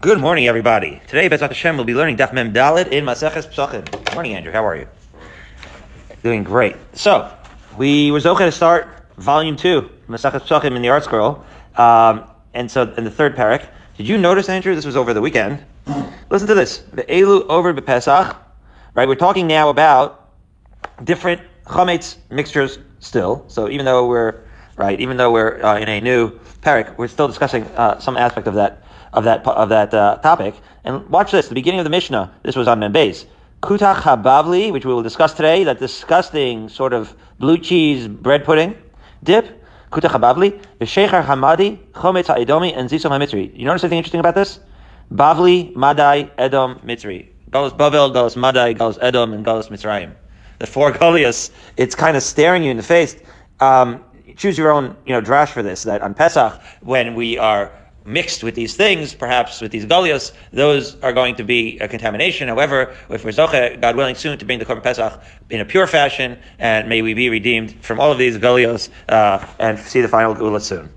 Good 0.00 0.20
morning, 0.20 0.46
everybody. 0.46 1.02
Today, 1.08 1.28
Bezat 1.28 1.48
Hashem, 1.48 1.74
we'll 1.74 1.84
be 1.84 1.92
learning 1.92 2.18
Daf 2.18 2.32
Mem 2.32 2.52
Dalit 2.52 2.86
in 2.92 3.04
Maseches 3.04 3.52
Psachim. 3.52 3.90
Good 3.90 4.14
morning, 4.14 4.34
Andrew. 4.34 4.52
How 4.52 4.64
are 4.64 4.76
you? 4.76 4.86
Doing 6.22 6.44
great. 6.44 6.76
So, 6.92 7.28
we 7.76 8.12
were 8.12 8.20
okay 8.24 8.44
to 8.44 8.52
start 8.52 8.86
volume 9.16 9.56
two, 9.56 9.90
Maseches 10.08 10.42
Psachim 10.42 10.76
in 10.76 10.82
the 10.82 10.88
Art 10.88 11.02
Scroll. 11.02 11.44
Um, 11.74 12.30
and 12.54 12.70
so, 12.70 12.82
in 12.96 13.02
the 13.02 13.10
third 13.10 13.34
parak, 13.34 13.66
did 13.96 14.06
you 14.06 14.18
notice, 14.18 14.48
Andrew? 14.48 14.72
This 14.76 14.86
was 14.86 14.94
over 14.94 15.12
the 15.12 15.20
weekend. 15.20 15.64
Listen 16.30 16.46
to 16.46 16.54
this. 16.54 16.78
The 16.92 17.02
Elu 17.02 17.44
over 17.48 17.72
the 17.72 17.82
Pesach. 17.82 18.36
Right, 18.94 19.08
we're 19.08 19.16
talking 19.16 19.48
now 19.48 19.68
about 19.68 20.30
different 21.02 21.42
chametz 21.64 22.18
mixtures 22.30 22.78
still. 23.00 23.44
So 23.48 23.68
even 23.68 23.84
though 23.84 24.06
we're 24.06 24.44
right, 24.76 25.00
even 25.00 25.16
though 25.16 25.32
we're 25.32 25.60
uh, 25.60 25.76
in 25.76 25.88
a 25.88 26.00
new 26.00 26.38
parak, 26.62 26.96
we're 26.98 27.08
still 27.08 27.26
discussing 27.26 27.64
uh, 27.76 27.98
some 27.98 28.16
aspect 28.16 28.46
of 28.46 28.54
that 28.54 28.84
of 29.12 29.24
that 29.24 29.46
of 29.46 29.68
that 29.68 29.94
uh, 29.94 30.16
topic. 30.16 30.54
And 30.84 31.08
watch 31.08 31.32
this: 31.32 31.48
the 31.48 31.54
beginning 31.54 31.80
of 31.80 31.84
the 31.84 31.90
Mishnah. 31.90 32.32
This 32.42 32.56
was 32.56 32.68
on 32.68 32.80
Membez. 32.80 33.26
Kutach 33.62 34.02
habavli, 34.02 34.72
which 34.72 34.84
we 34.84 34.94
will 34.94 35.02
discuss 35.02 35.34
today, 35.34 35.64
that 35.64 35.80
disgusting 35.80 36.68
sort 36.68 36.92
of 36.92 37.14
blue 37.38 37.58
cheese 37.58 38.06
bread 38.06 38.44
pudding 38.44 38.76
dip. 39.24 39.64
Kutach 39.90 40.10
habavli, 40.10 40.60
v'sheichar 40.80 41.24
hamadi, 41.24 41.78
chometz 41.92 42.26
ha'edomi, 42.26 42.76
and 42.76 42.88
zisom 42.90 43.10
hamitzri. 43.10 43.56
You 43.58 43.64
notice 43.64 43.82
anything 43.84 43.98
interesting 43.98 44.20
about 44.20 44.34
this? 44.34 44.60
Bavli, 45.12 45.74
Madai, 45.74 46.30
Edom, 46.36 46.78
Mitzri. 46.84 47.28
Galus 47.50 47.74
Bavel, 47.74 48.12
Galus 48.12 48.36
Madai, 48.36 48.74
Galus 48.74 48.98
Edom, 49.00 49.32
and 49.32 49.44
Galus 49.44 49.68
Mitzrayim. 49.70 50.12
The 50.58 50.66
four 50.66 50.92
golios, 50.92 51.50
it's 51.76 51.94
kind 51.94 52.16
of 52.16 52.22
staring 52.22 52.62
you 52.62 52.70
in 52.70 52.76
the 52.76 52.82
face. 52.82 53.16
Um, 53.60 54.04
choose 54.36 54.58
your 54.58 54.70
own, 54.70 54.96
you 55.06 55.12
know, 55.14 55.22
drash 55.22 55.48
for 55.48 55.62
this, 55.62 55.84
that 55.84 56.02
on 56.02 56.14
Pesach, 56.14 56.60
when 56.80 57.14
we 57.14 57.38
are 57.38 57.72
mixed 58.08 58.42
with 58.42 58.54
these 58.54 58.74
things, 58.74 59.14
perhaps 59.14 59.60
with 59.60 59.70
these 59.70 59.84
golios, 59.84 60.32
those 60.52 61.00
are 61.02 61.12
going 61.12 61.36
to 61.36 61.44
be 61.44 61.78
a 61.78 61.86
contamination. 61.86 62.48
However, 62.48 62.96
if 63.10 63.24
we're 63.24 63.30
zoche, 63.30 63.80
God 63.80 63.96
willing, 63.96 64.14
soon 64.14 64.38
to 64.38 64.44
bring 64.44 64.58
the 64.58 64.64
Korban 64.64 64.82
Pesach 64.82 65.22
in 65.50 65.60
a 65.60 65.64
pure 65.64 65.86
fashion, 65.86 66.38
and 66.58 66.88
may 66.88 67.02
we 67.02 67.14
be 67.14 67.28
redeemed 67.28 67.72
from 67.84 68.00
all 68.00 68.10
of 68.10 68.18
these 68.18 68.38
golios 68.38 68.88
uh, 69.08 69.46
and 69.58 69.78
see 69.78 70.00
the 70.00 70.08
final 70.08 70.34
geula 70.34 70.60
soon. 70.60 70.88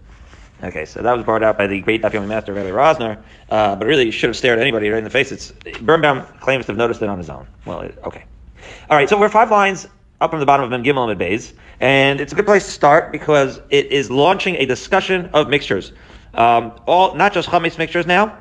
Okay, 0.63 0.85
so 0.85 1.01
that 1.01 1.13
was 1.13 1.25
brought 1.25 1.41
out 1.41 1.57
by 1.57 1.65
the 1.65 1.81
great 1.81 2.03
Daf 2.03 2.27
master 2.27 2.53
Rabbi 2.53 2.69
Rosner, 2.69 3.17
uh, 3.49 3.75
but 3.75 3.87
really 3.87 4.11
should 4.11 4.29
have 4.29 4.37
stared 4.37 4.59
anybody 4.59 4.89
right 4.89 4.99
in 4.99 5.03
the 5.03 5.09
face. 5.09 5.31
It's 5.31 5.51
Birnbaum 5.81 6.23
claims 6.39 6.65
to 6.67 6.71
have 6.71 6.77
noticed 6.77 7.01
it 7.01 7.09
on 7.09 7.17
his 7.17 7.31
own. 7.31 7.47
Well, 7.65 7.81
it, 7.81 7.97
okay. 8.03 8.23
All 8.89 8.95
right, 8.95 9.09
so 9.09 9.19
we're 9.19 9.29
five 9.29 9.49
lines 9.49 9.87
up 10.21 10.29
from 10.29 10.39
the 10.39 10.45
bottom 10.45 10.63
of 10.63 10.69
Mem 10.69 10.83
Gimel 10.83 11.17
Bays, 11.17 11.53
and 11.79 12.21
it's 12.21 12.31
a 12.31 12.35
good 12.35 12.45
place 12.45 12.63
to 12.65 12.71
start 12.71 13.11
because 13.11 13.59
it 13.71 13.87
is 13.87 14.11
launching 14.11 14.55
a 14.57 14.67
discussion 14.67 15.31
of 15.33 15.49
mixtures. 15.49 15.93
Um, 16.33 16.73
all 16.87 17.15
not 17.15 17.33
just 17.33 17.49
chametz 17.49 17.77
mixtures 17.77 18.05
now, 18.05 18.37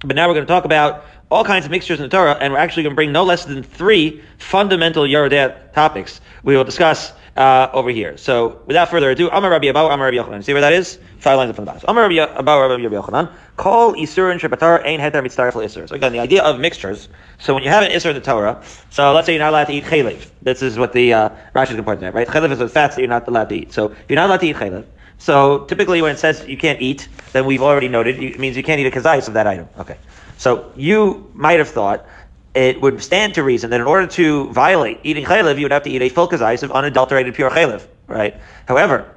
but 0.00 0.16
now 0.16 0.28
we're 0.28 0.34
going 0.34 0.46
to 0.46 0.52
talk 0.52 0.64
about 0.64 1.04
all 1.30 1.44
kinds 1.44 1.64
of 1.64 1.70
mixtures 1.70 1.98
in 1.98 2.04
the 2.04 2.08
Torah, 2.08 2.36
and 2.38 2.52
we're 2.52 2.58
actually 2.58 2.84
going 2.84 2.92
to 2.92 2.96
bring 2.96 3.12
no 3.12 3.24
less 3.24 3.44
than 3.44 3.62
three 3.62 4.22
fundamental 4.38 5.04
Yoreh 5.04 5.30
De'ah 5.30 5.72
topics 5.72 6.20
we 6.42 6.56
will 6.56 6.64
discuss 6.64 7.12
uh, 7.36 7.68
over 7.72 7.90
here. 7.90 8.16
So, 8.16 8.62
without 8.66 8.90
further 8.90 9.10
ado, 9.10 9.28
Amar 9.28 9.50
Rabbi 9.50 9.66
Abahu, 9.66 9.92
Amar 9.92 10.10
Rabbi 10.10 10.16
Yochanan. 10.16 10.44
See 10.44 10.52
where 10.52 10.62
that 10.62 10.72
is? 10.72 10.98
Five 11.18 11.36
lines 11.38 11.50
up 11.50 11.56
from 11.56 11.64
the 11.64 11.72
bottom. 11.72 11.88
Amar 11.88 12.08
Rabbi 12.08 12.40
Abahu, 12.40 12.82
Rabbi 12.82 12.94
Yochanan. 12.94 13.32
Call 13.56 13.94
Isurin 13.94 14.38
Shepatar 14.38 14.84
Ein 14.84 15.00
Heter 15.00 15.22
Mitzaref 15.24 15.52
Isur. 15.54 15.88
So 15.88 15.94
again, 15.94 16.12
the 16.12 16.20
idea 16.20 16.42
of 16.42 16.60
mixtures. 16.60 17.08
So 17.38 17.54
when 17.54 17.62
you 17.62 17.70
have 17.70 17.82
an 17.82 17.90
Isur 17.90 18.10
in 18.10 18.14
the 18.14 18.20
Torah, 18.20 18.62
so 18.90 19.12
let's 19.12 19.26
say 19.26 19.32
you're 19.32 19.42
not 19.42 19.50
allowed 19.50 19.64
to 19.64 19.72
eat 19.72 19.84
chaylev. 19.84 20.28
This 20.42 20.62
is 20.62 20.78
what 20.78 20.92
the 20.92 21.12
uh, 21.12 21.30
Rashi 21.54 21.70
is 21.72 21.80
going 21.80 21.98
to 21.98 22.10
right? 22.12 22.28
Chaylev 22.28 22.52
is 22.52 22.58
the 22.58 22.68
fats 22.68 22.94
that 22.96 23.00
you're 23.00 23.08
not 23.08 23.26
allowed 23.26 23.48
to 23.48 23.56
eat. 23.56 23.72
So 23.72 23.94
you're 24.08 24.16
not 24.16 24.26
allowed 24.26 24.40
to 24.40 24.46
eat 24.46 24.56
chaylev. 24.56 24.84
So 25.18 25.64
typically 25.64 26.02
when 26.02 26.12
it 26.12 26.18
says 26.18 26.46
you 26.46 26.56
can't 26.56 26.80
eat, 26.80 27.08
then 27.32 27.46
we've 27.46 27.62
already 27.62 27.88
noted 27.88 28.22
it 28.22 28.38
means 28.38 28.56
you 28.56 28.62
can't 28.62 28.80
eat 28.80 28.86
a 28.86 28.90
kazayis 28.90 29.28
of 29.28 29.34
that 29.34 29.46
item. 29.46 29.68
Okay. 29.78 29.96
So 30.36 30.72
you 30.76 31.30
might 31.34 31.58
have 31.58 31.68
thought 31.68 32.06
it 32.54 32.80
would 32.80 33.02
stand 33.02 33.34
to 33.34 33.42
reason 33.42 33.70
that 33.70 33.80
in 33.80 33.86
order 33.86 34.06
to 34.06 34.50
violate 34.52 35.00
eating 35.02 35.24
chaylev, 35.24 35.56
you 35.56 35.64
would 35.64 35.72
have 35.72 35.82
to 35.84 35.90
eat 35.90 36.02
a 36.02 36.08
full 36.08 36.28
kazayis 36.28 36.62
of 36.62 36.70
unadulterated 36.72 37.34
pure 37.34 37.50
chaylev, 37.50 37.86
right? 38.06 38.36
However, 38.66 39.12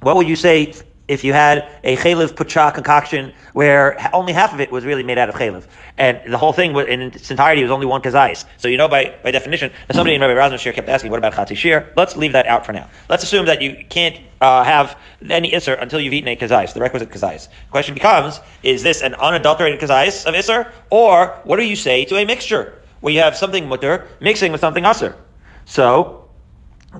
what 0.00 0.16
would 0.16 0.28
you 0.28 0.36
say 0.36 0.74
if 1.06 1.22
you 1.22 1.32
had 1.32 1.68
a 1.84 1.96
chaylev 1.96 2.32
pucha 2.32 2.72
concoction 2.72 3.32
where 3.52 3.96
only 4.14 4.32
half 4.32 4.54
of 4.54 4.60
it 4.60 4.70
was 4.70 4.84
really 4.84 5.02
made 5.02 5.18
out 5.18 5.28
of 5.28 5.34
chaylev, 5.34 5.66
and 5.98 6.20
the 6.32 6.38
whole 6.38 6.52
thing 6.52 6.72
was, 6.72 6.86
in 6.86 7.02
its 7.02 7.30
entirety 7.30 7.62
was 7.62 7.70
only 7.70 7.86
one 7.86 8.00
kazais. 8.00 8.44
So 8.56 8.68
you 8.68 8.76
know 8.76 8.88
by, 8.88 9.14
by 9.22 9.30
definition, 9.30 9.70
somebody 9.92 10.14
in 10.14 10.20
Rabbi 10.20 10.34
Razman's 10.34 10.60
shir 10.60 10.72
kept 10.72 10.88
asking, 10.88 11.10
what 11.10 11.18
about 11.18 11.34
chatzi 11.34 11.56
shir? 11.56 11.92
Let's 11.96 12.16
leave 12.16 12.32
that 12.32 12.46
out 12.46 12.64
for 12.64 12.72
now. 12.72 12.88
Let's 13.08 13.22
assume 13.22 13.46
that 13.46 13.60
you 13.60 13.84
can't 13.88 14.18
uh, 14.40 14.64
have 14.64 14.98
any 15.28 15.50
isser 15.50 15.80
until 15.80 16.00
you've 16.00 16.14
eaten 16.14 16.28
a 16.28 16.36
kazais, 16.36 16.72
the 16.72 16.80
requisite 16.80 17.10
kazais. 17.10 17.48
The 17.48 17.70
question 17.70 17.94
becomes, 17.94 18.40
is 18.62 18.82
this 18.82 19.02
an 19.02 19.14
unadulterated 19.14 19.80
kazais 19.80 20.24
of 20.24 20.34
isser, 20.34 20.70
or 20.90 21.38
what 21.44 21.56
do 21.56 21.64
you 21.64 21.76
say 21.76 22.04
to 22.06 22.16
a 22.16 22.24
mixture 22.24 22.80
where 23.00 23.12
you 23.12 23.20
have 23.20 23.36
something 23.36 23.68
mutter 23.68 24.08
mixing 24.20 24.52
with 24.52 24.60
something 24.62 24.84
usser? 24.84 25.14
So 25.66 26.23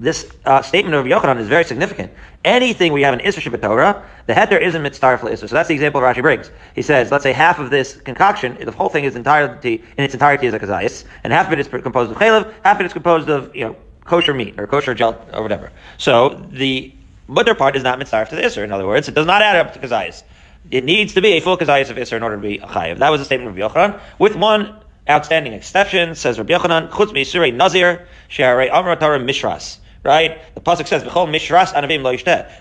this 0.01 0.31
uh, 0.45 0.63
statement 0.63 0.95
of 0.95 1.07
Yochanan 1.07 1.39
is 1.39 1.49
very 1.49 1.65
significant. 1.65 2.13
Anything 2.45 2.97
you 2.97 3.05
have 3.05 3.15
an 3.15 3.21
Isra 3.21 3.61
Torah, 3.61 4.05
the 4.27 4.33
heter 4.33 4.61
isn't 4.61 4.83
mitzvah 4.83 5.19
for 5.19 5.31
Isra. 5.31 5.49
So 5.49 5.55
that's 5.55 5.69
the 5.69 5.75
example 5.75 6.01
Rashi 6.01 6.23
brings. 6.23 6.51
He 6.75 6.83
says, 6.83 7.11
let's 7.11 7.23
say 7.23 7.33
half 7.33 7.59
of 7.59 7.71
this 7.71 7.97
concoction, 7.97 8.59
the 8.61 8.73
whole 8.73 8.89
thing 8.89 9.05
is 9.05 9.17
entirety, 9.17 9.85
in 9.97 10.05
its 10.05 10.15
entirety 10.15 10.47
is 10.47 10.55
a 10.55 10.59
kazayis, 10.59 11.05
and 11.23 11.33
half 11.33 11.47
of 11.47 11.53
it 11.53 11.61
is 11.61 11.69
composed 11.69 12.11
of 12.11 12.17
chaylev, 12.17 12.53
half 12.65 12.77
of 12.77 12.81
it 12.83 12.87
is 12.87 12.93
composed 12.93 13.29
of, 13.29 13.55
you 13.55 13.65
know, 13.65 13.77
kosher 14.05 14.35
meat, 14.35 14.59
or 14.59 14.67
kosher 14.67 14.95
gel, 14.95 15.25
or 15.33 15.43
whatever. 15.43 15.71
So 15.97 16.47
the 16.51 16.93
mutter 17.27 17.55
part 17.55 17.77
is 17.77 17.83
not 17.83 17.99
mitzvah 17.99 18.27
to 18.27 18.37
the 18.37 18.43
Isra. 18.43 18.65
In 18.65 18.73
other 18.73 18.87
words, 18.87 19.09
it 19.09 19.15
does 19.15 19.27
not 19.27 19.43
add 19.43 19.57
up 19.57 19.73
to 19.75 19.79
kazayis. 19.79 20.23
It 20.71 20.85
needs 20.85 21.15
to 21.15 21.23
be 21.23 21.33
a 21.35 21.41
full 21.41 21.57
kazayis 21.57 21.91
of 21.91 21.97
Isra 21.97 22.17
in 22.17 22.23
order 22.23 22.37
to 22.37 22.43
be 22.43 22.59
a 22.59 22.67
chayiv. 22.67 22.99
That 22.99 23.11
was 23.11 23.21
the 23.21 23.25
statement 23.25 23.59
of 23.59 23.73
Yochanan, 23.73 24.01
with 24.19 24.35
one 24.35 24.81
outstanding 25.09 25.53
exception, 25.53 26.15
says 26.15 26.39
Rabbi 26.39 26.53
Yochanan, 26.55 26.91
chutz 26.91 27.13
mi'isurei 27.13 27.55
nazir, 27.55 28.07
she'arei 28.29 28.71
amra 28.71 28.97
Torah 28.97 29.19
mishras 29.19 29.79
right? 30.05 30.39
The 30.55 30.61
pasuk 30.61 30.87
says, 30.87 31.03
"V'chol 31.03 31.29
mishras 31.29 31.73
anavim 31.73 32.03
lo 32.03 32.13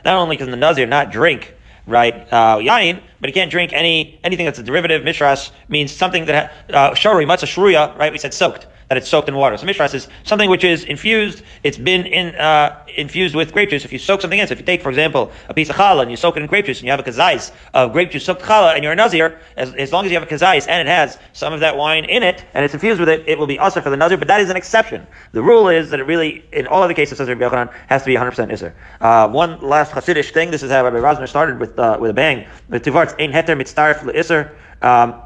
Not 0.05 0.15
only 0.17 0.37
can 0.37 0.49
the 0.49 0.57
nazir 0.57 0.85
not 0.85 1.11
drink 1.11 1.53
right 1.85 2.15
uh, 2.31 2.57
yain, 2.57 3.01
but 3.19 3.29
he 3.29 3.33
can't 3.33 3.51
drink 3.51 3.73
any 3.73 4.19
anything 4.23 4.45
that's 4.45 4.59
a 4.59 4.63
derivative. 4.63 5.03
Mishras 5.03 5.51
means 5.67 5.91
something 5.91 6.25
that 6.25 6.53
uh, 6.69 6.93
shari 6.95 7.25
matzah 7.25 7.45
shruya, 7.45 7.97
right? 7.97 8.11
We 8.11 8.17
said 8.17 8.33
soaked 8.33 8.67
that 8.93 9.01
it's 9.01 9.09
soaked 9.09 9.27
in 9.27 9.35
water. 9.35 9.57
So 9.57 9.65
mishras 9.65 9.95
is 9.95 10.07
something 10.23 10.51
which 10.51 10.63
is 10.63 10.83
infused. 10.83 11.41
It's 11.63 11.77
been 11.77 12.05
in, 12.05 12.35
uh, 12.35 12.85
infused 12.95 13.33
with 13.33 13.51
grape 13.51 13.71
juice. 13.71 13.85
If 13.85 13.91
you 13.91 13.97
soak 13.97 14.21
something 14.21 14.37
in, 14.37 14.47
so 14.47 14.51
if 14.51 14.59
you 14.59 14.65
take, 14.65 14.83
for 14.83 14.89
example, 14.89 15.31
a 15.49 15.53
piece 15.53 15.69
of 15.71 15.75
challah 15.75 16.03
and 16.03 16.11
you 16.11 16.17
soak 16.17 16.37
it 16.37 16.41
in 16.41 16.47
grape 16.47 16.65
juice, 16.65 16.79
and 16.79 16.85
you 16.85 16.91
have 16.91 16.99
a 16.99 17.03
kazais 17.03 17.51
of 17.73 17.91
grape 17.91 18.11
juice 18.11 18.23
soaked 18.23 18.43
challah, 18.43 18.75
and 18.75 18.83
you're 18.83 18.93
a 18.93 18.95
nazir, 18.95 19.39
as, 19.57 19.73
as 19.73 19.91
long 19.91 20.05
as 20.05 20.11
you 20.11 20.19
have 20.19 20.27
a 20.27 20.31
kazais 20.31 20.67
and 20.67 20.87
it 20.87 20.91
has 20.91 21.17
some 21.33 21.53
of 21.53 21.61
that 21.61 21.75
wine 21.75 22.05
in 22.05 22.21
it, 22.21 22.45
and 22.53 22.63
it's 22.63 22.75
infused 22.75 22.99
with 22.99 23.09
it, 23.09 23.23
it 23.27 23.39
will 23.39 23.47
be 23.47 23.57
usher 23.57 23.81
for 23.81 23.89
the 23.89 23.97
nazir. 23.97 24.17
But 24.17 24.27
that 24.27 24.41
is 24.41 24.51
an 24.51 24.57
exception. 24.57 25.07
The 25.31 25.41
rule 25.41 25.69
is 25.69 25.89
that 25.89 25.99
it 25.99 26.03
really, 26.03 26.45
in 26.51 26.67
all 26.67 26.83
other 26.83 26.93
cases, 26.93 27.17
says 27.17 27.27
Rabbi 27.27 27.43
Yochanan, 27.43 27.73
has 27.87 28.03
to 28.03 28.07
be 28.07 28.15
100% 28.15 28.51
isser. 28.51 28.73
Uh, 29.01 29.27
one 29.27 29.59
last 29.61 29.91
Hasidish 29.91 30.31
thing. 30.31 30.51
This 30.51 30.61
is 30.61 30.69
how 30.69 30.83
Rabbi 30.83 30.97
Rosner 30.97 31.27
started 31.27 31.59
with 31.59 31.79
uh, 31.79 31.97
with 31.99 32.11
a 32.11 32.13
bang. 32.13 32.47
With 32.69 32.85
Tivart's 32.85 33.15
ein 33.19 33.31
heter 33.31 33.59
mitzaref 33.59 34.01
le'isser. 34.03 34.51
Um, 34.83 35.23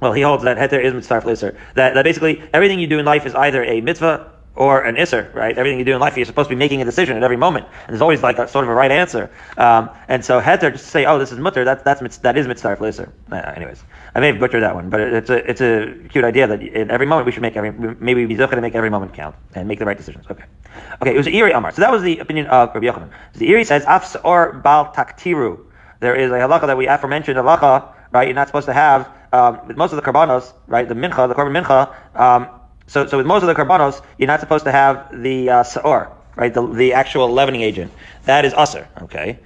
well, 0.00 0.12
he 0.12 0.22
holds 0.22 0.44
that 0.44 0.56
heter 0.56 0.82
is 0.82 0.94
mitzvah 0.94 1.20
isser. 1.22 1.56
That, 1.74 1.94
that 1.94 2.04
basically 2.04 2.42
everything 2.52 2.78
you 2.80 2.86
do 2.86 2.98
in 2.98 3.04
life 3.04 3.26
is 3.26 3.34
either 3.34 3.62
a 3.64 3.80
mitzvah 3.80 4.30
or 4.56 4.82
an 4.82 4.96
isser, 4.96 5.32
right? 5.34 5.56
Everything 5.56 5.78
you 5.78 5.84
do 5.84 5.94
in 5.94 6.00
life, 6.00 6.16
you're 6.16 6.26
supposed 6.26 6.48
to 6.48 6.54
be 6.54 6.58
making 6.58 6.82
a 6.82 6.84
decision 6.84 7.16
at 7.16 7.22
every 7.22 7.36
moment. 7.36 7.66
And 7.86 7.90
there's 7.90 8.02
always 8.02 8.22
like 8.22 8.38
a 8.38 8.48
sort 8.48 8.64
of 8.64 8.70
a 8.70 8.74
right 8.74 8.90
answer. 8.90 9.30
Um, 9.56 9.90
and 10.08 10.24
so 10.24 10.40
heter, 10.40 10.72
just 10.72 10.84
to 10.84 10.90
say, 10.90 11.06
oh, 11.06 11.18
this 11.18 11.32
is 11.32 11.38
mutter, 11.38 11.64
that, 11.64 11.84
that's, 11.84 12.18
that 12.18 12.36
is 12.36 12.46
mitzvah 12.46 12.76
isser. 12.76 13.10
Uh, 13.30 13.36
anyways, 13.36 13.82
I 14.14 14.20
may 14.20 14.26
have 14.28 14.40
butchered 14.40 14.62
that 14.62 14.74
one, 14.74 14.90
but 14.90 15.00
it, 15.00 15.12
it's 15.14 15.30
a, 15.30 15.50
it's 15.50 15.60
a 15.60 15.94
cute 16.08 16.24
idea 16.24 16.46
that 16.46 16.62
in 16.62 16.90
every 16.90 17.06
moment 17.06 17.26
we 17.26 17.32
should 17.32 17.42
make 17.42 17.56
every, 17.56 17.70
maybe 18.00 18.26
be 18.26 18.36
zocha 18.36 18.50
to 18.50 18.60
make 18.60 18.74
every 18.74 18.90
moment 18.90 19.14
count 19.14 19.36
and 19.54 19.68
make 19.68 19.78
the 19.78 19.86
right 19.86 19.96
decisions. 19.96 20.26
Okay. 20.30 20.44
Okay, 21.00 21.14
it 21.14 21.16
was 21.16 21.26
Zeiri 21.26 21.54
Amar. 21.54 21.72
So 21.72 21.80
that 21.82 21.92
was 21.92 22.02
the 22.02 22.18
opinion 22.18 22.46
of 22.46 22.74
Rabbi 22.74 22.86
Yochanan. 22.86 23.10
So 23.32 23.38
the 23.38 23.48
Zeiri 23.48 23.66
says, 23.66 23.84
afs 23.84 24.16
or 24.24 24.52
bal 24.54 24.92
taktiru. 24.92 25.60
There 26.00 26.14
is 26.14 26.30
a 26.30 26.34
halacha 26.34 26.66
that 26.66 26.76
we 26.76 26.86
aforementioned 26.86 27.38
halacha, 27.38 27.92
right? 28.12 28.26
You're 28.26 28.34
not 28.34 28.48
supposed 28.48 28.66
to 28.66 28.72
have 28.72 29.08
um, 29.32 29.66
with 29.66 29.76
most 29.76 29.92
of 29.92 29.96
the 29.96 30.02
karbanos, 30.02 30.52
right, 30.66 30.88
the 30.88 30.94
mincha, 30.94 31.28
the 31.28 31.34
korban 31.34 31.62
mincha, 31.62 32.20
um, 32.20 32.48
so, 32.86 33.06
so 33.06 33.16
with 33.18 33.26
most 33.26 33.42
of 33.42 33.46
the 33.46 33.54
karbanos, 33.54 34.02
you're 34.18 34.26
not 34.26 34.40
supposed 34.40 34.64
to 34.64 34.72
have 34.72 35.22
the 35.22 35.48
uh, 35.48 35.62
saor, 35.62 36.10
right, 36.34 36.52
the, 36.52 36.66
the 36.66 36.92
actual 36.92 37.30
leavening 37.30 37.62
agent. 37.62 37.92
That 38.24 38.44
is 38.44 38.52
usr, 38.52 38.86
okay? 39.02 39.38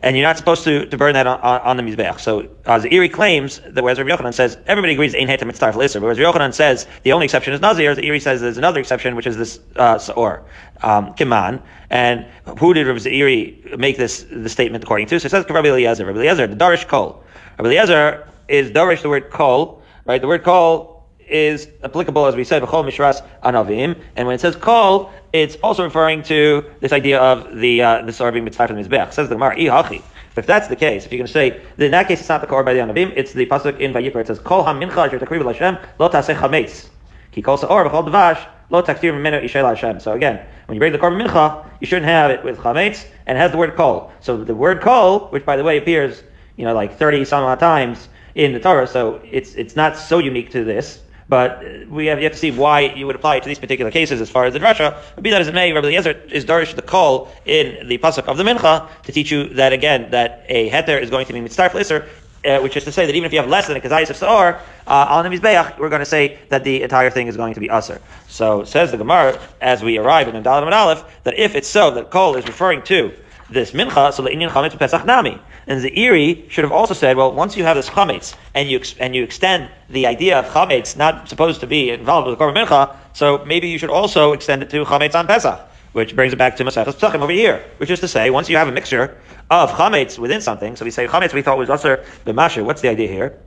And 0.00 0.16
you're 0.16 0.26
not 0.26 0.36
supposed 0.36 0.64
to, 0.64 0.86
to 0.86 0.96
burn 0.96 1.14
that 1.14 1.26
on, 1.26 1.40
on, 1.40 1.60
on 1.62 1.76
the 1.76 1.82
mizbeach. 1.82 2.20
So 2.20 2.40
uh, 2.66 2.78
Zeiri 2.78 3.10
claims 3.10 3.60
that 3.66 3.82
whereas 3.82 3.98
Rabbi 3.98 4.10
Yochanan 4.10 4.34
says 4.34 4.58
everybody 4.66 4.92
agrees 4.92 5.14
ein 5.14 5.28
heter 5.28 5.46
mitzvah 5.46 5.72
but 5.72 6.02
whereas 6.02 6.20
Rabbi 6.20 6.38
Yochanan 6.38 6.52
says 6.52 6.86
the 7.04 7.12
only 7.12 7.24
exception 7.24 7.54
is 7.54 7.60
nazir, 7.60 7.96
Zeiri 7.96 8.20
says 8.20 8.42
there's 8.42 8.58
another 8.58 8.78
exception 8.78 9.16
which 9.16 9.26
is 9.26 9.38
this 9.38 9.58
uh, 9.76 9.96
saor, 9.96 10.44
um, 10.82 11.14
kiman. 11.14 11.60
And 11.88 12.26
who 12.58 12.74
did 12.74 12.86
Rabbi 12.86 12.98
Zeiri 12.98 13.78
make 13.78 13.96
this 13.96 14.26
the 14.30 14.50
statement 14.50 14.84
according 14.84 15.06
to? 15.06 15.18
So 15.18 15.26
it 15.26 15.30
says 15.30 15.46
Rabbi 15.48 15.68
Eliezer, 15.68 16.04
Rabbi 16.04 16.18
Eliezer, 16.18 16.46
the 16.46 16.56
Darish 16.56 16.86
Kol. 16.86 17.24
Rabbi 17.58 17.70
Eliezer 17.70 18.28
is 18.48 18.70
darish 18.70 19.02
the 19.02 19.08
word 19.08 19.30
kol, 19.30 19.82
right? 20.04 20.20
The 20.20 20.26
word 20.26 20.44
kol 20.44 21.06
is 21.28 21.68
applicable, 21.82 22.26
as 22.26 22.36
we 22.36 22.44
said, 22.44 22.62
v'chol 22.62 22.84
mishras 22.84 23.26
anavim, 23.42 24.00
and 24.16 24.26
when 24.26 24.34
it 24.34 24.40
says 24.40 24.56
kol, 24.56 25.12
it's 25.32 25.56
also 25.56 25.84
referring 25.84 26.22
to 26.24 26.64
this 26.80 26.92
idea 26.92 27.20
of 27.20 27.56
the 27.56 27.82
uh, 27.82 28.02
the 28.02 28.12
sort 28.12 28.34
being 28.34 28.44
mitzvah 28.44 28.68
mizbech. 28.68 29.12
Says 29.12 29.28
the 29.28 29.34
Gemara, 29.34 29.56
ihachi 29.56 30.02
If 30.36 30.46
that's 30.46 30.68
the 30.68 30.76
case, 30.76 31.06
if 31.06 31.12
you're 31.12 31.18
going 31.18 31.26
to 31.26 31.32
say 31.32 31.60
that 31.76 31.84
in 31.84 31.92
that 31.92 32.08
case 32.08 32.20
it's 32.20 32.28
not 32.28 32.40
the 32.40 32.46
core 32.46 32.62
by 32.62 32.74
the 32.74 32.80
Anabim, 32.80 33.12
it's 33.16 33.32
the 33.32 33.46
pasuk 33.46 33.80
in 33.80 33.92
Vayikra. 33.92 34.16
It 34.16 34.26
says 34.26 34.38
Kol 34.38 34.64
HaMincha 34.64 35.08
Asher 35.08 35.18
Takriv 35.18 35.44
Hashem 35.44 35.78
Lo 35.98 36.08
Taseh 36.08 36.36
Chametz 36.36 36.88
Ki 37.32 37.42
Kol 37.42 37.56
Sa'or 37.56 37.88
V'Chol 37.88 38.08
Dvash 38.08 38.46
Lo 38.70 38.82
Taktir 38.82 39.12
Mimenu 39.12 39.48
Hashem. 39.48 40.00
So 40.00 40.12
again, 40.12 40.44
when 40.66 40.76
you 40.76 40.80
bring 40.80 40.92
the 40.92 40.98
korban 40.98 41.26
mincha, 41.26 41.66
you 41.80 41.86
shouldn't 41.86 42.06
have 42.06 42.30
it 42.30 42.42
with 42.44 42.58
chametz 42.58 43.06
and 43.26 43.36
it 43.36 43.40
has 43.40 43.52
the 43.52 43.58
word 43.58 43.76
kol. 43.76 44.12
So 44.20 44.36
the 44.42 44.54
word 44.54 44.80
kol, 44.80 45.28
which 45.28 45.44
by 45.44 45.56
the 45.56 45.64
way 45.64 45.78
appears, 45.78 46.22
you 46.56 46.64
know, 46.64 46.74
like 46.74 46.98
30 46.98 47.24
some 47.24 47.44
odd 47.44 47.60
times 47.60 48.08
in 48.34 48.52
the 48.52 48.60
Torah, 48.60 48.86
so 48.86 49.20
it's 49.30 49.54
it's 49.54 49.76
not 49.76 49.96
so 49.96 50.18
unique 50.18 50.50
to 50.50 50.64
this. 50.64 51.00
But 51.26 51.64
we 51.88 52.06
have 52.06 52.20
yet 52.20 52.32
to 52.32 52.38
see 52.38 52.50
why 52.50 52.80
you 52.80 53.06
would 53.06 53.16
apply 53.16 53.36
it 53.36 53.42
to 53.44 53.48
these 53.48 53.58
particular 53.58 53.90
cases 53.90 54.20
as 54.20 54.28
far 54.28 54.44
as 54.44 54.52
the 54.52 54.58
drasha. 54.58 54.94
Be 55.22 55.30
that 55.30 55.40
as 55.40 55.48
it 55.48 55.54
may, 55.54 55.72
Rabbi 55.72 55.86
Eliezer 55.86 56.10
is 56.30 56.44
darish 56.44 56.74
the 56.74 56.82
kol 56.82 57.32
in 57.46 57.88
the 57.88 57.96
pasuk 57.96 58.28
of 58.28 58.36
the 58.36 58.44
mincha 58.44 58.88
to 59.04 59.12
teach 59.12 59.32
you 59.32 59.48
that 59.54 59.72
again 59.72 60.10
that 60.10 60.44
a 60.48 60.68
heter 60.68 61.00
is 61.00 61.08
going 61.08 61.24
to 61.24 61.32
be 61.32 61.40
mitzvah 61.40 61.70
for 61.70 62.06
uh, 62.44 62.60
which 62.60 62.76
is 62.76 62.84
to 62.84 62.92
say 62.92 63.06
that 63.06 63.14
even 63.14 63.26
if 63.26 63.32
you 63.32 63.38
have 63.38 63.48
less 63.48 63.66
than 63.66 63.76
a 63.76 63.80
kazayis 63.80 64.10
of 64.10 64.16
sa'or 64.16 64.60
uh, 64.86 65.06
on 65.08 65.24
the 65.24 65.34
mizbeach, 65.34 65.78
we're 65.78 65.88
going 65.88 66.00
to 66.00 66.06
say 66.06 66.38
that 66.50 66.64
the 66.64 66.82
entire 66.82 67.10
thing 67.10 67.26
is 67.26 67.36
going 67.36 67.54
to 67.54 67.60
be 67.60 67.70
usher. 67.70 68.00
So 68.28 68.64
says 68.64 68.90
the 68.90 68.98
Gemara 68.98 69.40
as 69.60 69.82
we 69.82 69.98
arrive 69.98 70.28
in 70.28 70.34
the 70.34 70.48
Dalit 70.48 70.70
Aleph 70.70 71.04
that 71.24 71.38
if 71.38 71.54
it's 71.54 71.68
so 71.68 71.90
that 71.92 72.10
kol 72.10 72.36
is 72.36 72.46
referring 72.46 72.82
to 72.82 73.14
this 73.54 73.70
mincha, 73.70 74.12
so 74.12 74.22
the 74.22 74.30
Indian 74.30 74.50
chametz 74.50 74.78
pesach 74.78 75.06
nami. 75.06 75.40
And 75.66 75.80
the 75.80 75.90
Zeiri 75.90 76.50
should 76.50 76.64
have 76.64 76.72
also 76.72 76.92
said, 76.92 77.16
well, 77.16 77.32
once 77.32 77.56
you 77.56 77.64
have 77.64 77.76
this 77.76 77.88
chametz 77.88 78.34
and 78.54 78.68
you 78.68 78.82
and 79.00 79.14
you 79.14 79.22
extend 79.22 79.70
the 79.88 80.06
idea 80.06 80.38
of 80.38 80.44
chametz 80.46 80.96
not 80.96 81.28
supposed 81.28 81.60
to 81.60 81.66
be 81.66 81.90
involved 81.90 82.28
with 82.28 82.38
the 82.38 82.44
korban 82.44 82.66
mincha, 82.66 82.94
so 83.14 83.44
maybe 83.46 83.68
you 83.68 83.78
should 83.78 83.90
also 83.90 84.32
extend 84.32 84.62
it 84.62 84.70
to 84.70 84.84
chametz 84.84 85.14
on 85.14 85.26
pesach. 85.26 85.70
Which 85.92 86.16
brings 86.16 86.32
it 86.32 86.36
back 86.36 86.56
to 86.56 86.64
Maseches 86.64 86.96
Pesachim 86.96 87.20
over 87.20 87.30
here, 87.30 87.64
which 87.76 87.88
is 87.88 88.00
to 88.00 88.08
say, 88.08 88.28
once 88.28 88.50
you 88.50 88.56
have 88.56 88.66
a 88.66 88.72
mixture 88.72 89.16
of 89.48 89.70
chametz 89.70 90.18
within 90.18 90.40
something, 90.40 90.74
so 90.74 90.84
we 90.84 90.90
say 90.90 91.06
chametz 91.06 91.32
we 91.32 91.40
thought 91.40 91.56
was 91.56 91.70
also 91.70 92.02
b'masher. 92.26 92.64
What's 92.64 92.80
the 92.80 92.88
idea 92.88 93.06
here? 93.06 93.38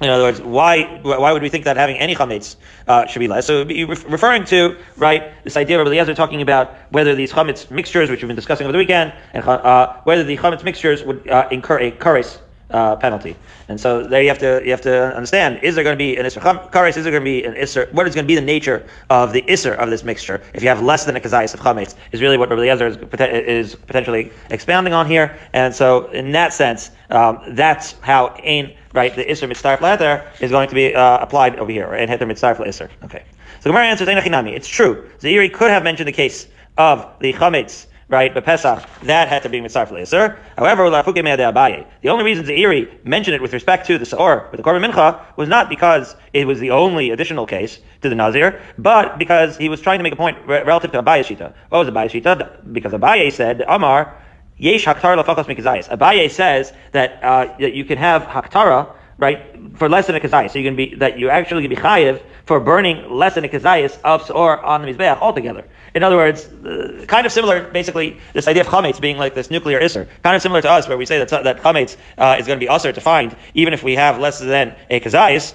In 0.00 0.08
other 0.08 0.22
words, 0.22 0.40
why 0.40 0.84
why 1.02 1.32
would 1.32 1.42
we 1.42 1.48
think 1.48 1.64
that 1.64 1.76
having 1.76 1.96
any 1.96 2.14
chametz 2.14 2.56
uh, 2.86 3.06
should 3.06 3.18
be 3.18 3.26
less? 3.26 3.46
So 3.46 3.64
be 3.64 3.84
referring 3.84 4.44
to 4.46 4.76
right 4.96 5.32
this 5.42 5.56
idea 5.56 5.80
of 5.80 5.86
Eliezer 5.86 6.14
talking 6.14 6.40
about 6.40 6.72
whether 6.90 7.14
these 7.16 7.32
chametz 7.32 7.68
mixtures, 7.70 8.08
which 8.08 8.22
we've 8.22 8.28
been 8.28 8.36
discussing 8.36 8.66
over 8.66 8.72
the 8.72 8.78
weekend, 8.78 9.12
and 9.32 9.44
uh, 9.44 9.94
whether 10.04 10.22
the 10.22 10.36
chametz 10.36 10.62
mixtures 10.62 11.02
would 11.02 11.26
uh, 11.28 11.48
incur 11.50 11.80
a 11.80 11.90
kares 11.90 12.38
uh, 12.70 12.96
penalty. 12.96 13.36
And 13.68 13.80
so 13.80 14.04
there 14.04 14.22
you 14.22 14.28
have 14.28 14.38
to 14.38 14.60
you 14.64 14.70
have 14.70 14.80
to 14.82 15.14
understand: 15.16 15.60
is 15.62 15.74
there 15.74 15.84
going 15.84 15.94
to 15.94 15.98
be 15.98 16.16
an 16.16 16.26
isser 16.26 16.40
kares? 16.70 16.96
Is 16.96 17.04
there 17.04 17.10
going 17.10 17.24
to 17.24 17.30
be 17.30 17.44
an 17.44 17.54
isser? 17.54 17.92
What 17.92 18.06
is 18.06 18.14
going 18.14 18.24
to 18.24 18.28
be 18.28 18.34
the 18.34 18.40
nature 18.40 18.86
of 19.10 19.32
the 19.32 19.42
isser 19.42 19.76
of 19.76 19.90
this 19.90 20.04
mixture? 20.04 20.40
If 20.54 20.62
you 20.62 20.68
have 20.68 20.82
less 20.82 21.04
than 21.04 21.16
a 21.16 21.20
kazayis 21.20 21.54
of 21.54 21.60
chametz, 21.60 21.96
is 22.12 22.20
really 22.20 22.38
what 22.38 22.52
Eliezer 22.52 22.86
is, 22.86 22.96
is, 23.20 23.74
potentially 23.74 24.30
expounding 24.50 24.92
on 24.92 25.06
here. 25.06 25.36
And 25.52 25.74
so 25.74 26.06
in 26.10 26.32
that 26.32 26.52
sense, 26.52 26.90
um, 27.10 27.40
that's 27.48 27.92
how 28.00 28.36
ain 28.42 28.76
right 28.92 29.14
the 29.14 29.24
isser 29.24 29.48
mitzarf 29.50 29.80
leather 29.80 30.24
is 30.40 30.50
going 30.50 30.68
to 30.68 30.74
be 30.74 30.94
uh, 30.94 31.18
applied 31.18 31.58
over 31.58 31.70
here, 31.70 31.92
and 31.92 32.10
heter 32.10 32.26
mitzarf 32.30 32.58
isser. 32.58 32.88
Okay. 33.04 33.24
So 33.60 33.70
Gemara 33.70 33.86
answers: 33.86 34.08
It's 34.08 34.68
true. 34.68 35.08
Zairi 35.20 35.52
could 35.52 35.70
have 35.70 35.82
mentioned 35.82 36.08
the 36.08 36.12
case 36.12 36.46
of 36.76 37.06
the 37.20 37.32
chametz 37.32 37.86
right? 38.08 38.32
But 38.32 38.44
Pesach, 38.44 38.82
that 39.02 39.28
had 39.28 39.42
to 39.42 39.48
be 39.48 39.60
mitzvah 39.60 39.86
for 39.86 40.36
However, 40.56 40.90
the 40.90 42.08
only 42.08 42.24
reason 42.24 42.44
Zairi 42.46 43.04
mentioned 43.04 43.34
it 43.34 43.42
with 43.42 43.52
respect 43.52 43.86
to 43.86 43.98
the 43.98 44.06
Sa'or, 44.06 44.48
with 44.50 44.58
the 44.58 44.64
Korban 44.64 44.90
Mincha, 44.90 45.20
was 45.36 45.48
not 45.48 45.68
because 45.68 46.16
it 46.32 46.46
was 46.46 46.58
the 46.58 46.70
only 46.70 47.10
additional 47.10 47.46
case 47.46 47.80
to 48.02 48.08
the 48.08 48.14
Nazir, 48.14 48.60
but 48.78 49.18
because 49.18 49.56
he 49.56 49.68
was 49.68 49.80
trying 49.80 49.98
to 49.98 50.02
make 50.02 50.12
a 50.12 50.16
point 50.16 50.38
relative 50.46 50.92
to 50.92 51.02
Abaye 51.02 51.20
Shita. 51.20 51.52
What 51.68 51.78
was 51.78 51.88
Abaye 51.88 52.10
Shita? 52.10 52.72
Because 52.72 52.92
Abaye 52.92 53.32
said, 53.32 53.62
Amar, 53.68 54.16
Yesh 54.58 54.84
Haktar 54.84 55.22
Lafakos 55.22 55.44
Mikazayas. 55.46 55.88
Abaye 55.88 56.30
says 56.30 56.72
that, 56.92 57.22
uh, 57.22 57.56
that 57.58 57.74
you 57.74 57.84
can 57.84 57.96
have 57.98 58.22
Haktara, 58.22 58.92
right, 59.16 59.56
for 59.76 59.88
less 59.88 60.06
than 60.06 60.16
a 60.16 60.20
kazayas. 60.20 60.52
So 60.52 60.58
you 60.58 60.64
can 60.64 60.76
be, 60.76 60.94
that 60.96 61.18
you 61.18 61.30
actually 61.30 61.62
can 61.62 61.70
be 61.70 61.76
chayiv 61.76 62.22
for 62.44 62.60
burning 62.60 63.10
less 63.10 63.34
than 63.34 63.44
a 63.44 63.48
kazayas 63.48 63.98
of 64.02 64.22
Sa'or 64.24 64.60
on 64.64 64.82
the 64.82 64.92
Mizbeach 64.92 65.20
altogether. 65.20 65.64
In 65.94 66.02
other 66.02 66.16
words, 66.16 66.44
uh, 66.46 67.04
kind 67.08 67.26
of 67.26 67.32
similar, 67.32 67.68
basically, 67.70 68.18
this 68.32 68.46
idea 68.46 68.62
of 68.62 68.68
chametz 68.68 69.00
being 69.00 69.16
like 69.16 69.34
this 69.34 69.50
nuclear 69.50 69.80
isser, 69.80 70.08
kind 70.22 70.36
of 70.36 70.42
similar 70.42 70.62
to 70.62 70.70
us, 70.70 70.88
where 70.88 70.98
we 70.98 71.06
say 71.06 71.18
that 71.24 71.44
that 71.44 71.58
chametz 71.58 71.96
uh, 72.16 72.36
is 72.38 72.46
going 72.46 72.58
to 72.58 72.64
be 72.64 72.68
usher 72.68 72.92
to 72.92 73.00
find, 73.00 73.34
even 73.54 73.74
if 73.74 73.82
we 73.82 73.94
have 73.94 74.18
less 74.18 74.38
than 74.38 74.74
a 74.90 75.00
kazayis. 75.00 75.54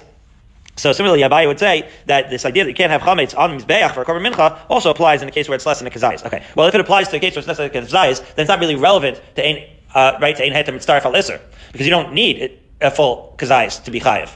So 0.76 0.92
similarly, 0.92 1.22
Abaye 1.22 1.46
would 1.46 1.58
say 1.58 1.88
that 2.06 2.30
this 2.30 2.44
idea 2.44 2.64
that 2.64 2.70
you 2.70 2.74
can't 2.74 2.90
have 2.90 3.02
chametz 3.02 3.36
on 3.38 3.58
mizbeach 3.58 3.94
for 3.94 4.04
korban 4.04 4.32
mincha 4.32 4.58
also 4.68 4.90
applies 4.90 5.22
in 5.22 5.28
a 5.28 5.32
case 5.32 5.48
where 5.48 5.56
it's 5.56 5.66
less 5.66 5.78
than 5.78 5.86
a 5.86 5.90
kazayis. 5.90 6.24
Okay, 6.26 6.42
well, 6.56 6.66
if 6.66 6.74
it 6.74 6.80
applies 6.80 7.08
to 7.08 7.16
a 7.16 7.20
case 7.20 7.34
where 7.34 7.40
it's 7.40 7.48
less 7.48 7.58
than 7.58 7.66
a 7.66 7.70
kazayis, 7.70 8.18
then 8.34 8.42
it's 8.44 8.48
not 8.48 8.60
really 8.60 8.76
relevant 8.76 9.20
to 9.36 9.46
ein, 9.46 9.68
uh, 9.94 10.18
right 10.20 10.36
to 10.36 10.44
ein 10.44 10.52
hetem 10.52 10.74
mitzdarf 10.74 11.04
al 11.04 11.12
isser 11.12 11.40
because 11.72 11.86
you 11.86 11.90
don't 11.90 12.12
need 12.12 12.58
a 12.80 12.90
full 12.90 13.34
kazayis 13.38 13.82
to 13.84 13.90
be 13.90 14.00
chayiv. 14.00 14.30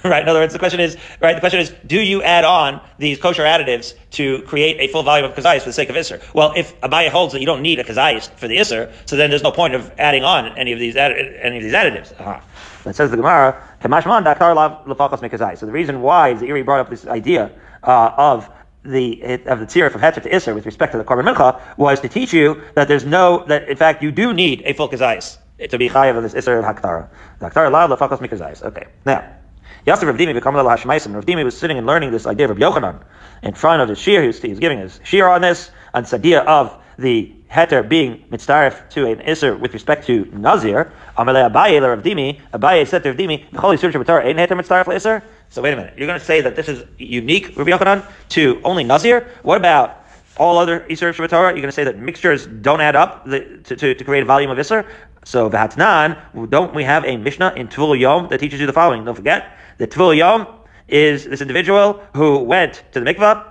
right? 0.04 0.22
In 0.22 0.28
other 0.28 0.40
words, 0.40 0.52
the 0.52 0.58
question 0.58 0.80
is, 0.80 0.96
right? 1.20 1.34
The 1.34 1.40
question 1.40 1.60
is, 1.60 1.74
do 1.86 2.00
you 2.00 2.22
add 2.22 2.44
on 2.44 2.80
these 2.98 3.18
kosher 3.18 3.42
additives 3.42 3.94
to 4.12 4.42
create 4.42 4.78
a 4.80 4.90
full 4.90 5.02
volume 5.02 5.30
of 5.30 5.36
kazayis 5.36 5.60
for 5.60 5.68
the 5.68 5.74
sake 5.74 5.90
of 5.90 5.96
isser? 5.96 6.22
Well, 6.32 6.54
if 6.56 6.78
Abaye 6.80 7.08
holds 7.08 7.32
that 7.32 7.40
you 7.40 7.46
don't 7.46 7.62
need 7.62 7.78
a 7.78 7.84
kazayis 7.84 8.30
for 8.30 8.48
the 8.48 8.56
isser, 8.56 8.92
so 9.04 9.16
then 9.16 9.30
there's 9.30 9.42
no 9.42 9.52
point 9.52 9.74
of 9.74 9.92
adding 9.98 10.24
on 10.24 10.56
any 10.56 10.72
of 10.72 10.78
these 10.78 10.96
any 10.96 11.56
of 11.58 11.62
these 11.62 11.74
additives. 11.74 12.18
Uh-huh. 12.18 12.40
It 12.86 12.96
says 12.96 13.10
the 13.10 13.16
Gemara, 13.16 13.62
"Kamashman 13.82 14.24
dakar 14.24 14.54
lefachos 14.54 15.20
mekazayis." 15.20 15.58
So 15.58 15.66
the 15.66 15.72
reason 15.72 16.02
why 16.02 16.34
Zeiri 16.34 16.64
brought 16.64 16.80
up 16.80 16.90
this 16.90 17.06
idea 17.06 17.50
uh, 17.82 18.12
of 18.16 18.48
the 18.84 19.22
of 19.46 19.60
the 19.60 19.66
tzira 19.66 19.90
from 19.90 20.00
heter 20.00 20.22
to 20.22 20.30
isser 20.30 20.54
with 20.54 20.64
respect 20.64 20.92
to 20.92 20.98
the 20.98 21.04
korban 21.04 21.34
mincha 21.34 21.60
was 21.76 22.00
to 22.00 22.08
teach 22.08 22.32
you 22.32 22.62
that 22.74 22.88
there's 22.88 23.04
no 23.04 23.44
that 23.46 23.68
in 23.68 23.76
fact 23.76 24.02
you 24.02 24.10
do 24.10 24.32
need 24.32 24.62
a 24.64 24.72
full 24.72 24.88
kazayis 24.88 25.36
to 25.68 25.76
be 25.76 25.90
chayav 25.90 26.16
of 26.16 26.22
this 26.22 26.34
isser 26.34 26.58
of 26.58 26.64
haktara. 26.64 27.08
The 27.38 27.50
haktara 27.50 27.70
lav 27.70 27.90
lefachos 27.90 28.18
mekazayis. 28.18 28.62
Okay, 28.62 28.86
now. 29.04 29.36
Yasser 29.86 30.06
Rav 30.06 30.16
Dimi 30.16 30.34
become 30.34 30.54
Lala 30.54 30.76
Hashmaisim. 30.76 31.14
Rav 31.14 31.24
Dimi 31.24 31.42
was 31.42 31.56
sitting 31.56 31.78
and 31.78 31.86
learning 31.86 32.10
this 32.10 32.26
idea 32.26 32.50
of 32.50 32.58
Yochanan 32.58 33.00
in 33.42 33.54
front 33.54 33.80
of 33.80 33.88
the 33.88 33.94
shir. 33.94 34.20
He 34.20 34.26
was, 34.26 34.42
he 34.42 34.50
was 34.50 34.58
giving 34.58 34.78
his 34.78 35.00
shir 35.04 35.26
on 35.26 35.40
this, 35.40 35.70
on 35.94 36.04
idea 36.12 36.40
of 36.40 36.76
the 37.00 37.32
heter 37.50 37.86
being 37.88 38.24
mitzdaref 38.30 38.88
to 38.90 39.06
an 39.06 39.22
iser 39.22 39.56
with 39.56 39.72
respect 39.72 40.06
to 40.06 40.26
Nazir. 40.32 40.92
Amalei 41.18 41.50
Abaye 41.50 41.92
of 41.92 42.02
Dimi. 42.04 42.40
Abaye 42.52 42.86
said 42.86 43.02
to 43.02 43.14
Dimi, 43.14 43.50
"Chol 43.50 43.76
Yisur 43.76 43.90
Shabbatar 43.92 44.24
ain't 44.24 44.38
heter 44.38 44.58
mitzdaref 44.60 44.88
iser." 44.94 45.22
So 45.48 45.62
wait 45.62 45.72
a 45.72 45.76
minute. 45.76 45.94
You're 45.96 46.06
going 46.06 46.18
to 46.18 46.24
say 46.24 46.40
that 46.42 46.54
this 46.54 46.68
is 46.68 46.84
unique, 46.96 47.56
Rav 47.56 47.66
Yochanan, 47.66 48.06
to 48.30 48.60
only 48.62 48.84
Nazir? 48.84 49.26
What 49.42 49.56
about 49.56 50.04
all 50.36 50.58
other 50.58 50.80
Isser 50.88 51.12
Shabbat 51.12 51.30
You're 51.32 51.52
going 51.54 51.62
to 51.62 51.72
say 51.72 51.82
that 51.82 51.98
mixtures 51.98 52.46
don't 52.46 52.80
add 52.80 52.94
up 52.94 53.24
to, 53.24 53.76
to, 53.76 53.94
to 53.94 54.04
create 54.04 54.22
a 54.22 54.26
volume 54.26 54.50
of 54.50 54.58
Isser? 54.58 54.86
So, 55.24 55.50
V'hatnan, 55.50 56.50
don't 56.50 56.72
we 56.72 56.84
have 56.84 57.04
a 57.04 57.16
Mishnah 57.16 57.54
in 57.56 57.66
Tvul 57.66 57.98
Yom 57.98 58.28
that 58.28 58.38
teaches 58.38 58.60
you 58.60 58.66
the 58.66 58.72
following? 58.72 59.04
Don't 59.04 59.16
forget, 59.16 59.58
the 59.78 59.88
Tvul 59.88 60.16
Yom 60.16 60.46
is 60.86 61.24
this 61.24 61.40
individual 61.40 62.00
who 62.14 62.38
went 62.38 62.84
to 62.92 63.00
the 63.00 63.12
mikvah, 63.12 63.44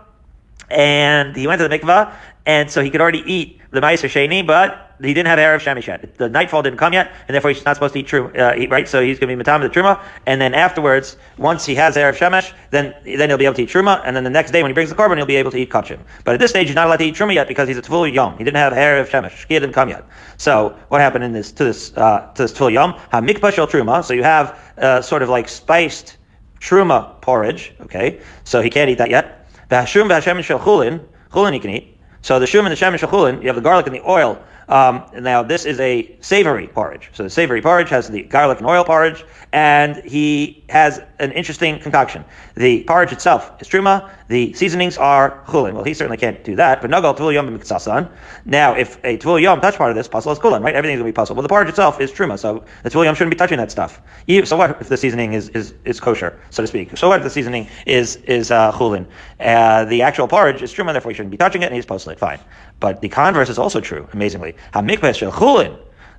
and 0.70 1.36
he 1.36 1.48
went 1.48 1.60
to 1.60 1.68
the 1.68 1.78
mikvah, 1.78 2.14
and 2.46 2.70
so 2.72 2.82
he 2.82 2.90
could 2.90 3.02
already 3.02 3.24
eat 3.32 3.62
the 3.72 3.80
Ma'aser 3.80 4.10
Sheni, 4.10 4.46
but 4.46 4.96
he 5.02 5.14
didn't 5.14 5.28
have 5.28 5.40
Erev 5.40 5.60
Shemesh 5.64 5.88
yet. 5.88 6.16
The 6.16 6.28
nightfall 6.30 6.64
didn't 6.64 6.80
come 6.80 6.94
yet, 6.94 7.12
and 7.28 7.36
therefore 7.36 7.52
he's 7.52 7.64
not 7.64 7.76
supposed 7.76 7.94
to 7.94 8.00
eat 8.00 8.08
truma, 8.08 8.66
uh, 8.66 8.70
right? 8.70 8.88
So 8.88 9.02
he's 9.02 9.20
going 9.20 9.30
to 9.30 9.36
be 9.36 9.36
Matam 9.36 9.62
the 9.62 9.70
Truma, 9.70 10.02
and 10.26 10.42
then 10.42 10.54
afterwards, 10.54 11.18
once 11.38 11.66
he 11.66 11.76
has 11.76 11.96
Erev 11.96 12.18
Shemesh, 12.18 12.52
then, 12.72 12.96
then 13.04 13.30
he'll 13.30 13.38
be 13.38 13.46
able 13.46 13.56
to 13.56 13.64
eat 13.64 13.70
Truma, 13.70 14.02
and 14.04 14.16
then 14.16 14.24
the 14.24 14.30
next 14.30 14.52
day 14.52 14.64
when 14.64 14.72
he 14.72 14.74
brings 14.74 14.90
the 14.90 14.96
korban, 14.96 15.18
he'll 15.18 15.26
be 15.26 15.36
able 15.36 15.52
to 15.52 15.58
eat 15.58 15.70
Kachim. 15.70 16.00
But 16.24 16.34
at 16.34 16.40
this 16.40 16.50
stage, 16.50 16.68
he's 16.68 16.76
not 16.76 16.88
allowed 16.88 16.98
to 16.98 17.06
eat 17.06 17.16
Truma 17.16 17.34
yet 17.34 17.48
because 17.48 17.68
he's 17.68 17.78
a 17.78 17.82
Tvul 17.82 18.12
Yom. 18.12 18.38
He 18.38 18.44
didn't 18.44 18.58
have 18.58 18.74
Erev 18.74 19.08
Shemesh. 19.08 19.46
Shkia 19.46 19.60
didn't 19.60 19.74
come 19.74 19.90
yet. 19.90 20.06
So 20.38 20.76
what 20.90 21.02
happened 21.02 21.24
in 21.24 21.34
this, 21.34 21.52
to 21.54 21.66
this, 21.66 21.96
uh, 21.96 22.32
to 22.34 22.42
this 22.42 22.52
Tvul 22.52 22.74
Yom? 22.74 22.94
Ha 22.94 23.22
Mikpah 23.22 23.54
Shel 23.54 23.68
Truma, 23.68 24.04
so 24.04 24.14
you 24.14 24.24
have 24.24 24.60
uh, 24.78 25.02
sort 25.02 25.22
of 25.22 25.30
like 25.30 25.48
spiced 25.48 26.18
Truma 26.60 27.22
porridge, 27.22 27.74
okay? 27.82 28.20
So 28.44 28.62
he 28.62 28.70
can't 28.70 28.90
eat 28.90 28.98
that 28.98 29.10
yet. 29.10 29.39
V'hashum 29.70 30.10
v'hashem 30.10 30.44
shel 30.44 30.60
chulin, 30.60 31.02
chulin 31.32 31.54
he 31.54 31.60
can 31.60 31.72
eat. 31.72 31.98
So 32.22 32.40
the 32.40 32.48
shum 32.48 32.66
and 32.66 32.72
the 32.72 32.76
shem 32.76 32.94
and 32.94 33.02
chulin, 33.02 33.42
you 33.42 33.48
have 33.48 33.56
the 33.56 33.62
garlic 33.62 33.88
and 33.88 33.96
the 33.96 34.10
oil 34.10 34.42
um, 34.70 35.04
now, 35.20 35.42
this 35.42 35.66
is 35.66 35.80
a 35.80 36.16
savory 36.22 36.68
porridge. 36.68 37.10
So 37.14 37.24
the 37.24 37.30
savory 37.30 37.62
porridge 37.62 37.90
has 37.90 38.08
the 38.08 38.22
garlic 38.24 38.60
and 38.60 38.68
oil 38.68 38.84
porridge, 38.84 39.26
and 39.52 39.98
he 40.06 40.64
has 40.70 41.02
an 41.18 41.32
interesting 41.32 41.80
concoction. 41.80 42.24
The 42.56 42.84
porridge 42.84 43.12
itself 43.12 43.60
is 43.60 43.68
truma. 43.68 44.12
The 44.28 44.54
seasonings 44.54 44.96
are 44.98 45.44
chulin. 45.48 45.74
Well, 45.74 45.84
he 45.84 45.96
certainly 45.96 46.18
can't 46.18 46.44
do 46.44 46.56
that. 46.58 46.82
But 46.82 46.92
nagal 46.92 47.18
tvul 47.18 47.34
yom 47.34 47.50
b'miksasan. 47.50 48.12
Now, 48.46 48.76
if 48.76 49.04
a 49.04 49.18
tvul 49.18 49.42
yom 49.42 49.60
touch 49.60 49.76
part 49.76 49.90
of 49.90 49.96
this, 49.96 50.08
pasul 50.08 50.34
is 50.34 50.40
kulin, 50.40 50.62
right? 50.62 50.76
Everything's 50.76 51.00
gonna 51.00 51.12
be 51.12 51.16
pasul. 51.16 51.36
Well, 51.36 51.42
the 51.42 51.50
porridge 51.50 51.70
itself 51.70 52.00
is 52.00 52.12
truma, 52.12 52.38
so 52.38 52.64
the 52.84 52.92
tvul 52.92 53.06
yom 53.06 53.16
shouldn't 53.16 53.32
be 53.32 53.38
touching 53.38 53.58
that 53.58 53.72
stuff. 53.72 54.02
So 54.44 54.56
what 54.56 54.80
if 54.80 54.88
the 54.88 54.98
seasoning 54.98 55.34
is, 55.34 55.50
is, 55.50 55.74
is 55.84 56.00
kosher, 56.00 56.40
so 56.52 56.62
to 56.62 56.68
speak? 56.68 56.96
So 56.96 57.10
what 57.10 57.18
if 57.18 57.24
the 57.24 57.32
seasoning 57.32 57.68
is 57.88 58.18
is 58.18 58.52
uh, 58.52 58.72
chulin? 58.74 59.08
Uh, 59.40 59.86
the 59.86 60.04
actual 60.04 60.28
porridge 60.28 60.62
is 60.62 60.72
truma, 60.72 60.92
therefore 60.92 61.10
he 61.10 61.16
shouldn't 61.16 61.32
be 61.32 61.38
touching 61.38 61.64
it, 61.64 61.66
and 61.66 61.76
he's 61.76 61.88
posted. 61.88 62.20
Fine. 62.20 62.40
But 62.80 63.02
the 63.02 63.10
converse 63.10 63.50
is 63.50 63.58
also 63.58 63.82
true, 63.82 64.08
amazingly. 64.14 64.56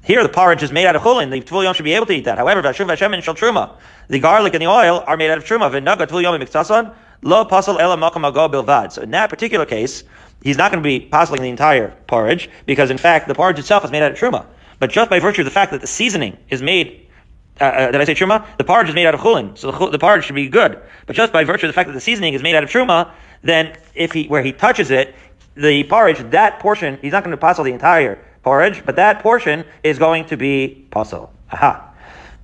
Here, 0.03 0.23
the 0.23 0.31
porridge 0.31 0.63
is 0.63 0.73
made 0.73 0.87
out 0.87 0.97
of 0.97 1.03
chulin. 1.03 1.31
The 1.31 1.41
tvul 1.41 1.65
yom 1.65 1.75
should 1.75 1.85
be 1.85 1.93
able 1.93 2.07
to 2.07 2.13
eat 2.13 2.25
that. 2.25 2.39
However. 2.39 2.63
The 2.63 4.19
garlic 4.19 4.55
and 4.55 4.63
the 4.63 4.67
oil 4.67 5.05
are 5.07 5.17
made 5.17 5.31
out 5.31 5.39
of 5.39 5.45
truma. 5.45 6.23
Yom. 6.23 8.91
So 8.91 9.03
in 9.03 9.11
that 9.11 9.31
particular 9.31 9.67
case, 9.67 10.05
he's 10.43 10.57
not 10.57 10.73
going 10.73 10.83
to 10.83 10.87
be 10.87 11.01
puzzling 11.01 11.43
the 11.43 11.49
entire 11.49 11.95
porridge 12.07 12.49
because, 12.67 12.91
in 12.91 12.99
fact, 12.99 13.29
the 13.29 13.35
porridge 13.35 13.59
itself 13.59 13.85
is 13.85 13.91
made 13.91 14.03
out 14.03 14.13
of 14.13 14.19
truma. 14.19 14.47
But 14.79 14.91
just 14.91 15.11
by 15.11 15.19
virtue 15.19 15.43
of 15.43 15.45
the 15.45 15.51
fact 15.51 15.73
that 15.73 15.83
the 15.83 15.87
seasoning 15.87 16.39
is 16.49 16.63
made 16.63 17.07
uh, 17.61 17.65
uh, 17.65 17.91
did 17.91 18.01
I 18.01 18.05
say 18.05 18.15
truma? 18.15 18.47
The 18.57 18.65
porridge 18.65 18.89
is 18.89 18.95
made 18.95 19.07
out 19.07 19.15
of 19.15 19.21
chulin, 19.21 19.57
so 19.57 19.71
the, 19.71 19.91
the, 19.91 19.99
porridge 19.99 20.25
should 20.25 20.35
be 20.35 20.49
good. 20.49 20.81
But 21.05 21.15
just 21.15 21.31
by 21.31 21.45
virtue 21.45 21.67
of 21.67 21.69
the 21.69 21.75
fact 21.75 21.89
that 21.89 21.93
the 21.93 22.01
seasoning 22.01 22.33
is 22.33 22.43
made 22.43 22.55
out 22.55 22.65
of 22.65 22.71
truma, 22.71 23.11
then 23.43 23.77
if 23.95 24.13
he 24.13 24.27
where 24.29 24.43
he 24.43 24.53
touches 24.53 24.91
it, 24.91 25.15
the 25.55 25.85
porridge, 25.85 26.19
that 26.31 26.61
portion, 26.61 26.99
he's 27.03 27.13
not 27.13 27.25
going 27.25 27.33
to 27.33 27.37
puzzle 27.37 27.65
the 27.65 27.73
entire 27.73 28.25
porridge, 28.43 28.85
but 28.85 28.97
that 28.97 29.23
portion 29.23 29.65
is 29.83 29.99
going 29.99 30.27
to 30.27 30.37
be 30.37 30.87
pasul. 30.91 31.31
Aha. 31.53 31.93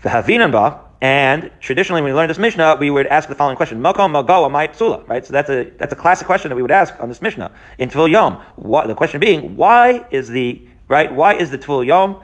V'havinanba, 0.02 0.80
and 1.00 1.50
traditionally, 1.60 2.00
when 2.00 2.12
we 2.12 2.16
learn 2.16 2.28
this 2.28 2.38
Mishnah, 2.38 2.76
we 2.80 2.90
would 2.90 3.06
ask 3.06 3.28
the 3.28 3.34
following 3.34 3.56
question: 3.56 3.80
Makom 3.80 4.12
Mago 4.12 4.48
my 4.48 4.66
psula, 4.68 5.06
right? 5.08 5.25
So 5.25 5.32
that's 5.32 5.50
a 5.50 5.64
that's 5.78 5.92
a 5.92 5.96
classic 5.96 6.26
question 6.26 6.48
that 6.48 6.56
we 6.56 6.62
would 6.62 6.70
ask 6.70 6.94
on 7.00 7.08
this 7.08 7.20
Mishnah 7.20 7.52
in 7.78 7.90
Tvul 7.90 8.10
Yom. 8.10 8.42
What, 8.56 8.86
the 8.86 8.94
question 8.94 9.20
being, 9.20 9.56
why 9.56 10.06
is 10.10 10.28
the 10.28 10.66
right? 10.88 11.12
Why 11.14 11.34
is 11.34 11.50
the 11.50 11.58
Tvul 11.58 11.84
Yom 11.84 12.22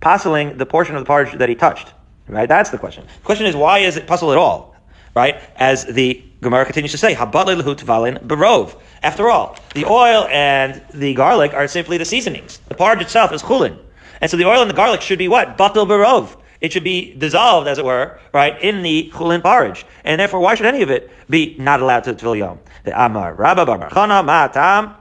puzzling 0.00 0.58
the 0.58 0.66
portion 0.66 0.94
of 0.96 1.02
the 1.02 1.06
porridge 1.06 1.36
that 1.38 1.48
he 1.48 1.54
touched? 1.54 1.92
Right? 2.28 2.48
That's 2.48 2.70
the 2.70 2.78
question. 2.78 3.04
The 3.04 3.24
question 3.24 3.46
is, 3.46 3.56
why 3.56 3.80
is 3.80 3.96
it 3.96 4.06
pasul 4.06 4.32
at 4.32 4.38
all? 4.38 4.73
Right? 5.14 5.40
As 5.56 5.84
the 5.84 6.22
Gemara 6.40 6.64
continues 6.64 6.92
to 6.92 6.98
say, 6.98 7.14
barov. 7.14 8.80
After 9.02 9.30
all, 9.30 9.56
the 9.74 9.84
oil 9.84 10.26
and 10.30 10.82
the 10.92 11.14
garlic 11.14 11.54
are 11.54 11.68
simply 11.68 11.98
the 11.98 12.04
seasonings. 12.04 12.58
The 12.68 12.74
porridge 12.74 13.00
itself 13.00 13.32
is 13.32 13.42
chulin. 13.42 13.78
And 14.20 14.30
so 14.30 14.36
the 14.36 14.44
oil 14.44 14.60
and 14.60 14.70
the 14.70 14.74
garlic 14.74 15.00
should 15.00 15.18
be 15.18 15.28
what? 15.28 15.56
Batal 15.56 15.86
barov. 15.86 16.36
It 16.60 16.72
should 16.72 16.84
be 16.84 17.14
dissolved, 17.14 17.68
as 17.68 17.78
it 17.78 17.84
were, 17.84 18.18
right, 18.32 18.58
in 18.62 18.82
the 18.82 19.10
chulin 19.12 19.42
porridge. 19.42 19.84
And 20.04 20.18
therefore, 20.18 20.40
why 20.40 20.54
should 20.54 20.66
any 20.66 20.82
of 20.82 20.90
it 20.90 21.10
be 21.28 21.56
not 21.58 21.82
allowed 21.82 22.04
to 22.04 22.14
tvil 22.14 22.38
yom? 22.38 22.58
The 22.84 23.04
Amar 23.04 23.34
Rabba 23.34 23.66
Bar 23.66 23.90
Ma'atam 23.90 24.94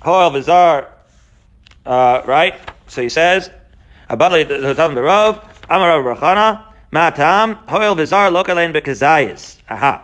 Hoel 0.00 0.30
Vizar, 0.30 0.86
uh, 1.84 2.22
right? 2.24 2.54
So 2.86 3.02
he 3.02 3.08
says, 3.08 3.50
Abadli 4.08 4.46
Hotam 4.46 4.94
Barov 4.94 5.44
Amar 5.68 6.02
Rachana, 6.02 6.62
Matam, 6.96 7.56
Hoil 7.68 7.94
Vizar 7.94 8.32
Lokalein 8.32 8.72
Bekazayas. 8.72 9.58
Aha. 9.68 10.02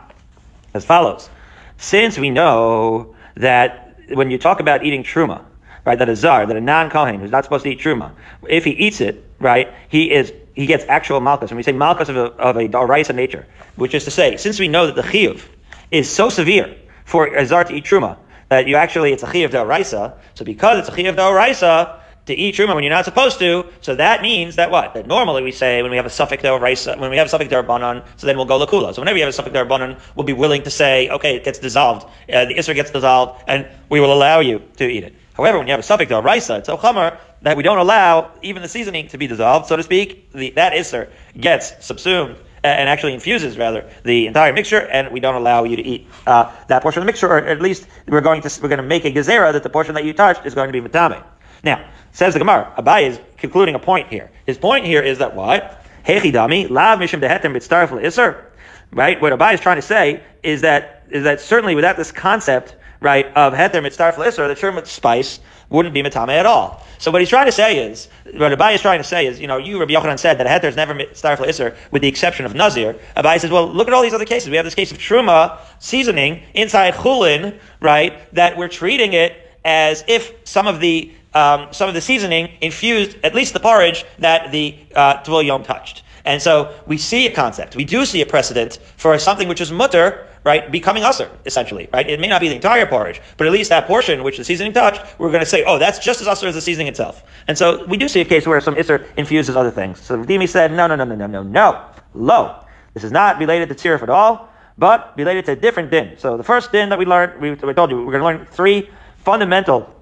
As 0.74 0.84
follows. 0.84 1.30
Since 1.78 2.18
we 2.18 2.28
know 2.28 3.16
that 3.36 3.96
when 4.10 4.30
you 4.30 4.36
talk 4.36 4.60
about 4.60 4.84
eating 4.84 5.02
truma, 5.02 5.42
right, 5.86 5.98
that 5.98 6.10
a 6.10 6.14
zar, 6.14 6.44
that 6.44 6.54
a 6.54 6.60
non-kohen 6.60 7.18
who's 7.18 7.30
not 7.30 7.44
supposed 7.44 7.64
to 7.64 7.70
eat 7.70 7.80
truma, 7.80 8.12
if 8.46 8.64
he 8.64 8.72
eats 8.72 9.00
it, 9.00 9.24
right, 9.38 9.72
he 9.88 10.12
is 10.12 10.34
he 10.52 10.66
gets 10.66 10.84
actual 10.86 11.20
malchus. 11.20 11.50
And 11.50 11.56
we 11.56 11.62
say 11.62 11.72
malchus 11.72 12.10
of 12.10 12.16
a, 12.18 12.24
of 12.24 12.58
a 12.58 12.68
daraisa 12.68 13.14
nature, 13.14 13.46
which 13.76 13.94
is 13.94 14.04
to 14.04 14.10
say, 14.10 14.36
since 14.36 14.60
we 14.60 14.68
know 14.68 14.84
that 14.84 14.94
the 14.94 15.00
chiyuv 15.00 15.42
is 15.90 16.10
so 16.10 16.28
severe 16.28 16.76
for 17.06 17.26
a 17.34 17.46
zar 17.46 17.64
to 17.64 17.72
eat 17.74 17.86
truma, 17.86 18.18
that 18.50 18.66
you 18.66 18.76
actually, 18.76 19.14
it's 19.14 19.22
a 19.22 19.26
chiyuv 19.28 19.48
daraisa, 19.48 20.12
so 20.34 20.44
because 20.44 20.80
it's 20.80 20.90
a 20.90 20.92
chiyuv 20.92 21.16
daraisa, 21.16 22.01
to 22.26 22.34
eat 22.34 22.54
truma 22.54 22.74
when 22.74 22.84
you're 22.84 22.92
not 22.92 23.04
supposed 23.04 23.38
to. 23.40 23.66
So 23.80 23.96
that 23.96 24.22
means 24.22 24.56
that 24.56 24.70
what? 24.70 24.94
That 24.94 25.06
normally 25.06 25.42
we 25.42 25.52
say 25.52 25.82
when 25.82 25.90
we 25.90 25.96
have 25.96 26.06
a 26.06 26.10
suffix 26.10 26.42
rice, 26.44 26.86
when 26.86 27.10
we 27.10 27.16
have 27.16 27.26
a 27.26 27.30
suffix 27.30 27.52
rabbanon, 27.52 28.04
so 28.16 28.26
then 28.26 28.36
we'll 28.36 28.46
go 28.46 28.64
lakula. 28.64 28.94
So 28.94 29.02
whenever 29.02 29.18
you 29.18 29.24
have 29.24 29.30
a 29.30 29.32
suffix 29.32 29.56
rabbanon, 29.56 29.98
we'll 30.14 30.26
be 30.26 30.32
willing 30.32 30.62
to 30.62 30.70
say, 30.70 31.08
okay, 31.08 31.36
it 31.36 31.44
gets 31.44 31.58
dissolved, 31.58 32.06
uh, 32.32 32.44
the 32.44 32.54
isser 32.54 32.74
gets 32.74 32.90
dissolved, 32.90 33.42
and 33.46 33.66
we 33.88 34.00
will 34.00 34.12
allow 34.12 34.40
you 34.40 34.62
to 34.76 34.84
eat 34.84 35.04
it. 35.04 35.14
However, 35.34 35.58
when 35.58 35.66
you 35.66 35.72
have 35.72 35.80
a 35.80 35.84
suffix 35.84 36.12
of 36.12 36.24
raisa, 36.24 36.56
it's 36.56 36.66
so 36.66 36.76
chamar 36.76 37.18
that 37.42 37.56
we 37.56 37.62
don't 37.62 37.78
allow 37.78 38.30
even 38.42 38.62
the 38.62 38.68
seasoning 38.68 39.08
to 39.08 39.18
be 39.18 39.26
dissolved, 39.26 39.66
so 39.66 39.76
to 39.76 39.82
speak. 39.82 40.30
The, 40.32 40.50
that 40.50 40.74
isser 40.74 41.10
gets 41.38 41.84
subsumed 41.84 42.36
and 42.64 42.88
actually 42.88 43.14
infuses 43.14 43.58
rather 43.58 43.90
the 44.04 44.26
entire 44.26 44.52
mixture, 44.52 44.80
and 44.80 45.10
we 45.10 45.20
don't 45.20 45.34
allow 45.34 45.64
you 45.64 45.76
to 45.76 45.82
eat 45.82 46.06
uh, 46.26 46.52
that 46.68 46.82
portion 46.82 47.00
of 47.00 47.06
the 47.06 47.06
mixture, 47.06 47.28
or 47.28 47.38
at 47.38 47.60
least 47.60 47.86
we're 48.06 48.20
going 48.20 48.42
to 48.42 48.60
we're 48.62 48.68
going 48.68 48.80
to 48.80 48.86
make 48.86 49.04
a 49.04 49.10
gezerah 49.10 49.52
that 49.52 49.62
the 49.62 49.70
portion 49.70 49.94
that 49.94 50.04
you 50.04 50.12
touched 50.12 50.46
is 50.46 50.54
going 50.54 50.70
to 50.70 50.80
be 50.80 50.86
matame. 50.86 51.22
Now, 51.64 51.88
says 52.12 52.34
the 52.34 52.38
Gemara, 52.38 52.72
Abai 52.78 53.08
is 53.08 53.20
concluding 53.38 53.74
a 53.74 53.78
point 53.78 54.08
here. 54.08 54.30
His 54.46 54.58
point 54.58 54.84
here 54.84 55.02
is 55.02 55.18
that 55.18 55.34
what? 55.34 55.84
Hechidami, 56.06 56.70
lav 56.70 56.98
mishim 56.98 57.20
dehetem 57.20 57.54
b'tzaref 57.54 58.04
iser. 58.04 58.46
Right? 58.92 59.20
What 59.20 59.32
Abai 59.32 59.54
is 59.54 59.60
trying 59.60 59.76
to 59.76 59.82
say 59.82 60.22
is 60.42 60.60
that, 60.60 61.04
is 61.10 61.24
that 61.24 61.40
certainly 61.40 61.74
without 61.74 61.96
this 61.96 62.12
concept, 62.12 62.76
right, 63.00 63.26
of 63.34 63.54
heter 63.54 63.82
mitzaref 63.82 64.18
iser, 64.18 64.46
the 64.46 64.54
term 64.54 64.78
spice 64.84 65.40
wouldn't 65.70 65.94
be 65.94 66.02
matame 66.02 66.38
at 66.38 66.44
all. 66.44 66.84
So 66.98 67.10
what 67.10 67.22
he's 67.22 67.30
trying 67.30 67.46
to 67.46 67.52
say 67.52 67.78
is, 67.78 68.08
what 68.34 68.52
Abai 68.52 68.74
is 68.74 68.82
trying 68.82 68.98
to 68.98 69.04
say 69.04 69.26
is, 69.26 69.40
you 69.40 69.46
know, 69.46 69.56
you, 69.56 69.80
Rabbi 69.80 69.94
Yochanan, 69.94 70.18
said 70.18 70.38
that 70.38 70.46
heter 70.46 70.68
is 70.68 70.76
never 70.76 70.94
mitzaref 70.94 71.40
iser, 71.40 71.74
with 71.90 72.02
the 72.02 72.08
exception 72.08 72.44
of 72.44 72.54
nazir. 72.54 72.98
Abai 73.16 73.40
says, 73.40 73.50
well, 73.50 73.66
look 73.66 73.88
at 73.88 73.94
all 73.94 74.02
these 74.02 74.12
other 74.12 74.26
cases. 74.26 74.50
We 74.50 74.56
have 74.56 74.66
this 74.66 74.74
case 74.74 74.92
of 74.92 74.98
truma 74.98 75.58
seasoning 75.78 76.42
inside 76.52 76.94
chulin, 76.94 77.58
right, 77.80 78.32
that 78.34 78.58
we're 78.58 78.68
treating 78.68 79.14
it 79.14 79.34
as 79.64 80.04
if 80.06 80.34
some 80.44 80.66
of 80.66 80.80
the 80.80 81.10
um, 81.34 81.68
some 81.72 81.88
of 81.88 81.94
the 81.94 82.00
seasoning 82.00 82.50
infused 82.60 83.16
at 83.24 83.34
least 83.34 83.52
the 83.52 83.60
porridge 83.60 84.04
that 84.18 84.52
the 84.52 84.76
uh, 84.94 85.22
Yom 85.26 85.62
touched. 85.62 86.02
And 86.24 86.40
so 86.40 86.74
we 86.86 86.98
see 86.98 87.26
a 87.26 87.34
concept. 87.34 87.74
We 87.74 87.84
do 87.84 88.04
see 88.04 88.22
a 88.22 88.26
precedent 88.26 88.78
for 88.96 89.18
something 89.18 89.48
which 89.48 89.60
is 89.60 89.72
mutter, 89.72 90.28
right, 90.44 90.70
becoming 90.70 91.02
usr, 91.02 91.28
essentially, 91.46 91.88
right? 91.92 92.08
It 92.08 92.20
may 92.20 92.28
not 92.28 92.40
be 92.40 92.48
the 92.48 92.54
entire 92.54 92.86
porridge, 92.86 93.20
but 93.36 93.46
at 93.46 93.52
least 93.52 93.70
that 93.70 93.86
portion 93.86 94.22
which 94.22 94.36
the 94.36 94.44
seasoning 94.44 94.72
touched, 94.72 95.00
we're 95.18 95.30
going 95.30 95.40
to 95.40 95.46
say, 95.46 95.64
oh, 95.64 95.78
that's 95.78 95.98
just 95.98 96.20
as 96.20 96.28
usr 96.28 96.44
as 96.44 96.54
the 96.54 96.60
seasoning 96.60 96.86
itself. 96.86 97.24
And 97.48 97.58
so 97.58 97.84
we 97.86 97.96
do 97.96 98.08
see 98.08 98.20
a 98.20 98.24
case 98.24 98.46
where 98.46 98.60
some 98.60 98.76
isser 98.76 99.06
infuses 99.16 99.56
other 99.56 99.70
things. 99.70 100.00
So 100.00 100.22
Dimi 100.22 100.48
said, 100.48 100.72
no, 100.72 100.86
no, 100.86 100.94
no, 100.94 101.04
no, 101.04 101.14
no, 101.14 101.26
no, 101.26 101.42
no, 101.42 101.84
low. 102.14 102.64
This 102.94 103.04
is 103.04 103.10
not 103.10 103.38
related 103.38 103.68
to 103.70 103.74
tzirif 103.74 104.02
at 104.02 104.10
all, 104.10 104.48
but 104.78 105.12
related 105.16 105.44
to 105.46 105.52
a 105.52 105.56
different 105.56 105.90
din. 105.90 106.16
So 106.18 106.36
the 106.36 106.44
first 106.44 106.72
din 106.72 106.88
that 106.90 106.98
we 106.98 107.04
learned, 107.04 107.40
we, 107.40 107.52
we 107.52 107.74
told 107.74 107.90
you, 107.90 108.04
we're 108.04 108.18
going 108.18 108.36
to 108.36 108.38
learn 108.38 108.46
three 108.46 108.88
fundamental 109.18 109.92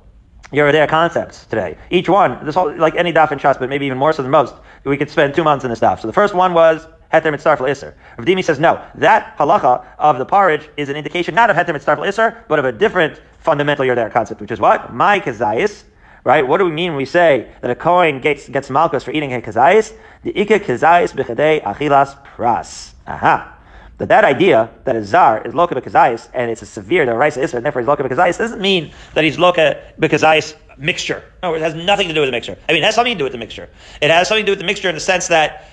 Yoreh 0.53 0.73
De'ah 0.73 0.89
concepts 0.89 1.47
today. 1.47 1.77
Each 1.91 2.09
one, 2.09 2.45
this 2.45 2.57
whole, 2.57 2.75
like 2.77 2.97
any 2.97 3.13
daf 3.13 3.31
in 3.31 3.39
Shas, 3.39 3.59
but 3.59 3.69
maybe 3.69 3.87
even 3.87 3.99
more 3.99 4.13
so 4.13 4.23
than 4.23 4.33
most, 4.33 4.55
we 4.85 4.97
could 4.97 5.11
spend 5.11 5.35
two 5.35 5.45
months 5.45 5.65
in 5.65 5.71
this 5.71 5.79
daf. 5.79 6.01
So 6.01 6.09
the 6.09 6.13
first 6.13 6.35
one 6.35 6.55
was 6.55 6.87
Heter 7.13 7.33
Mitzarf 7.33 7.59
Isser. 7.59 7.95
Rav 8.19 8.27
Dimi 8.27 8.43
says 8.45 8.59
no. 8.59 8.85
That 8.97 9.37
halacha 9.39 9.85
of 9.99 10.19
the 10.19 10.27
porridge 10.27 10.69
is 10.77 10.89
an 10.89 10.97
indication 10.97 11.37
not 11.37 11.51
of 11.51 11.57
Heter 11.57 11.75
Mitzarf 11.75 11.99
Isser, 11.99 12.43
but 12.49 12.59
of 12.59 12.65
a 12.65 12.73
different 12.73 13.21
fundamental 13.39 13.85
Yoreh 13.85 13.97
De'ah 13.97 14.13
concept, 14.13 14.41
which 14.41 14.51
is 14.51 14.59
what? 14.59 14.93
My 14.93 15.21
kazayis. 15.21 15.85
Right? 16.23 16.47
What 16.47 16.59
do 16.59 16.67
we 16.67 16.73
mean 16.73 16.93
when 16.93 16.99
we 16.99 17.07
say 17.07 17.51
that 17.63 17.71
a 17.71 17.75
Kohen 17.75 18.21
gets, 18.21 18.49
gets 18.49 18.69
malchus 18.69 19.05
for 19.05 19.13
eating 19.13 19.33
a 19.33 19.41
kazayis? 19.41 19.95
The 20.23 20.39
Ika 20.39 20.61
kazayis 20.61 21.15
b'chadei 21.15 21.63
achilas 21.63 22.19
pras. 22.37 22.93
Aha 23.07 23.57
that 24.01 24.09
that 24.09 24.25
idea 24.25 24.71
that 24.85 24.97
a 24.97 25.05
zar 25.05 25.47
is 25.47 25.53
loka 25.53 25.73
bekazayis 25.73 26.31
and 26.33 26.51
it's 26.51 26.63
a 26.63 26.67
severe 26.67 27.05
rice 27.15 27.37
isra 27.37 27.55
and 27.55 27.67
therefore 27.67 27.83
he's 27.83 27.89
loka 27.89 28.01
bekazayis 28.01 28.39
doesn't 28.39 28.61
mean 28.61 28.91
that 29.13 29.25
he's 29.25 29.37
loka 29.37 29.79
bekazayis 30.01 30.57
mixture. 30.79 31.23
No, 31.43 31.53
it 31.55 31.61
has 31.61 31.75
nothing 31.75 32.09
to 32.09 32.15
do 32.15 32.21
with 32.21 32.29
the 32.29 32.33
mixture. 32.33 32.57
I 32.67 32.73
mean, 32.73 32.83
it 32.83 32.87
has 32.87 32.95
something 32.95 33.13
to 33.13 33.19
do 33.19 33.25
with 33.25 33.33
the 33.33 33.39
mixture. 33.39 33.69
It 34.01 34.11
has 34.11 34.27
something 34.27 34.47
to 34.47 34.47
do 34.47 34.53
with 34.53 34.59
the 34.59 34.65
mixture 34.65 34.89
in 34.89 34.95
the 34.95 35.03
sense 35.03 35.29
that 35.29 35.69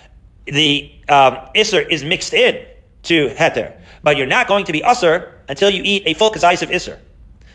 the 0.45 0.91
um, 1.07 1.37
isser 1.55 1.89
is 1.89 2.03
mixed 2.03 2.33
in 2.33 2.65
to 3.03 3.29
heter, 3.29 3.73
but 4.03 4.17
you're 4.17 4.27
not 4.27 4.49
going 4.49 4.65
to 4.65 4.73
be 4.73 4.81
usser 4.81 5.31
until 5.47 5.69
you 5.69 5.81
eat 5.85 6.03
a 6.05 6.13
full 6.13 6.29
kazayis 6.29 6.61
of 6.61 6.69
isser. 6.69 6.99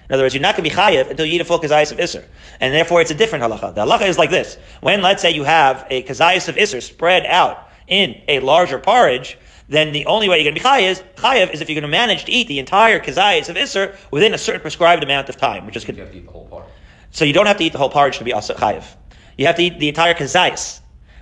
In 0.09 0.15
other 0.15 0.23
words, 0.23 0.35
you're 0.35 0.41
not 0.41 0.57
going 0.57 0.69
to 0.69 0.75
be 0.75 0.75
chayiv 0.75 1.11
until 1.11 1.27
you 1.27 1.35
eat 1.35 1.43
a 1.43 1.45
full 1.45 1.61
kazayis 1.61 1.93
of 1.93 1.99
isser. 1.99 2.25
And 2.61 2.73
therefore, 2.73 3.03
it's 3.03 3.11
a 3.11 3.15
different 3.15 3.45
halacha. 3.45 3.75
The 3.75 3.85
halacha 3.85 4.09
is 4.09 4.17
like 4.17 4.31
this. 4.31 4.57
When, 4.81 5.03
let's 5.03 5.21
say, 5.21 5.33
you 5.33 5.45
have 5.45 5.87
a 5.91 6.03
kazayis 6.05 6.49
of 6.49 6.57
isser 6.57 6.81
spread 6.81 7.27
out 7.27 7.69
in 7.89 8.19
a 8.29 8.41
larger 8.41 8.79
porridge, 8.79 9.37
then 9.69 9.93
the 9.93 10.07
only 10.07 10.29
way 10.29 10.39
you're 10.39 10.53
going 10.53 10.55
to 10.55 10.61
be 10.61 10.67
chayiv, 10.67 11.03
chayiv 11.17 11.53
is 11.53 11.61
if 11.61 11.69
you're 11.69 11.81
going 11.81 11.83
to 11.83 11.89
manage 11.89 12.25
to 12.25 12.33
eat 12.33 12.49
the 12.49 12.59
entire 12.59 13.01
kazayis 13.01 13.49
of 13.49 13.57
Isser 13.57 13.97
within 14.11 14.35
a 14.35 14.39
certain 14.39 14.61
prescribed 14.61 15.03
amount 15.03 15.29
of 15.29 15.37
time, 15.37 15.67
which 15.67 15.77
is 15.77 15.87
you 15.87 15.95
have 15.95 16.11
to 16.11 16.17
eat 16.19 16.27
the 16.27 16.33
whole 16.33 16.47
porridge. 16.47 16.69
So 17.11 17.25
you 17.25 17.33
don't 17.33 17.47
have 17.47 17.59
to 17.59 17.65
eat 17.65 17.73
the 17.73 17.79
whole 17.79 17.91
porridge 17.91 18.19
to 18.19 18.25
be 18.25 18.33
also 18.33 18.55
chayiv. 18.55 18.85
You 19.37 19.47
have 19.47 19.57
to 19.57 19.63
eat 19.63 19.79
the 19.79 19.89
entire 19.89 20.15
kazayis 20.15 20.81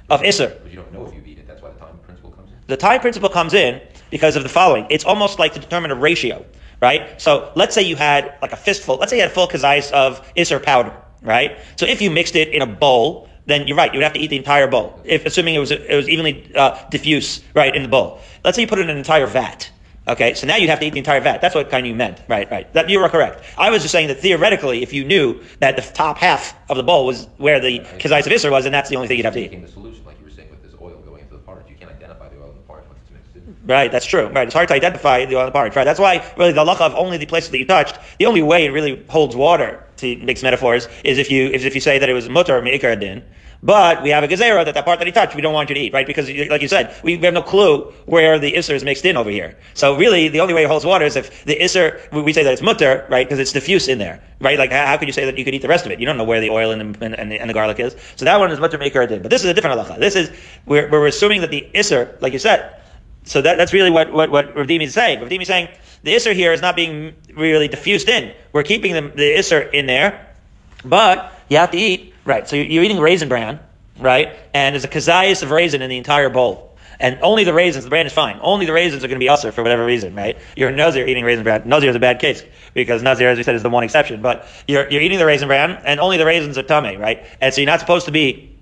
of 0.09 0.23
Isser. 0.23 0.61
But 0.62 0.70
you 0.70 0.76
don't 0.76 0.92
know 0.92 1.06
if 1.06 1.14
you've 1.14 1.26
eaten 1.26 1.44
it. 1.44 1.49
That's 1.49 1.62
why 1.62 1.70
the 1.70 1.78
time 1.78 1.99
principle 1.99 2.30
comes 2.32 2.50
in. 2.50 2.59
The 2.66 2.76
time 2.76 3.00
principle 3.00 3.28
comes 3.28 3.54
in 3.54 3.80
because 4.11 4.37
of 4.37 4.42
the 4.42 4.49
following. 4.49 4.87
It's 4.90 5.04
almost 5.04 5.38
like 5.38 5.54
to 5.54 5.61
determine 5.61 5.90
a 5.90 5.94
ratio, 5.94 6.44
right? 6.80 7.20
So 7.20 7.52
let's 7.54 7.75
say 7.75 7.82
you 7.82 7.97
had 7.97 8.35
like 8.42 8.52
a 8.52 8.56
fistful. 8.56 8.97
Let's 8.97 9.11
say 9.11 9.16
you 9.16 9.23
had 9.23 9.30
a 9.30 9.35
full 9.35 9.49
kazayis 9.49 9.92
of 9.92 10.23
Isser 10.35 10.62
powder, 10.62 10.94
right? 11.23 11.59
So 11.76 11.87
if 11.87 12.02
you 12.02 12.11
mixed 12.11 12.37
it 12.37 12.49
in 12.49 12.62
a 12.62 12.66
bowl 12.66 13.29
then 13.50 13.66
you're 13.66 13.76
right. 13.76 13.92
You 13.92 13.99
would 13.99 14.04
have 14.04 14.12
to 14.14 14.21
eat 14.21 14.28
the 14.28 14.37
entire 14.37 14.66
bowl, 14.66 15.00
if 15.04 15.26
assuming 15.26 15.54
it 15.54 15.59
was 15.59 15.71
it 15.71 15.95
was 15.95 16.09
evenly 16.09 16.50
uh, 16.54 16.78
diffuse, 16.90 17.42
right, 17.54 17.75
in 17.75 17.83
the 17.83 17.88
bowl. 17.88 18.21
Let's 18.45 18.57
say 18.57 18.62
you 18.62 18.69
put 18.69 18.78
it 18.78 18.83
in 18.83 18.90
an 18.90 18.99
entire 18.99 19.26
vat. 19.26 19.71
Okay, 20.09 20.35
so 20.35 20.47
now 20.47 20.57
you'd 20.57 20.71
have 20.71 20.80
to 20.80 20.87
eat 20.87 20.90
the 20.90 20.99
entire 20.99 21.21
vat. 21.21 21.40
That's 21.40 21.54
what 21.54 21.71
kind 21.71 21.87
of 21.87 21.88
you 21.88 21.95
meant, 21.95 22.21
right? 22.26 22.50
Right. 22.50 22.73
That 22.73 22.88
you 22.88 22.99
were 22.99 23.09
correct. 23.09 23.45
I 23.59 23.71
was 23.71 23.83
just 23.83 23.92
saying 23.92 24.09
that 24.09 24.19
theoretically, 24.19 24.83
if 24.83 24.92
you 24.92 25.04
knew 25.04 25.40
that 25.61 25.76
the 25.76 25.83
top 25.83 26.19
half 26.19 26.54
of 26.71 26.76
the 26.76 26.83
bowl 26.83 27.07
was 27.07 27.28
where 27.37 27.61
the 27.61 27.80
kazais 27.80 28.26
of 28.26 28.33
Isser 28.33 28.50
was, 28.50 28.64
and 28.64 28.75
that's 28.75 28.88
the 28.88 28.97
only 28.97 29.09
thing 29.09 29.19
you'd 29.19 29.26
have 29.26 29.35
to 29.35 29.40
eat. 29.40 29.61
The 29.61 29.69
solution, 29.69 30.04
like 30.04 30.19
you 30.19 30.25
were 30.25 30.30
saying, 30.30 30.50
with 30.50 30.62
this 30.62 30.75
oil 30.80 31.00
going 31.04 31.21
into 31.21 31.35
the 31.35 31.38
porridge, 31.40 31.66
you 31.69 31.76
can't 31.76 31.90
identify 31.90 32.28
the 32.28 32.38
oil 32.38 32.50
in 32.50 32.57
the 32.57 32.62
porridge 32.62 32.87
once 32.88 32.99
it's 33.02 33.12
mixed 33.12 33.37
in. 33.37 33.57
Right, 33.66 33.92
that's 33.92 34.07
true. 34.07 34.26
Right, 34.28 34.47
it's 34.47 34.54
hard 34.54 34.69
to 34.69 34.75
identify 34.75 35.26
the 35.26 35.37
oil 35.37 35.42
in 35.42 35.47
the 35.47 35.52
porridge. 35.52 35.76
Right, 35.76 35.85
that's 35.85 36.00
why 36.00 36.25
really 36.37 36.52
the 36.52 36.64
luck 36.64 36.80
of 36.80 36.95
only 36.95 37.19
the 37.19 37.26
places 37.26 37.50
that 37.50 37.59
you 37.59 37.66
touched. 37.66 37.97
The 38.19 38.26
only 38.26 38.42
way 38.42 38.64
it 38.64 38.71
really 38.71 39.04
holds 39.09 39.37
water 39.37 39.85
to 39.99 40.16
mix 40.16 40.42
metaphors 40.42 40.88
is 41.04 41.19
if 41.19 41.30
you 41.30 41.49
is 41.49 41.64
if 41.64 41.75
you 41.75 41.80
say 41.80 41.99
that 41.99 42.09
it 42.09 42.14
was 42.14 42.26
mutar 42.28 42.62
meikar 42.62 42.99
din 42.99 43.23
But 43.62 44.02
we 44.02 44.09
have 44.11 44.25
a 44.25 44.29
gezerah 44.29 44.64
that 44.64 44.73
that 44.75 44.87
part 44.87 45.00
that 45.00 45.07
he 45.07 45.12
touched, 45.12 45.35
we 45.35 45.43
don't 45.43 45.52
want 45.52 45.69
you 45.69 45.75
to 45.75 45.81
eat, 45.81 45.93
right? 45.93 46.07
Because, 46.07 46.31
like 46.49 46.62
you 46.62 46.69
said, 46.69 46.95
we, 47.02 47.19
have 47.19 47.35
no 47.35 47.43
clue 47.43 47.93
where 48.07 48.38
the 48.38 48.55
isser 48.55 48.73
is 48.75 48.85
mixed 48.85 49.05
in 49.05 49.19
over 49.19 49.29
here. 49.29 49.59
So 49.75 49.97
really, 49.97 50.29
the 50.29 50.40
only 50.40 50.55
way 50.55 50.64
it 50.64 50.69
holds 50.69 50.87
water 50.87 51.05
is 51.05 51.14
if 51.14 51.45
the 51.45 51.57
isser, 51.57 52.00
we 52.11 52.33
say 52.33 52.43
that 52.43 52.55
it's 52.55 52.62
mutter, 52.62 53.07
right? 53.11 53.26
Because 53.26 53.38
it's 53.38 53.52
diffuse 53.52 53.87
in 53.87 53.99
there, 53.99 54.23
right? 54.40 54.59
Like, 54.59 54.73
how, 54.73 54.97
could 54.97 55.09
you 55.09 55.12
say 55.12 55.26
that 55.26 55.37
you 55.37 55.45
could 55.45 55.55
eat 55.55 55.61
the 55.61 55.69
rest 55.69 55.85
of 55.85 55.93
it? 55.93 56.00
You 56.00 56.07
don't 56.07 56.17
know 56.17 56.25
where 56.25 56.40
the 56.40 56.49
oil 56.49 56.71
and 56.71 56.95
the, 56.95 57.05
and, 57.05 57.14
and, 57.14 57.50
the, 57.50 57.55
garlic 57.55 57.79
is. 57.81 57.95
So 58.17 58.25
that 58.25 58.40
one 58.40 58.50
is 58.50 58.59
mutter 58.59 58.79
maker 58.79 59.07
did. 59.07 59.21
But 59.21 59.31
this 59.31 59.45
is 59.45 59.50
a 59.50 59.55
different 59.55 59.79
halacha. 59.79 59.99
This 59.99 60.17
is, 60.17 60.33
we're, 60.64 60.90
we're 60.90 61.07
assuming 61.07 61.43
that 61.43 61.50
the 61.50 61.69
isser, 61.75 62.21
like 62.23 62.33
you 62.33 62.38
said, 62.38 62.81
so 63.25 63.43
that, 63.43 63.59
that's 63.59 63.75
really 63.75 63.90
what, 63.90 64.11
what, 64.11 64.31
what 64.31 64.57
Rav 64.57 64.71
is 64.71 64.95
saying. 64.95 65.21
Rav 65.21 65.31
is 65.31 65.49
saying 65.49 65.69
the 66.02 66.14
isser 66.14 66.35
here 66.35 66.55
is 66.55 66.62
not 66.62 66.76
being 66.76 67.14
really 67.35 67.69
diffused 67.69 68.09
in. 68.09 68.33
We're 68.52 68.62
keeping 68.62 68.95
the, 68.95 69.02
the 69.14 69.71
in 69.76 69.85
there, 69.85 70.35
but 70.83 71.33
you 71.50 71.59
have 71.59 71.71
to 71.73 71.79
eat, 71.79 72.10
right? 72.25 72.49
So 72.49 72.57
you're 72.57 72.85
eating 72.85 72.99
raisin 72.99 73.29
bran, 73.29 73.61
right? 73.99 74.37
And 74.55 74.75
there's 74.75 74.85
a 74.85 74.89
kazayas 74.89 75.43
of 75.43 75.50
raisin 75.50 75.83
in 75.83 75.91
the 75.91 75.97
entire 75.97 76.29
bowl. 76.29 76.71
And 77.00 77.19
only 77.23 77.45
the 77.45 77.55
raisins, 77.55 77.85
the 77.85 77.91
bran 77.91 78.07
is 78.07 78.12
fine. 78.12 78.39
Only 78.43 78.67
the 78.67 78.75
raisins 78.75 79.03
are 79.03 79.09
going 79.09 79.19
to 79.19 79.25
be 79.25 79.29
usher 79.29 79.53
for 79.53 79.62
whatever 79.62 79.87
reason, 79.87 80.15
right? 80.15 80.37
You're 80.55 80.71
Nazir 80.71 81.07
eating 81.07 81.25
raisin 81.25 81.45
bran. 81.45 81.67
Nazir 81.67 81.89
is 81.89 81.97
a 81.97 82.00
bad 82.00 82.21
case 82.21 82.45
because 82.75 83.03
Nazir, 83.03 83.31
as 83.31 83.39
we 83.39 83.43
said, 83.43 83.55
is 83.55 83.62
the 83.62 83.71
one 83.71 83.83
exception. 83.85 84.21
But 84.21 84.47
you're, 84.69 84.89
you're 84.91 85.00
eating 85.00 85.19
the 85.19 85.25
raisin 85.25 85.49
bran 85.49 85.81
and 85.85 85.99
only 85.99 86.19
the 86.19 86.27
raisins 86.27 86.59
are 86.59 86.62
tummy, 86.62 86.99
right? 86.99 87.25
And 87.41 87.55
so 87.55 87.62
you're 87.62 87.71
not 87.71 87.81
supposed 87.81 88.05
to 88.05 88.12
be, 88.12 88.55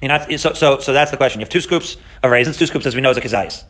you're 0.00 0.10
not, 0.10 0.30
so, 0.38 0.52
so, 0.52 0.78
so 0.78 0.92
that's 0.92 1.10
the 1.10 1.16
question. 1.16 1.40
You 1.40 1.44
have 1.44 1.50
two 1.50 1.60
scoops 1.60 1.96
of 2.22 2.30
raisins. 2.30 2.56
Two 2.56 2.66
scoops, 2.66 2.86
as 2.86 2.94
we 2.94 3.00
know, 3.00 3.10
is 3.10 3.16
a 3.16 3.20
kazayas. 3.20 3.64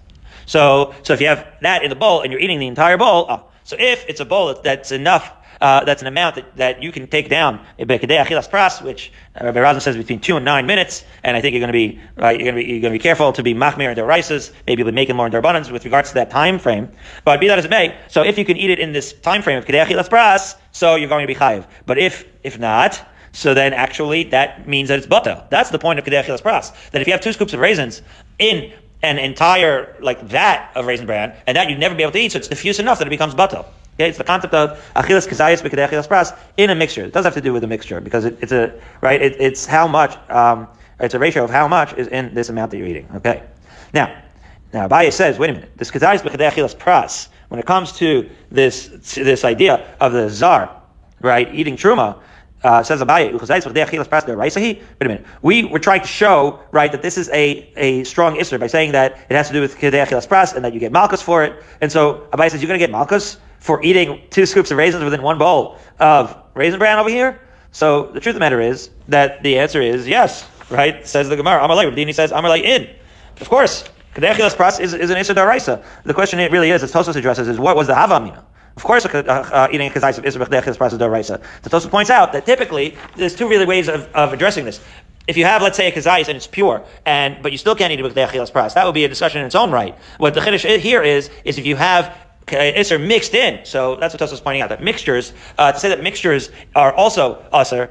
So, 0.45 0.95
so 1.05 1.15
if 1.15 1.21
you 1.23 1.29
have 1.29 1.47
that 1.63 1.83
in 1.83 1.89
the 1.89 1.97
bowl 1.97 2.21
and 2.21 2.31
you're 2.31 2.41
eating 2.41 2.59
the 2.59 2.67
entire 2.67 2.99
bowl, 2.99 3.27
oh, 3.31 3.45
so 3.65 3.77
if 3.79 4.05
it's 4.09 4.21
a 4.21 4.25
bowl 4.25 4.61
that's 4.63 4.93
enough 4.93 5.33
uh, 5.63 5.85
that's 5.85 6.03
an 6.03 6.09
amount 6.09 6.35
that, 6.35 6.57
that 6.57 6.83
you 6.83 6.91
can 6.91 7.07
take 7.07 7.29
down 7.29 7.65
pras, 7.79 8.83
which 8.83 9.13
uh, 9.41 9.45
Rabbi 9.45 9.61
Razin 9.61 9.81
says 9.81 9.97
between 9.97 10.21
two 10.21 10.37
and 10.37 10.45
nine 10.45 10.67
minutes, 10.67 11.05
and 11.23 11.37
I 11.37 11.41
think 11.41 11.55
you're 11.55 11.61
going 11.61 11.69
to 11.69 11.73
be 11.73 12.01
right, 12.17 12.39
you're 12.39 12.53
going 12.53 12.57
to 12.57 12.67
be 12.67 12.73
you're 12.73 12.81
going 12.81 12.93
to 12.93 12.99
be 12.99 13.03
careful 13.03 13.33
to 13.33 13.43
be 13.43 13.55
machmir 13.55 13.89
and 13.89 13.97
derisas, 13.99 14.53
maybe 14.67 14.83
be 14.83 14.91
making 14.91 15.17
more 15.17 15.27
in 15.27 15.33
derbanans 15.33 15.71
with 15.71 15.85
regards 15.85 16.09
to 16.09 16.15
that 16.17 16.31
time 16.31 16.59
frame. 16.59 16.91
But 17.25 17.41
be 17.41 17.47
that 17.47 17.59
as 17.59 17.65
it 17.65 17.71
may, 17.71 17.97
so 18.09 18.23
if 18.23 18.37
you 18.39 18.45
can 18.45 18.57
eat 18.57 18.71
it 18.71 18.81
in 18.81 18.93
this 18.93 19.13
time 19.13 19.41
frame 19.43 19.57
of 19.57 19.65
kedei 19.65 19.87
pras, 19.87 20.57
so 20.73 20.97
you're 20.97 21.09
going 21.09 21.23
to 21.23 21.33
be 21.33 21.39
chayiv. 21.39 21.65
But 21.87 21.99
if 21.99 22.27
if 22.43 22.59
not, 22.59 23.01
so 23.31 23.55
then 23.55 23.73
actually 23.73 24.25
that 24.25 24.67
means 24.67 24.89
that 24.89 24.99
it's 24.99 25.07
butter. 25.07 25.45
That's 25.49 25.71
the 25.71 25.79
point 25.79 25.99
of 25.99 26.05
Kedei 26.05 26.23
Achilas 26.23 26.43
Pras. 26.43 26.73
That 26.91 27.01
if 27.01 27.07
you 27.07 27.13
have 27.13 27.23
two 27.23 27.33
scoops 27.33 27.55
of 27.55 27.61
raisins 27.61 28.03
in 28.39 28.73
an 29.03 29.19
entire, 29.19 29.97
like 30.01 30.29
that 30.29 30.71
of 30.75 30.87
raisin 30.87 31.07
bran, 31.07 31.35
and 31.47 31.57
that 31.57 31.69
you'd 31.71 31.79
never 31.79 31.95
be 31.95 32.03
able 32.03 32.13
to 32.13 32.19
eat, 32.19 32.33
so 32.33 32.39
it's 32.39 32.49
diffuse 32.49 32.79
enough 32.79 32.99
that 32.99 33.07
it 33.07 33.11
becomes 33.11 33.35
butter. 33.35 33.65
Okay, 33.95 34.09
it's 34.09 34.19
the 34.19 34.25
concept 34.25 34.55
of 34.55 34.71
achilas 34.97 35.29
kazayas 35.29 35.61
b'kedei 35.63 35.87
achilas 35.87 36.09
pras 36.09 36.37
in 36.57 36.71
a 36.71 36.75
mixture. 36.75 37.05
It 37.05 37.13
does 37.13 37.25
have 37.25 37.35
to 37.35 37.43
do 37.43 37.53
with 37.53 37.63
a 37.63 37.67
mixture 37.67 38.01
because 38.01 38.25
it, 38.25 38.39
it's 38.41 38.53
a 38.53 38.73
right. 39.03 39.21
It, 39.21 39.37
it's 39.39 39.67
how 39.67 39.87
much. 39.87 40.17
Um, 40.31 40.69
it's 40.99 41.15
a 41.15 41.19
ratio 41.19 41.45
of 41.45 41.51
how 41.51 41.69
much 41.69 41.93
is 41.95 42.07
in 42.09 42.33
this 42.33 42.49
amount 42.49 42.71
that 42.71 42.79
you're 42.79 42.87
eating. 42.87 43.09
Okay. 43.17 43.43
Now, 43.93 44.23
now 44.73 44.89
Abaye 44.89 45.13
says, 45.13 45.39
wait 45.39 45.51
a 45.51 45.55
minute. 45.55 45.73
This 45.77 45.91
kazayas 45.91 46.23
b'kedei 46.23 46.51
achilas 46.51 46.75
pras. 46.75 47.29
When 47.49 47.61
it 47.61 47.67
comes 47.67 47.93
to 47.99 48.31
this 48.51 48.89
this 49.15 49.45
idea 49.45 49.95
of 50.01 50.13
the 50.13 50.31
zar, 50.31 50.75
right, 51.21 51.55
eating 51.55 51.77
truma, 51.77 52.19
uh, 52.65 52.83
says 52.83 53.03
Abaye, 53.03 53.33
wait 53.33 54.77
a 55.01 55.09
minute. 55.09 55.27
We 55.43 55.65
were 55.65 55.79
trying 55.79 56.01
to 56.01 56.07
show, 56.07 56.61
right, 56.71 56.91
that 56.93 57.03
this 57.03 57.19
is 57.19 57.29
a, 57.31 57.71
a 57.77 58.05
strong 58.05 58.37
isser 58.37 58.59
by 58.59 58.69
saying 58.69 58.93
that 58.93 59.19
it 59.29 59.35
has 59.35 59.49
to 59.49 59.53
do 59.53 59.61
with 59.61 59.77
kedei 59.77 60.07
achilas 60.07 60.27
pras 60.27 60.55
and 60.55 60.65
that 60.65 60.73
you 60.73 60.81
get 60.81 60.93
malchus 60.93 61.21
for 61.21 61.45
it. 61.45 61.63
And 61.81 61.93
so 61.93 62.27
Abaye 62.33 62.51
says, 62.51 62.63
you're 62.63 62.69
going 62.69 62.81
to 62.81 62.87
get 62.87 62.91
malchus 62.91 63.37
for 63.63 63.81
eating 63.85 64.21
two 64.31 64.45
scoops 64.45 64.73
of 64.73 64.77
raisins 64.77 65.05
within 65.05 65.23
one 65.23 65.39
bowl 65.39 65.79
of 66.01 66.37
raisin 66.55 66.81
bran 66.81 66.99
over 66.99 67.09
here? 67.09 67.41
So 67.71 68.07
the 68.07 68.19
truth 68.19 68.35
of 68.35 68.35
the 68.35 68.41
matter 68.41 68.61
is 68.61 68.91
that 69.07 69.41
the 69.45 69.57
answer 69.57 69.81
is 69.81 70.09
yes, 70.09 70.47
right? 70.69 71.07
Says 71.07 71.29
the 71.29 71.37
Gemara. 71.37 71.63
Amalei. 71.63 71.95
Dini 71.95 72.13
says 72.13 72.33
Amalei 72.33 72.63
in. 72.63 72.91
Of 73.41 73.49
course, 73.49 73.85
Kadechilas 74.15 74.57
Pras 74.57 74.81
is, 74.81 74.95
is 74.95 75.11
an 75.11 75.17
Issa 75.17 75.35
Daraisa. 75.35 75.83
The 76.03 76.13
question 76.13 76.41
it 76.41 76.51
really 76.51 76.71
is, 76.71 76.83
as 76.83 76.93
Tosos 76.93 77.15
addresses, 77.15 77.47
is 77.47 77.61
what 77.61 77.77
was 77.77 77.87
the 77.87 77.95
Havamina? 77.95 78.43
Of 78.77 78.83
course, 78.83 79.07
uh, 79.07 79.09
uh, 79.11 79.69
eating 79.71 79.89
a 79.89 79.91
kazais 79.91 80.19
of 80.19 80.25
Isra 80.25 80.45
B'chdechilas 80.45 80.77
Pras 80.77 80.93
is 80.93 80.99
Daraisa. 80.99 81.41
The 81.63 81.71
Tosos 81.71 81.89
points 81.89 82.11
out 82.11 82.33
that 82.33 82.45
typically 82.45 82.97
there's 83.17 83.37
two 83.37 83.49
really 83.49 83.67
ways 83.67 83.89
of, 83.89 84.13
of 84.13 84.33
addressing 84.33 84.65
this. 84.65 84.81
If 85.29 85.37
you 85.37 85.45
have, 85.45 85.63
let's 85.63 85.77
say, 85.77 85.89
a 85.89 85.93
kazais 85.93 86.27
and 86.27 86.37
it's 86.37 86.49
pure, 86.49 86.85
and 87.07 87.41
but 87.43 87.53
you 87.53 87.59
still 87.59 87.77
can't 87.77 87.93
eat 87.93 88.03
with 88.03 88.15
dechilas 88.15 88.51
pras, 88.51 88.75
that 88.75 88.85
would 88.85 88.95
be 88.95 89.05
a 89.05 89.09
discussion 89.09 89.41
in 89.41 89.47
its 89.47 89.55
own 89.55 89.71
right. 89.71 89.97
What 90.19 90.35
the 90.35 90.41
chiddush 90.41 90.81
here 90.81 91.03
is, 91.03 91.31
is 91.45 91.59
if 91.59 91.67
you 91.67 91.77
have 91.77 92.17
Isser 92.47 93.05
mixed 93.05 93.35
in. 93.35 93.65
So 93.65 93.97
that's 93.97 94.15
what 94.15 94.19
Tosa 94.19 94.35
is 94.35 94.41
pointing 94.41 94.63
out, 94.63 94.69
that 94.69 94.83
mixtures, 94.83 95.33
uh, 95.59 95.73
to 95.73 95.79
say 95.79 95.89
that 95.89 96.03
mixtures 96.03 96.51
are 96.75 96.93
also 96.93 97.45
Isser, 97.53 97.89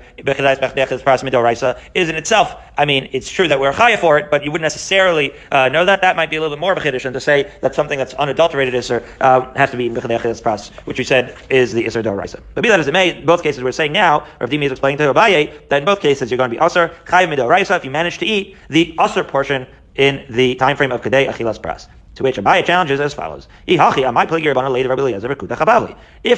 is 1.93 2.09
in 2.09 2.15
itself, 2.15 2.55
I 2.77 2.85
mean, 2.85 3.09
it's 3.11 3.29
true 3.29 3.47
that 3.47 3.59
we're 3.59 3.73
chaya 3.73 3.97
for 3.97 4.17
it, 4.17 4.31
but 4.31 4.43
you 4.43 4.51
wouldn't 4.51 4.63
necessarily 4.63 5.33
uh, 5.51 5.69
know 5.69 5.85
that. 5.85 6.01
That 6.01 6.15
might 6.15 6.29
be 6.29 6.37
a 6.37 6.41
little 6.41 6.55
bit 6.55 6.59
more 6.59 6.71
of 6.71 6.77
a 6.77 6.81
chiddush 6.81 7.03
than 7.03 7.13
to 7.13 7.19
say 7.19 7.51
that 7.61 7.75
something 7.75 7.97
that's 7.97 8.13
unadulterated 8.15 8.73
Isser 8.73 9.03
uh, 9.19 9.53
has 9.55 9.71
to 9.71 9.77
be 9.77 9.89
pras, 9.89 10.71
which 10.85 10.97
we 10.97 11.03
said 11.03 11.35
is 11.49 11.73
the 11.73 11.83
Isser 11.83 12.03
Doraisa. 12.03 12.41
But 12.55 12.63
be 12.63 12.69
that 12.69 12.79
as 12.79 12.87
it 12.87 12.93
may, 12.93 13.17
in 13.17 13.25
both 13.25 13.43
cases 13.43 13.63
we're 13.63 13.71
saying 13.71 13.91
now, 13.91 14.25
Rav 14.39 14.49
Dimi 14.49 14.63
is 14.63 14.71
explaining 14.71 14.97
to 14.99 15.13
Abaye 15.13 15.69
that 15.69 15.77
in 15.79 15.85
both 15.85 16.01
cases 16.01 16.31
you're 16.31 16.37
going 16.37 16.49
to 16.49 16.55
be 16.55 16.61
Isser, 16.61 16.93
chayav 17.05 17.33
midoraisa, 17.33 17.77
if 17.77 17.85
you 17.85 17.91
manage 17.91 18.17
to 18.19 18.25
eat 18.25 18.57
the 18.69 18.95
Isser 18.97 19.27
portion 19.27 19.67
in 19.95 20.25
the 20.29 20.55
time 20.55 20.77
frame 20.77 20.91
of 20.91 21.01
Kadei 21.01 21.29
Achilas 21.29 21.59
Pras. 21.59 21.87
To 22.15 22.23
which 22.23 22.37
Abaye 22.37 22.65
challenges 22.65 22.99
as 22.99 23.13
follows: 23.13 23.47
If 23.67 23.79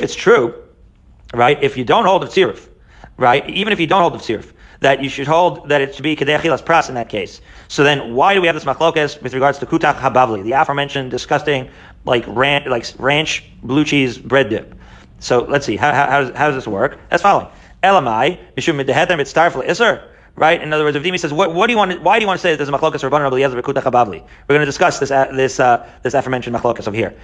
it's 0.02 0.16
true, 0.16 0.54
right? 1.34 1.64
If 1.64 1.78
you 1.78 1.84
don't 1.84 2.06
hold 2.06 2.24
of 2.24 2.30
tziruf, 2.30 2.68
right? 3.18 3.50
Even 3.50 3.74
if 3.74 3.80
you 3.80 3.88
don't 3.88 4.02
hold 4.02 4.14
of 4.14 4.22
tziruf, 4.22 4.54
that 4.82 5.02
you 5.02 5.10
should 5.10 5.28
hold 5.28 5.70
that 5.70 5.82
it 5.82 5.96
should 5.96 6.04
be 6.04 6.16
kedechilas 6.16 6.64
pras 6.64 6.90
in 6.90 6.96
that 6.96 7.10
case. 7.10 7.42
So 7.70 7.84
then, 7.84 8.14
why 8.14 8.36
do 8.36 8.42
we 8.42 8.48
have 8.48 8.56
this 8.56 8.66
machlokes 8.66 9.22
with 9.22 9.34
regards 9.34 9.58
to 9.60 9.66
kutach 9.66 9.96
habavli, 9.96 10.44
the 10.44 10.52
aforementioned 10.52 11.10
disgusting 11.10 11.70
like 12.06 12.24
ranch, 12.28 12.68
like 12.68 12.86
ranch 13.00 13.44
blue 13.64 13.84
cheese 13.84 14.18
bread 14.18 14.50
dip? 14.50 14.76
So 15.20 15.46
let's 15.46 15.66
see 15.66 15.78
how, 15.78 15.92
how, 15.94 16.10
how, 16.10 16.22
does, 16.22 16.36
how 16.36 16.48
does 16.48 16.56
this 16.56 16.68
work? 16.68 17.00
As 17.10 17.22
following: 17.22 17.48
Elamai 17.82 18.38
mishum 18.56 18.84
midheter 18.84 19.18
mitzdarf 19.18 19.68
iser 19.68 20.04
right? 20.36 20.62
In 20.62 20.74
other 20.74 20.84
words, 20.84 20.98
if 20.98 21.04
Dimi 21.04 21.20
says, 21.20 21.34
what, 21.34 21.54
what, 21.54 21.68
do 21.68 21.74
you 21.74 21.78
want? 21.78 22.02
Why 22.02 22.20
do 22.20 22.24
you 22.24 22.28
want 22.28 22.40
to 22.40 22.42
say 22.42 22.52
that 22.52 22.58
there's 22.58 22.70
a 22.70 22.72
machlokas 22.72 23.08
rabbanon 23.08 23.24
rabbi 23.24 23.38
Eliezer 23.38 23.62
b'kuta 23.62 23.82
chabavli? 23.82 24.22
We're 24.22 24.56
going 24.56 24.62
to 24.62 24.66
discuss 24.66 25.00
this 25.00 25.12
uh, 25.12 25.32
this 25.32 25.60
uh, 25.60 25.88
this 26.02 26.14
aforementioned 26.14 26.56
machlokas 26.56 26.88
over 26.88 26.98
here. 26.98 27.16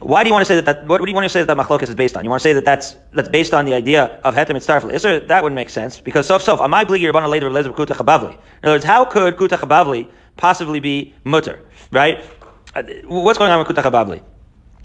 Why 0.00 0.22
do 0.22 0.28
you 0.28 0.34
want 0.34 0.42
to 0.42 0.46
say 0.46 0.56
that? 0.56 0.66
that 0.66 0.86
what, 0.86 1.00
what, 1.00 1.06
do 1.06 1.10
you 1.10 1.14
want 1.14 1.24
to 1.24 1.30
say 1.30 1.42
that, 1.42 1.54
that 1.54 1.56
machlokas 1.56 1.88
is 1.88 1.94
based 1.94 2.16
on? 2.16 2.24
You 2.24 2.30
want 2.30 2.42
to 2.42 2.48
say 2.48 2.52
that 2.52 2.64
that's 2.64 2.96
that's 3.12 3.28
based 3.28 3.54
on 3.54 3.64
the 3.64 3.74
idea 3.74 4.20
of 4.24 4.34
hetem 4.34 4.56
mitzarfel 4.56 4.92
iser? 4.92 5.20
That 5.20 5.42
would 5.42 5.54
make 5.54 5.70
sense 5.70 6.00
because 6.00 6.26
sof 6.26 6.42
sof 6.42 6.60
amai 6.60 6.84
bligi 6.84 7.10
rabbanon 7.10 7.30
later 7.30 7.46
Eliezer 7.48 7.72
b'kuta 7.72 7.96
chabavli. 7.96 8.32
In 8.32 8.38
other 8.64 8.74
words, 8.74 8.84
how 8.84 9.04
could 9.04 9.36
kuta 9.36 9.56
chabavli 9.56 10.10
possibly 10.36 10.80
be 10.80 11.14
mutter? 11.24 11.60
Right? 11.90 12.22
Uh, 12.74 12.82
what's 13.04 13.38
going 13.38 13.50
on 13.50 13.58
with 13.58 13.68
kuta 13.68 13.82
chabavli? 13.82 14.22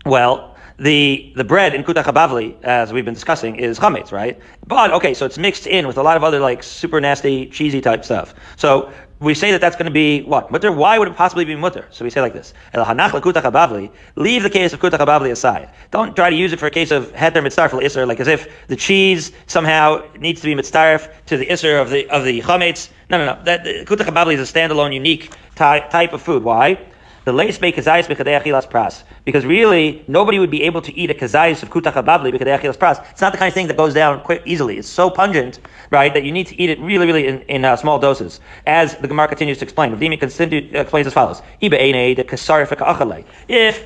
Well, 0.06 0.51
the 0.82 1.32
the 1.36 1.44
bread 1.44 1.76
in 1.76 1.84
kutach 1.84 2.06
habavli, 2.06 2.60
as 2.64 2.92
we've 2.92 3.06
been 3.06 3.14
discussing, 3.14 3.56
is 3.56 3.78
chametz, 3.78 4.12
right? 4.12 4.40
But 4.66 4.92
okay, 4.92 5.14
so 5.14 5.28
it's 5.28 5.38
mixed 5.38 5.68
in 5.68 5.86
with 5.86 5.98
a 5.98 6.04
lot 6.04 6.18
of 6.18 6.24
other 6.24 6.40
like 6.40 6.64
super 6.64 7.00
nasty, 7.00 7.46
cheesy 7.46 7.82
type 7.82 8.04
stuff. 8.04 8.34
So 8.56 8.92
we 9.20 9.36
say 9.36 9.52
that 9.52 9.62
that's 9.62 9.76
going 9.76 9.86
to 9.86 9.92
be 9.92 10.24
what 10.24 10.50
mutter. 10.50 10.72
Why 10.72 10.98
would 10.98 11.08
it 11.08 11.16
possibly 11.16 11.46
be 11.46 11.56
mutter? 11.56 11.86
So 11.92 12.04
we 12.04 12.10
say 12.10 12.20
like 12.20 12.34
this: 12.34 12.56
El 12.74 12.84
hanach 12.84 13.12
habavli. 13.12 13.92
Leave 14.16 14.42
the 14.42 14.50
case 14.50 14.74
of 14.74 14.80
kutach 14.80 14.98
habavli 14.98 15.30
aside. 15.30 15.70
Don't 15.92 16.16
try 16.16 16.32
to 16.32 16.36
use 16.36 16.52
it 16.52 16.58
for 16.58 16.66
a 16.66 16.72
case 16.72 16.90
of 16.90 17.14
heter 17.14 17.44
mitzarf 17.44 17.70
isser, 17.80 18.08
like 18.08 18.20
as 18.20 18.28
if 18.28 18.68
the 18.68 18.76
cheese 18.76 19.32
somehow 19.46 20.04
needs 20.18 20.42
to 20.42 20.48
be 20.48 20.56
mitzarf 20.56 21.08
to 21.28 21.38
the 21.38 21.46
isser 21.46 21.80
of 21.80 21.92
the 21.92 22.10
of 22.10 22.26
the 22.26 22.42
chametz. 22.42 22.90
No, 23.12 23.20
no, 23.20 23.36
no. 23.36 23.44
That 23.44 23.64
kutach 23.86 24.08
habavli 24.08 24.34
is 24.34 24.50
a 24.50 24.52
standalone, 24.52 24.96
unique 24.96 25.32
ty- 25.54 25.88
type 25.90 26.14
of 26.14 26.24
food. 26.24 26.44
Why? 26.44 26.80
The 27.24 27.32
leis 27.32 27.60
be 27.60 27.72
kazayis 27.72 28.08
achilas 28.08 28.68
pras. 28.68 29.04
Because 29.26 29.46
really, 29.46 30.04
nobody 30.08 30.40
would 30.40 30.50
be 30.50 30.64
able 30.64 30.82
to 30.82 30.92
eat 30.98 31.12
a 31.12 31.14
kazayis 31.14 31.62
of 31.62 31.70
kutach 31.70 31.94
ababli 31.94 32.32
achilas 32.32 32.78
pras. 32.78 33.00
It's 33.12 33.22
not 33.22 33.32
the 33.32 33.38
kind 33.38 33.48
of 33.48 33.54
thing 33.54 33.68
that 33.68 33.78
goes 33.78 33.94
down 33.94 34.22
quite 34.22 34.42
easily. 34.48 34.80
It's 34.80 34.88
so 34.88 35.12
pungent, 35.12 35.60
right, 35.92 36.12
that 36.16 36.24
you 36.24 36.32
need 36.32 36.48
to 36.48 36.60
eat 36.60 36.72
it 36.72 36.80
really, 36.80 37.06
really 37.06 37.28
in, 37.28 37.42
in 37.42 37.64
uh, 37.64 37.76
small 37.76 38.00
doses. 38.00 38.40
As 38.66 38.98
the 38.98 39.08
Gemara 39.08 39.28
continues 39.28 39.60
to 39.60 39.66
explain, 39.66 39.92
Rav 39.92 40.00
Dimi 40.00 40.74
explains 40.74 41.06
as 41.06 41.14
follows: 41.14 41.44
If 41.62 41.72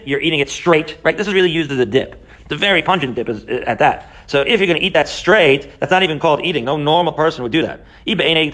you're 0.07 0.21
eating 0.21 0.39
it 0.39 0.49
straight, 0.49 0.97
right, 1.03 1.17
this 1.17 1.27
is 1.27 1.33
really 1.33 1.51
used 1.51 1.71
as 1.71 1.79
a 1.79 1.85
dip. 1.85 2.21
A 2.51 2.55
very 2.55 2.83
pungent 2.83 3.15
dip 3.15 3.27
at 3.67 3.79
that. 3.79 4.07
So 4.27 4.41
if 4.41 4.59
you're 4.59 4.67
going 4.67 4.79
to 4.79 4.85
eat 4.85 4.93
that 4.93 5.09
straight, 5.09 5.79
that's 5.79 5.91
not 5.91 6.03
even 6.03 6.19
called 6.19 6.45
eating. 6.45 6.63
No 6.63 6.77
normal 6.77 7.11
person 7.11 7.41
would 7.41 7.51
do 7.51 7.63
that. 7.63 7.83
You're 8.05 8.21
eating 8.21 8.53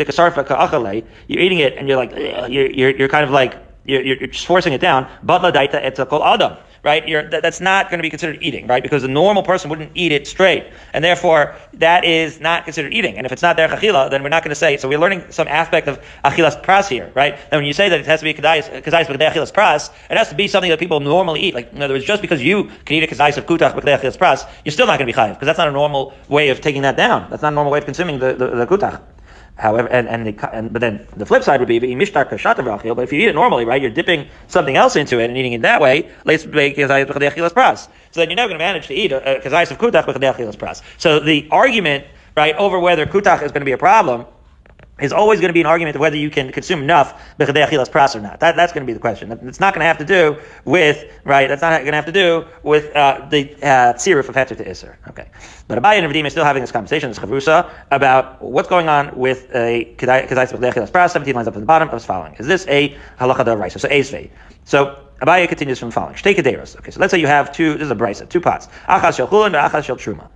it 1.59 1.77
and 1.77 1.89
you're 1.89 1.97
like, 1.97 2.13
you're, 2.49 2.71
you're, 2.71 2.91
you're 2.91 3.09
kind 3.09 3.25
of 3.25 3.31
like 3.31 3.70
you're, 3.85 4.01
you're, 4.01 4.27
just 4.27 4.45
forcing 4.45 4.73
it 4.73 4.81
down. 4.81 5.09
But 5.23 5.41
daita 5.53 5.83
etzakol 5.83 6.23
adam, 6.23 6.57
right? 6.83 7.03
That, 7.31 7.41
that's 7.41 7.61
not 7.61 7.89
going 7.89 7.97
to 7.99 8.03
be 8.03 8.09
considered 8.09 8.39
eating, 8.41 8.67
right? 8.67 8.83
Because 8.83 9.03
a 9.03 9.07
normal 9.07 9.43
person 9.43 9.69
wouldn't 9.69 9.91
eat 9.95 10.11
it 10.11 10.27
straight, 10.27 10.65
and 10.93 11.03
therefore 11.03 11.55
that 11.73 12.05
is 12.05 12.39
not 12.39 12.65
considered 12.65 12.93
eating. 12.93 13.17
And 13.17 13.25
if 13.25 13.31
it's 13.31 13.41
not 13.41 13.57
there 13.57 13.67
achila, 13.67 14.09
then 14.09 14.23
we're 14.23 14.29
not 14.29 14.43
going 14.43 14.51
to 14.51 14.55
say. 14.55 14.77
So 14.77 14.87
we're 14.87 14.99
learning 14.99 15.25
some 15.31 15.47
aspect 15.47 15.87
of 15.87 16.03
achilas 16.23 16.61
pras 16.63 16.87
here, 16.87 17.11
right? 17.15 17.33
And 17.51 17.59
when 17.59 17.65
you 17.65 17.73
say 17.73 17.89
that 17.89 17.99
it 17.99 18.05
has 18.05 18.19
to 18.19 18.23
be 18.23 18.33
kazayis 18.33 18.69
achilas 18.69 19.51
pras, 19.51 19.89
it 20.09 20.17
has 20.17 20.29
to 20.29 20.35
be 20.35 20.47
something 20.47 20.69
that 20.69 20.79
people 20.79 20.99
normally 20.99 21.41
eat. 21.41 21.55
Like 21.55 21.73
in 21.73 21.81
other 21.81 21.95
words, 21.95 22.05
just 22.05 22.21
because 22.21 22.41
you 22.41 22.65
can 22.85 22.97
eat 22.97 23.03
a 23.03 23.07
kazayis 23.07 23.37
of 23.37 23.45
kutach 23.45 23.73
achilas 23.73 24.17
pras, 24.17 24.47
you're 24.63 24.73
still 24.73 24.87
not 24.87 24.99
going 24.99 25.07
to 25.07 25.13
be 25.13 25.17
chayiv 25.17 25.33
because 25.33 25.47
that's 25.47 25.59
not 25.59 25.67
a 25.67 25.71
normal 25.71 26.13
way 26.29 26.49
of 26.49 26.61
taking 26.61 26.83
that 26.83 26.97
down. 26.97 27.29
That's 27.29 27.41
not 27.41 27.53
a 27.53 27.55
normal 27.55 27.71
way 27.71 27.79
of 27.79 27.85
consuming 27.85 28.19
the, 28.19 28.33
the, 28.33 28.47
the 28.47 28.67
kutach. 28.67 29.01
However, 29.57 29.87
and, 29.89 30.07
and, 30.07 30.25
the, 30.25 30.55
and 30.55 30.73
but 30.73 30.79
then 30.79 31.05
the 31.17 31.25
flip 31.25 31.43
side 31.43 31.59
would 31.59 31.69
be. 31.69 31.77
But 31.77 31.89
if 31.89 33.13
you 33.13 33.19
eat 33.21 33.27
it 33.27 33.35
normally, 33.35 33.65
right, 33.65 33.81
you're 33.81 33.91
dipping 33.91 34.27
something 34.47 34.75
else 34.75 34.95
into 34.95 35.19
it 35.19 35.29
and 35.29 35.37
eating 35.37 35.53
it 35.53 35.61
that 35.61 35.81
way. 35.81 36.09
So 36.25 36.37
then 36.37 36.75
you're 38.29 38.35
never 38.35 38.49
going 38.49 38.57
to 38.57 38.57
manage 38.57 38.87
to 38.87 38.93
eat 38.93 39.11
a 39.11 39.41
kazayis 39.43 39.71
of 39.71 39.77
kutach 39.77 40.07
with. 40.07 40.81
So 40.97 41.19
the 41.19 41.47
argument, 41.51 42.05
right, 42.35 42.55
over 42.55 42.79
whether 42.79 43.05
kutach 43.05 43.43
is 43.43 43.51
going 43.51 43.61
to 43.61 43.65
be 43.65 43.73
a 43.73 43.77
problem 43.77 44.25
is 45.01 45.11
always 45.11 45.39
going 45.39 45.49
to 45.49 45.53
be 45.53 45.61
an 45.61 45.67
argument 45.67 45.95
of 45.95 46.01
whether 46.01 46.15
you 46.15 46.29
can 46.29 46.51
consume 46.51 46.81
enough 46.83 47.19
b'chadei 47.39 47.67
achilas 47.67 47.89
pras 47.89 48.15
or 48.15 48.21
not. 48.21 48.39
That, 48.39 48.55
that's 48.55 48.73
going 48.73 48.85
to 48.85 48.87
be 48.87 48.93
the 48.93 48.99
question. 48.99 49.31
It's 49.31 49.59
not 49.59 49.73
going 49.73 49.81
to 49.81 49.85
have 49.85 49.97
to 49.97 50.05
do 50.05 50.37
with 50.65 51.03
right. 51.23 51.47
That's 51.47 51.61
not 51.61 51.79
going 51.81 51.91
to 51.91 51.95
have 51.95 52.05
to 52.05 52.11
do 52.11 52.45
with 52.63 52.95
uh, 52.95 53.27
the 53.29 53.53
uh, 53.55 53.93
tziruf 53.93 54.29
of 54.29 54.35
heter 54.35 54.57
to 54.57 54.69
iser. 54.69 54.97
Okay, 55.09 55.29
but 55.67 55.81
Abaye 55.81 55.97
and 55.97 56.07
Redeem 56.07 56.25
is 56.25 56.33
still 56.33 56.45
having 56.45 56.61
this 56.61 56.71
conversation, 56.71 57.09
this 57.09 57.19
chavrusa, 57.19 57.69
about 57.91 58.41
what's 58.41 58.69
going 58.69 58.89
on 58.89 59.15
with 59.17 59.49
a 59.53 59.93
kedai 59.97 60.27
achilas 60.27 60.91
pras. 60.91 61.11
Seventeen 61.11 61.35
lines 61.35 61.47
up 61.47 61.55
at 61.55 61.59
the 61.59 61.65
bottom. 61.65 61.89
of 61.89 61.99
the 61.99 62.05
following: 62.05 62.35
Is 62.35 62.47
this 62.47 62.65
a 62.67 62.95
halacha 63.19 63.45
da 63.45 63.67
So 63.69 63.87
ezvei. 63.89 64.29
So 64.65 64.97
Abaye 65.21 65.47
continues 65.47 65.77
from 65.79 65.91
following. 65.91 66.15
Okay, 66.15 66.91
so 66.91 66.99
let's 66.99 67.11
say 67.11 67.19
you 67.19 67.27
have 67.27 67.51
two. 67.51 67.73
This 67.73 67.83
is 67.83 67.91
a 67.91 67.95
brisa, 67.95 68.27
two 68.27 68.41
pots. 68.41 68.67
Achas 68.87 69.17
shel 69.17 69.27
chulin, 69.27 69.53
achas 69.53 69.83
shel 69.83 69.95
truma. 69.95 70.29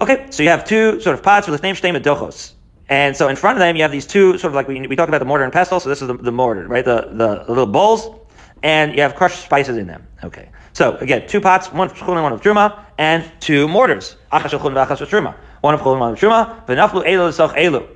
Okay, 0.00 0.26
so 0.30 0.42
you 0.42 0.48
have 0.48 0.64
two 0.64 1.00
sort 1.00 1.14
of 1.14 1.22
pots 1.22 1.46
with 1.46 1.60
the 1.60 1.66
name 1.66 1.74
shtei 1.74 1.96
medochos. 1.96 2.53
And 2.88 3.16
so 3.16 3.28
in 3.28 3.36
front 3.36 3.56
of 3.56 3.60
them, 3.60 3.76
you 3.76 3.82
have 3.82 3.92
these 3.92 4.06
two 4.06 4.36
sort 4.38 4.50
of 4.50 4.54
like 4.54 4.68
we, 4.68 4.86
we 4.86 4.96
talked 4.96 5.08
about 5.08 5.18
the 5.18 5.24
mortar 5.24 5.44
and 5.44 5.52
pestle. 5.52 5.80
So 5.80 5.88
this 5.88 6.02
is 6.02 6.08
the, 6.08 6.14
the 6.14 6.32
mortar, 6.32 6.66
right? 6.68 6.84
The, 6.84 7.08
the, 7.12 7.44
the 7.44 7.48
little 7.48 7.66
bowls, 7.66 8.08
and 8.62 8.94
you 8.94 9.02
have 9.02 9.14
crushed 9.14 9.42
spices 9.42 9.76
in 9.76 9.86
them. 9.86 10.06
Okay. 10.22 10.50
So 10.74 10.96
again, 10.98 11.26
two 11.26 11.40
pots, 11.40 11.72
one 11.72 11.90
of 11.90 11.96
chulin, 11.96 12.22
one 12.22 12.32
of 12.32 12.42
truma, 12.42 12.84
and 12.98 13.30
two 13.40 13.68
mortars. 13.68 14.16
Achash 14.32 14.58
chulin, 14.58 14.86
achash 14.86 15.06
truma. 15.06 15.34
One 15.62 15.74
of 15.74 15.80
chulin, 15.80 16.00
one 16.00 16.12
of 16.12 16.18
truma. 16.18 16.66
V'naflu 16.66 17.06
elu 17.06 17.32
soch 17.32 17.54
elu. 17.54 17.88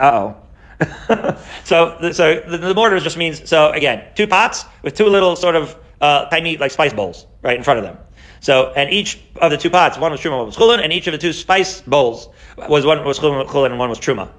Uh 0.00 0.10
oh. 0.12 0.36
so 1.64 2.10
so 2.10 2.40
the, 2.40 2.58
the 2.58 2.74
mortar 2.74 2.98
just 2.98 3.16
means 3.16 3.48
so 3.48 3.70
again, 3.70 4.04
two 4.16 4.26
pots 4.26 4.64
with 4.82 4.94
two 4.94 5.06
little 5.06 5.36
sort 5.36 5.54
of 5.54 5.76
uh, 6.00 6.24
tiny 6.30 6.56
like 6.56 6.72
spice 6.72 6.92
bowls 6.92 7.26
right 7.42 7.56
in 7.56 7.62
front 7.62 7.78
of 7.78 7.84
them. 7.84 7.96
So, 8.42 8.72
and 8.74 8.92
each 8.92 9.20
of 9.36 9.52
the 9.52 9.56
two 9.56 9.70
pots, 9.70 9.96
one 9.96 10.10
was 10.10 10.20
truma, 10.20 10.36
one 10.36 10.46
was 10.46 10.56
chulin, 10.56 10.82
and 10.82 10.92
each 10.92 11.06
of 11.06 11.12
the 11.12 11.18
two 11.18 11.32
spice 11.32 11.80
bowls 11.80 12.28
was 12.68 12.84
one 12.84 13.04
was 13.04 13.20
chulin 13.20 13.66
and 13.66 13.78
one 13.78 13.88
was 13.88 14.00
truma. 14.00 14.30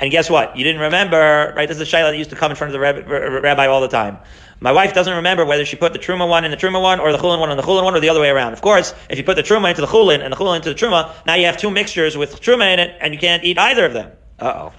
And 0.00 0.10
guess 0.10 0.28
what? 0.28 0.56
You 0.56 0.64
didn't 0.64 0.80
remember, 0.80 1.54
right? 1.56 1.68
This 1.68 1.78
is 1.78 1.88
a 1.88 1.96
shayla 1.96 2.10
that 2.10 2.18
used 2.18 2.30
to 2.30 2.36
come 2.36 2.50
in 2.50 2.56
front 2.56 2.74
of 2.74 2.80
the 2.80 3.40
rabbi 3.40 3.66
all 3.66 3.80
the 3.80 3.86
time. 3.86 4.18
My 4.58 4.72
wife 4.72 4.94
doesn't 4.94 5.14
remember 5.14 5.44
whether 5.44 5.64
she 5.64 5.76
put 5.76 5.92
the 5.92 6.00
truma 6.00 6.28
one 6.28 6.44
in 6.44 6.50
the 6.50 6.56
truma 6.56 6.82
one, 6.82 6.98
or 6.98 7.12
the 7.12 7.18
chulin 7.18 7.38
one 7.38 7.52
in 7.52 7.56
the 7.56 7.62
chulin 7.62 7.84
one, 7.84 7.94
or 7.94 8.00
the 8.00 8.08
other 8.08 8.20
way 8.20 8.30
around. 8.30 8.52
Of 8.52 8.62
course, 8.62 8.94
if 9.08 9.16
you 9.16 9.22
put 9.22 9.36
the 9.36 9.44
truma 9.44 9.68
into 9.70 9.80
the 9.80 9.86
chulin 9.86 10.24
and 10.24 10.32
the 10.32 10.36
chulin 10.36 10.56
into 10.56 10.70
the 10.70 10.74
truma, 10.74 11.12
now 11.24 11.34
you 11.34 11.46
have 11.46 11.56
two 11.56 11.70
mixtures 11.70 12.16
with 12.16 12.40
truma 12.40 12.72
in 12.72 12.80
it, 12.80 12.96
and 13.00 13.14
you 13.14 13.20
can't 13.20 13.44
eat 13.44 13.58
either 13.58 13.86
of 13.86 13.92
them. 13.92 14.10
Uh 14.40 14.52
oh. 14.56 14.72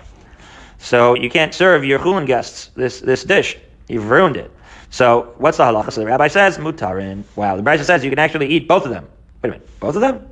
So 0.77 1.13
you 1.13 1.29
can't 1.29 1.53
serve 1.53 1.85
your 1.85 1.99
chulin 1.99 2.25
guests 2.25 2.69
this 2.75 2.99
this 2.99 3.23
dish. 3.23 3.57
You've 3.87 4.09
ruined 4.09 4.35
it. 4.35 4.51
So 4.93 5.33
what's 5.39 5.57
the 5.57 5.63
halacha? 5.63 5.91
So 5.91 6.01
the 6.01 6.07
rabbi 6.07 6.27
says 6.27 6.59
mutarin. 6.59 7.23
Wow, 7.35 7.57
the 7.57 7.63
Brisa 7.63 7.83
says 7.83 8.03
you 8.03 8.11
can 8.11 8.19
actually 8.19 8.45
eat 8.49 8.67
both 8.67 8.85
of 8.85 8.91
them. 8.91 9.09
Wait 9.41 9.49
a 9.49 9.53
minute, 9.53 9.79
both 9.79 9.95
of 9.95 10.01
them? 10.01 10.29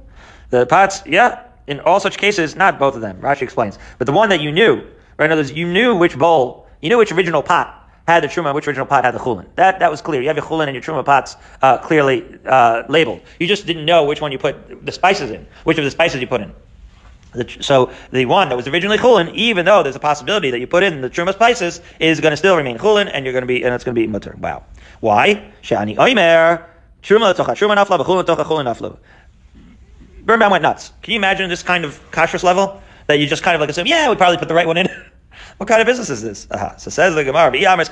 The 0.51 0.67
pots, 0.67 1.01
yeah. 1.07 1.47
In 1.65 1.79
all 1.79 1.99
such 1.99 2.19
cases, 2.19 2.55
not 2.55 2.77
both 2.77 2.93
of 2.93 3.01
them. 3.01 3.19
Rashi 3.21 3.41
explains, 3.41 3.79
but 3.97 4.05
the 4.05 4.13
one 4.13 4.29
that 4.29 4.39
you 4.39 4.51
knew, 4.51 4.75
right? 5.17 5.25
In 5.25 5.31
other 5.31 5.39
words, 5.39 5.51
you 5.51 5.65
knew 5.65 5.95
which 5.95 6.15
bowl, 6.15 6.67
you 6.79 6.89
knew 6.89 6.99
which 6.99 7.11
original 7.11 7.41
pot 7.41 7.89
had 8.07 8.21
the 8.21 8.27
truma, 8.27 8.53
which 8.53 8.67
original 8.67 8.85
pot 8.85 9.03
had 9.03 9.15
the 9.15 9.19
chulin. 9.19 9.47
That 9.55 9.79
that 9.79 9.89
was 9.89 9.99
clear. 9.99 10.21
You 10.21 10.27
have 10.27 10.37
your 10.37 10.45
chulin 10.45 10.67
and 10.67 10.75
your 10.75 10.83
truma 10.83 11.03
pots 11.03 11.37
uh, 11.63 11.79
clearly 11.79 12.23
uh, 12.45 12.83
labeled. 12.87 13.21
You 13.39 13.47
just 13.47 13.65
didn't 13.65 13.85
know 13.85 14.03
which 14.03 14.21
one 14.21 14.31
you 14.31 14.37
put 14.37 14.85
the 14.85 14.91
spices 14.91 15.31
in, 15.31 15.47
which 15.63 15.79
of 15.79 15.85
the 15.85 15.91
spices 15.91 16.21
you 16.21 16.27
put 16.27 16.41
in. 16.41 16.53
So 17.61 17.91
the 18.11 18.25
one 18.25 18.49
that 18.49 18.55
was 18.55 18.67
originally 18.67 18.97
chulin, 18.97 19.33
even 19.33 19.65
though 19.65 19.83
there's 19.83 19.95
a 19.95 19.99
possibility 19.99 20.51
that 20.51 20.59
you 20.59 20.67
put 20.67 20.83
in 20.83 21.01
the 21.01 21.09
truma 21.09 21.33
spices, 21.33 21.81
is 21.99 22.19
going 22.19 22.31
to 22.31 22.37
still 22.37 22.57
remain 22.57 22.77
chulin, 22.77 23.09
and 23.13 23.25
you're 23.25 23.33
going 23.33 23.43
to 23.43 23.47
be, 23.47 23.63
and 23.63 23.73
it's 23.73 23.83
going 23.83 23.95
to 23.95 24.01
be 24.01 24.07
mutter. 24.07 24.35
Wow. 24.39 24.63
Why? 24.99 25.51
Shani 25.63 25.95
oimer 25.95 26.65
truma 27.01 27.33
tocha 27.33 27.55
truma 27.55 27.75
nafla 27.75 28.03
b'chulin 28.03 28.25
tocha 28.25 28.43
chulin 28.43 28.65
nafla. 28.65 28.97
Birnbaum 30.25 30.51
went 30.51 30.61
nuts. 30.61 30.91
Can 31.01 31.13
you 31.13 31.19
imagine 31.19 31.49
this 31.49 31.63
kind 31.63 31.85
of 31.85 31.99
kashrus 32.11 32.43
level 32.43 32.81
that 33.07 33.19
you 33.19 33.27
just 33.27 33.43
kind 33.43 33.55
of 33.55 33.61
like 33.61 33.69
assume, 33.69 33.87
yeah, 33.87 34.09
we 34.09 34.15
probably 34.15 34.37
put 34.37 34.47
the 34.47 34.53
right 34.53 34.67
one 34.67 34.77
in. 34.77 34.87
what 35.61 35.67
kind 35.67 35.79
of 35.79 35.85
business 35.85 36.09
is 36.09 36.23
this? 36.23 36.47
Uh-huh. 36.49 36.75
So 36.77 36.89
says 36.89 37.13
the 37.13 37.23
Gemara, 37.23 37.53
if 37.53 37.61
you're 37.61 37.77
going 37.77 37.85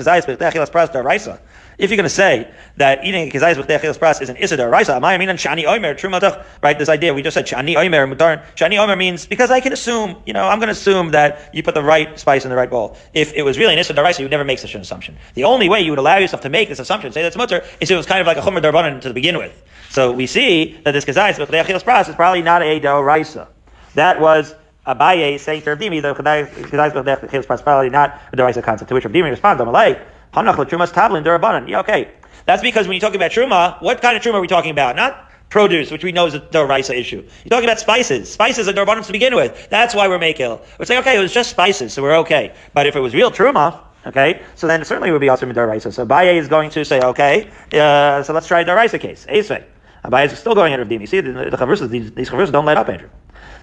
to 2.04 2.10
say 2.10 2.52
that 2.78 3.06
eating 3.06 3.30
kizayis 3.30 3.58
with 3.58 3.68
achilas 3.68 4.00
pras 4.00 4.20
is 4.24 4.30
an 4.30 4.38
isidar 4.38 4.72
raisa, 4.72 4.96
I 4.96 5.18
mean 5.20 5.30
shani 5.30 5.66
omer 5.66 5.94
trumatach, 5.94 6.44
right? 6.64 6.80
This 6.80 6.90
idea 6.90 7.14
we 7.14 7.22
just 7.22 7.36
said 7.36 7.46
shani 7.46 7.76
omer 7.76 8.08
mutar. 8.08 8.44
Shani 8.56 8.80
omer 8.80 8.96
means 8.96 9.28
because 9.28 9.52
I 9.52 9.60
can 9.60 9.72
assume, 9.72 10.16
you 10.26 10.34
know, 10.34 10.48
I'm 10.48 10.58
going 10.58 10.70
to 10.70 10.72
assume 10.72 11.12
that 11.12 11.52
you 11.54 11.62
put 11.62 11.76
the 11.76 11.84
right 11.84 12.20
spice 12.20 12.44
in 12.44 12.50
the 12.50 12.56
right 12.56 12.72
bowl. 12.72 12.98
If 13.14 13.34
it 13.34 13.44
was 13.44 13.60
really 13.60 13.76
an 13.76 13.80
isidar 13.80 14.04
raisa, 14.04 14.24
you 14.24 14.26
would 14.26 14.32
never 14.32 14.44
make 14.44 14.58
such 14.58 14.74
an 14.74 14.82
assumption. 14.82 15.16
The 15.36 15.44
only 15.44 15.70
way 15.70 15.82
you 15.82 15.92
would 15.92 16.00
allow 16.00 16.18
yourself 16.18 16.42
to 16.42 16.50
make 16.50 16.70
this 16.70 16.80
assumption, 16.80 17.12
say 17.12 17.22
that's 17.22 17.38
mutter, 17.38 17.62
is 17.80 17.92
if 17.92 17.92
it 17.92 17.98
was 17.98 18.08
kind 18.08 18.20
of 18.20 18.26
like 18.26 18.38
a 18.38 18.42
chomer 18.42 18.64
darbanan 18.64 19.00
to 19.02 19.14
begin 19.14 19.38
with. 19.38 19.54
So 19.92 20.12
we 20.12 20.26
see 20.26 20.82
that 20.86 20.94
this 20.94 21.06
kizayis 21.06 21.38
with 21.38 21.52
achilas 21.52 21.84
pras 21.84 22.10
is 22.10 22.16
probably 22.16 22.42
not 22.42 22.64
a 22.64 22.80
do 22.80 23.00
raisa. 23.00 23.48
That 23.94 24.20
was 24.20 24.56
Abaye 24.90 25.36
is 25.36 25.42
saying 25.42 25.62
to 25.62 25.70
Rav 25.70 25.80
Dimi, 25.80 26.02
the 26.02 26.14
kizayis 26.14 26.96
with 26.96 27.06
achilas 27.06 27.46
pras 27.46 27.64
probably 27.64 27.90
not 27.90 28.20
a 28.34 28.44
raisa 28.44 28.62
concept. 28.62 28.90
To 28.90 28.96
which 28.96 29.06
Rav 29.06 29.14
Dimi 29.14 29.30
responds, 29.30 29.62
"Amalei." 29.62 30.00
Hanach 30.34 30.58
l'trumas 30.58 30.92
tablin 30.92 31.24
derabanan. 31.24 31.68
Yeah, 31.68 31.80
okay. 31.80 32.10
That's 32.46 32.62
because 32.62 32.88
when 32.88 32.96
you 32.96 33.02
talk 33.02 33.16
about 33.16 33.32
truma, 33.32 33.82
what 33.82 34.02
kind 34.02 34.18
of 34.18 34.24
truma 34.24 34.36
are 34.36 34.42
we 34.42 34.48
talking 34.48 34.72
about? 34.72 34.96
Not 34.96 35.30
produce, 35.50 35.92
which 35.92 36.04
we 36.04 36.12
know 36.12 36.28
is 36.28 36.34
a 36.34 36.40
doraisa 36.40 36.96
issue. 36.96 37.18
You're 37.44 37.50
talking 37.50 37.66
about 37.66 37.80
spices. 37.80 38.32
Spices 38.32 38.68
are 38.68 38.74
dorbanim 38.74 39.06
to 39.06 39.12
begin 39.12 39.36
with. 39.36 39.70
That's 39.70 39.96
why 39.96 40.08
we're 40.08 40.20
makil. 40.20 40.62
We're 40.78 40.86
saying, 40.86 41.02
okay, 41.02 41.18
it 41.18 41.20
was 41.20 41.34
just 41.34 41.50
spices, 41.50 41.94
so 41.94 42.02
we're 42.02 42.18
okay. 42.20 42.54
But 42.74 42.88
if 42.88 42.96
it 42.96 43.00
was 43.00 43.14
real 43.14 43.32
truma, 43.32 43.80
okay, 44.06 44.42
so 44.56 44.68
then 44.68 44.86
certainly 44.86 45.10
it 45.10 45.12
would 45.12 45.22
be 45.22 45.30
also 45.30 45.46
doraisa. 45.46 45.92
So 45.92 46.06
Baye 46.06 46.38
is 46.38 46.48
going 46.48 46.70
to 46.72 46.86
say, 46.86 47.02
okay, 47.02 47.50
uh, 47.74 48.24
so 48.24 48.34
let's 48.34 48.48
try 48.48 48.62
a 48.62 48.66
doraisa 48.66 49.00
case. 49.00 49.26
Esvei. 49.28 49.64
Abaye 50.06 50.32
is 50.32 50.40
still 50.40 50.56
going 50.56 50.74
at 50.74 50.80
Rav 50.80 50.92
You 50.92 51.08
see, 51.08 51.22
the, 51.22 51.32
the 51.32 51.58
chavrusas, 51.58 51.90
these, 51.90 52.12
chavrusas 52.12 52.52
don't 52.52 52.66
let 52.66 52.78
up, 52.78 52.88
Andrew. 52.90 53.10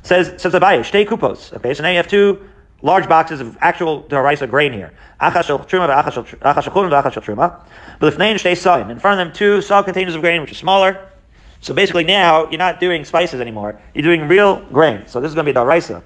Says, 0.06 0.40
says 0.40 0.52
Abaye, 0.52 0.78
shtei 0.82 1.04
kupos. 1.04 1.52
Okay, 1.54 1.74
so 1.74 1.82
now 1.82 1.88
you 1.88 1.96
have 1.96 2.06
two 2.06 2.48
large 2.80 3.08
boxes 3.08 3.40
of 3.40 3.58
actual 3.60 4.04
daraisa 4.04 4.48
grain 4.48 4.72
here. 4.72 4.92
Achashel 5.20 5.66
truma, 5.68 5.88
achashel 6.00 6.24
chulin, 6.24 6.92
achashel 6.92 7.24
truma. 7.24 7.60
But 7.98 8.14
if 8.14 8.40
stay 8.40 8.54
sayin, 8.54 8.88
in 8.88 9.00
front 9.00 9.20
of 9.20 9.26
them 9.26 9.34
two 9.34 9.60
saw 9.62 9.82
containers 9.82 10.14
of 10.14 10.20
grain, 10.20 10.40
which 10.42 10.52
is 10.52 10.58
smaller. 10.58 11.08
So 11.60 11.74
basically 11.74 12.04
now 12.04 12.48
you're 12.48 12.58
not 12.58 12.78
doing 12.78 13.04
spices 13.04 13.40
anymore. 13.40 13.80
You're 13.94 14.04
doing 14.04 14.28
real 14.28 14.64
grain. 14.66 15.08
So 15.08 15.20
this 15.20 15.28
is 15.28 15.34
going 15.34 15.44
to 15.44 15.52
be 15.52 15.58
daraisa. 15.58 16.04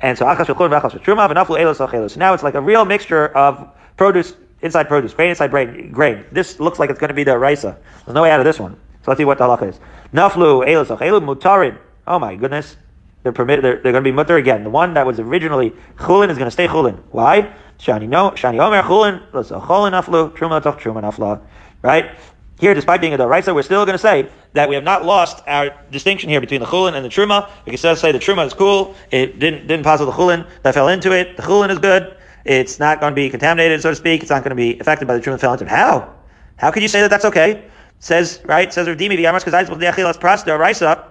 And 0.00 0.18
so 0.18 0.26
achashel 0.26 0.54
chulin, 0.54 0.78
achashel 0.78 1.02
truma, 1.02 1.26
v'naflu 1.26 1.58
elos 1.58 1.78
achelos. 1.78 2.10
So 2.10 2.20
now 2.20 2.34
it's 2.34 2.42
like 2.42 2.56
a 2.56 2.60
real 2.60 2.84
mixture 2.84 3.28
of 3.28 3.70
produce 3.96 4.34
inside 4.60 4.86
produce, 4.86 5.14
grain 5.14 5.30
inside 5.30 5.50
grain. 5.50 5.90
grain. 5.92 6.26
This 6.30 6.60
looks 6.60 6.78
like 6.78 6.90
it's 6.90 7.00
going 7.00 7.08
to 7.08 7.14
be 7.14 7.24
the 7.24 7.38
raisa. 7.38 7.78
There's 8.04 8.14
no 8.14 8.20
way 8.20 8.30
out 8.32 8.40
of 8.40 8.44
this 8.44 8.60
one. 8.60 8.74
So 8.74 9.10
let's 9.10 9.18
see 9.18 9.24
what 9.24 9.38
the 9.38 9.44
halacha 9.44 9.70
is. 9.70 9.80
Naflu 10.12 10.66
elos 10.66 10.94
achelu 10.94 11.24
mutarin. 11.24 11.78
Oh 12.06 12.18
my 12.18 12.36
goodness. 12.36 12.76
They're 13.22 13.32
permitted. 13.32 13.64
They're, 13.64 13.74
they're 13.74 13.92
going 13.92 14.04
to 14.04 14.10
be 14.10 14.14
mutter 14.14 14.36
again. 14.36 14.64
The 14.64 14.70
one 14.70 14.94
that 14.94 15.06
was 15.06 15.20
originally 15.20 15.72
chulin 15.96 16.30
is 16.30 16.38
going 16.38 16.46
to 16.46 16.50
stay 16.50 16.66
chulin. 16.66 16.98
Why? 17.10 17.54
Shani 17.78 18.08
no. 18.08 18.30
Shani 18.30 18.60
omer 18.60 18.82
chulin. 18.82 19.30
Chulin 19.30 19.92
aflu. 19.92 20.36
Truma 20.36 20.62
toch 20.62 20.80
truma 20.80 21.02
afla. 21.02 21.40
Right. 21.82 22.10
Here, 22.58 22.74
despite 22.74 23.00
being 23.00 23.14
a 23.14 23.18
daraisa, 23.18 23.54
we're 23.54 23.62
still 23.62 23.86
going 23.86 23.94
to 23.94 24.02
say 24.02 24.28
that 24.52 24.68
we 24.68 24.74
have 24.74 24.84
not 24.84 25.04
lost 25.04 25.42
our 25.46 25.70
distinction 25.90 26.28
here 26.28 26.40
between 26.40 26.60
the 26.60 26.66
chulin 26.66 26.94
and 26.94 27.04
the 27.04 27.08
truma. 27.08 27.48
We 27.64 27.70
can 27.70 27.78
still 27.78 27.96
say 27.96 28.12
the 28.12 28.18
truma 28.18 28.46
is 28.46 28.52
cool. 28.52 28.94
It 29.10 29.38
didn't 29.38 29.66
didn't 29.66 29.84
pass 29.84 30.00
the 30.00 30.10
chulin 30.10 30.46
that 30.62 30.74
fell 30.74 30.88
into 30.88 31.12
it. 31.12 31.36
The 31.36 31.42
chulin 31.42 31.70
is 31.70 31.78
good. 31.78 32.16
It's 32.44 32.78
not 32.78 33.00
going 33.00 33.12
to 33.12 33.14
be 33.14 33.28
contaminated, 33.30 33.80
so 33.82 33.90
to 33.90 33.96
speak. 33.96 34.22
It's 34.22 34.30
not 34.30 34.42
going 34.42 34.50
to 34.50 34.56
be 34.56 34.78
affected 34.78 35.08
by 35.08 35.14
the 35.14 35.20
truma 35.20 35.32
that 35.32 35.40
fell 35.40 35.52
into 35.52 35.64
it. 35.64 35.70
How? 35.70 36.14
How 36.56 36.70
could 36.70 36.82
you 36.82 36.88
say 36.88 37.00
that 37.00 37.08
that's 37.08 37.24
okay? 37.24 37.64
Says 37.98 38.42
right. 38.44 38.72
Says 38.72 38.88
Rav 38.88 38.96
Dimi 38.98 39.18
v'yamas 39.18 39.42
kazayis 39.42 39.66
v'deachilas 39.66 40.18
pras 40.18 40.44
daraisa. 40.44 41.09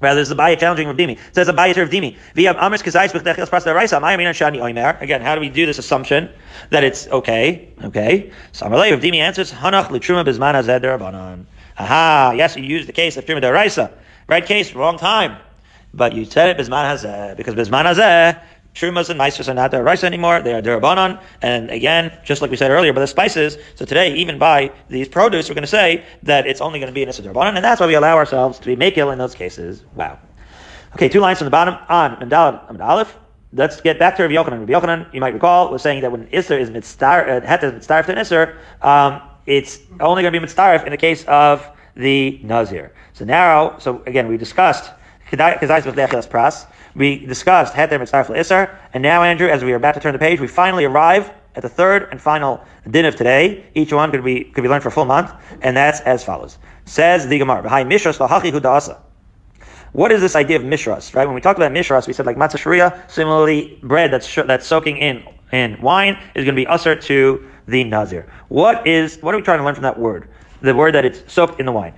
Rather, 0.00 0.16
there's 0.16 0.30
the 0.30 0.34
Baya 0.34 0.56
challenging 0.56 0.86
Rav 0.86 0.96
Dimi. 0.96 1.12
It 1.12 1.34
says 1.34 1.48
a 1.48 1.52
Baya 1.52 1.74
to 1.74 1.82
Rav 1.82 1.90
Dimi. 1.90 2.16
Again, 5.02 5.20
how 5.20 5.34
do 5.34 5.40
we 5.40 5.48
do 5.48 5.66
this 5.66 5.78
assumption 5.78 6.30
that 6.70 6.84
it's 6.84 7.06
okay? 7.08 7.68
Okay. 7.84 8.32
So 8.52 8.66
Amalei 8.66 8.92
Rav 8.92 9.00
Dimi 9.00 9.18
answers 9.18 9.52
Hanach 9.52 9.90
L'Truma 9.90 10.24
Bizman 10.24 10.54
Hazed 10.54 10.82
Derabanan. 10.82 11.44
Aha. 11.78 12.32
Yes, 12.36 12.56
you 12.56 12.64
used 12.64 12.88
the 12.88 12.92
case 12.92 13.16
of 13.16 13.26
Truma 13.26 13.42
Deraisa. 13.42 13.92
Right 14.26 14.44
case, 14.44 14.74
wrong 14.74 14.96
time. 14.96 15.36
But 15.92 16.14
you 16.14 16.24
said 16.24 16.50
it 16.50 16.56
Bizman 16.62 16.84
Hazeh 16.84 17.36
because 17.36 17.54
Bizman 17.54 17.84
Hazeh 17.84 18.40
Trumas 18.74 19.10
and 19.10 19.18
Maestros 19.18 19.48
are 19.48 19.54
not 19.54 19.72
rice 19.72 20.04
anymore. 20.04 20.40
They 20.42 20.54
are 20.54 20.62
Durabanan. 20.62 21.20
And 21.42 21.70
again, 21.70 22.16
just 22.24 22.40
like 22.40 22.50
we 22.50 22.56
said 22.56 22.70
earlier, 22.70 22.92
but 22.92 23.00
the 23.00 23.06
spices, 23.06 23.58
so 23.74 23.84
today, 23.84 24.14
even 24.14 24.38
by 24.38 24.72
these 24.88 25.08
produce, 25.08 25.48
we're 25.48 25.54
going 25.54 25.62
to 25.62 25.68
say 25.68 26.04
that 26.22 26.46
it's 26.46 26.60
only 26.60 26.78
going 26.78 26.88
to 26.88 26.94
be 26.94 27.02
an 27.02 27.08
Issa. 27.08 27.22
And 27.28 27.64
that's 27.64 27.80
why 27.80 27.86
we 27.86 27.94
allow 27.94 28.16
ourselves 28.16 28.58
to 28.60 28.66
be 28.66 28.76
Makil 28.76 29.12
in 29.12 29.18
those 29.18 29.34
cases. 29.34 29.82
Wow. 29.94 30.18
Okay, 30.94 31.08
two 31.08 31.20
lines 31.20 31.38
from 31.38 31.46
the 31.46 31.50
bottom 31.50 31.76
on 31.88 32.16
Amdalif. 32.16 32.80
Aleph. 32.80 33.16
Let's 33.52 33.80
get 33.80 33.98
back 33.98 34.16
to 34.16 34.22
Rabbi 34.22 34.34
Yochanan. 34.34 34.60
Rabbi 34.60 34.72
Yochanan, 34.72 35.12
you 35.12 35.20
might 35.20 35.34
recall, 35.34 35.72
was 35.72 35.82
saying 35.82 36.02
that 36.02 36.12
when 36.12 36.28
Isser 36.28 36.58
is 36.60 36.70
mitzvah, 36.70 37.06
uh, 37.06 37.40
het 37.40 37.64
is 37.64 37.72
mitzvah 37.72 38.04
to 38.04 38.12
an 38.12 38.18
Isser, 38.18 38.56
um, 38.82 39.20
it's 39.46 39.80
only 39.98 40.22
going 40.22 40.32
to 40.32 40.38
be 40.38 40.40
mitzvah 40.40 40.84
in 40.84 40.92
the 40.92 40.96
case 40.96 41.24
of 41.24 41.68
the 41.96 42.38
Nazir. 42.44 42.92
So 43.12 43.24
now, 43.24 43.76
so 43.78 44.02
again, 44.06 44.28
we 44.28 44.36
discussed 44.36 44.92
Kedai 45.30 45.58
Pras 45.58 46.66
We 46.94 47.24
discussed 47.24 47.74
Heter 47.74 48.00
Mitzaref 48.00 48.26
Isser, 48.26 48.76
and 48.92 49.02
now, 49.02 49.22
Andrew, 49.22 49.48
as 49.48 49.62
we 49.62 49.72
are 49.72 49.76
about 49.76 49.94
to 49.94 50.00
turn 50.00 50.12
the 50.12 50.18
page, 50.18 50.40
we 50.40 50.48
finally 50.48 50.84
arrive 50.84 51.30
at 51.54 51.62
the 51.62 51.68
third 51.68 52.08
and 52.10 52.20
final 52.20 52.64
din 52.90 53.04
of 53.04 53.16
today. 53.16 53.64
Each 53.74 53.92
one 53.92 54.10
could 54.10 54.24
be 54.24 54.44
could 54.44 54.62
be 54.62 54.68
learned 54.68 54.82
for 54.82 54.88
a 54.88 54.92
full 54.92 55.04
month, 55.04 55.32
and 55.62 55.76
that's 55.76 56.00
as 56.00 56.24
follows. 56.24 56.58
Says 56.84 57.28
the 57.28 57.38
Gemara, 57.38 57.62
Behind 57.62 57.90
Mishras 57.90 58.18
Lahachi 58.18 58.52
Hudasa. 58.52 58.98
What 59.92 60.12
is 60.12 60.20
this 60.20 60.36
idea 60.36 60.56
of 60.56 60.62
mishras, 60.62 61.14
right? 61.14 61.26
When 61.26 61.34
we 61.34 61.40
talked 61.40 61.58
about 61.58 61.72
mishras, 61.72 62.06
we 62.06 62.12
said 62.12 62.24
like 62.24 62.36
matzah 62.36 62.58
sharia, 62.58 63.02
similarly, 63.08 63.78
bread 63.82 64.12
that's 64.12 64.32
that's 64.34 64.66
soaking 64.66 64.98
in 64.98 65.24
in 65.52 65.80
wine 65.82 66.16
is 66.34 66.44
going 66.44 66.54
to 66.54 66.60
be 66.60 66.66
usher 66.66 66.94
to 66.94 67.44
the 67.66 67.82
nazir. 67.84 68.30
What 68.48 68.86
is 68.86 69.18
what 69.20 69.34
are 69.34 69.38
we 69.38 69.42
trying 69.42 69.58
to 69.58 69.64
learn 69.64 69.74
from 69.74 69.82
that 69.82 69.98
word? 69.98 70.28
The 70.60 70.74
word 70.74 70.94
that 70.94 71.04
it's 71.04 71.32
soaked 71.32 71.58
in 71.58 71.66
the 71.66 71.72
wine. 71.72 71.94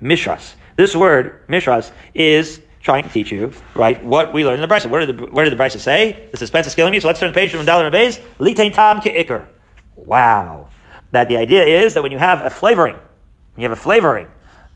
Mishras. 0.00 0.54
This 0.76 0.94
word 0.94 1.46
mishras 1.48 1.90
is 2.14 2.60
trying 2.82 3.02
to 3.02 3.08
teach 3.08 3.30
you, 3.32 3.52
right, 3.74 4.02
what 4.04 4.32
we 4.32 4.44
learned 4.44 4.62
in 4.62 4.68
the 4.68 4.72
Brisa. 4.72 4.88
What 4.88 5.00
did 5.00 5.16
the, 5.16 5.26
did 5.26 5.52
the 5.52 5.62
Brisa 5.62 5.78
say? 5.78 6.28
The 6.30 6.36
suspense 6.36 6.66
is 6.66 6.74
killing 6.74 6.92
me, 6.92 7.00
so 7.00 7.08
let's 7.08 7.20
turn 7.20 7.30
the 7.30 7.34
page 7.34 7.50
from 7.50 7.66
Dalin 7.66 7.90
Abayz. 7.90 8.20
Litain 8.38 8.72
tam 8.72 9.00
ke'ikr. 9.00 9.46
Wow. 9.96 10.68
That 11.10 11.28
the 11.28 11.36
idea 11.36 11.64
is 11.64 11.94
that 11.94 12.02
when 12.02 12.12
you 12.12 12.18
have 12.18 12.44
a 12.44 12.50
flavoring, 12.50 12.96
you 13.56 13.62
have 13.62 13.72
a 13.72 13.76
flavoring 13.76 14.28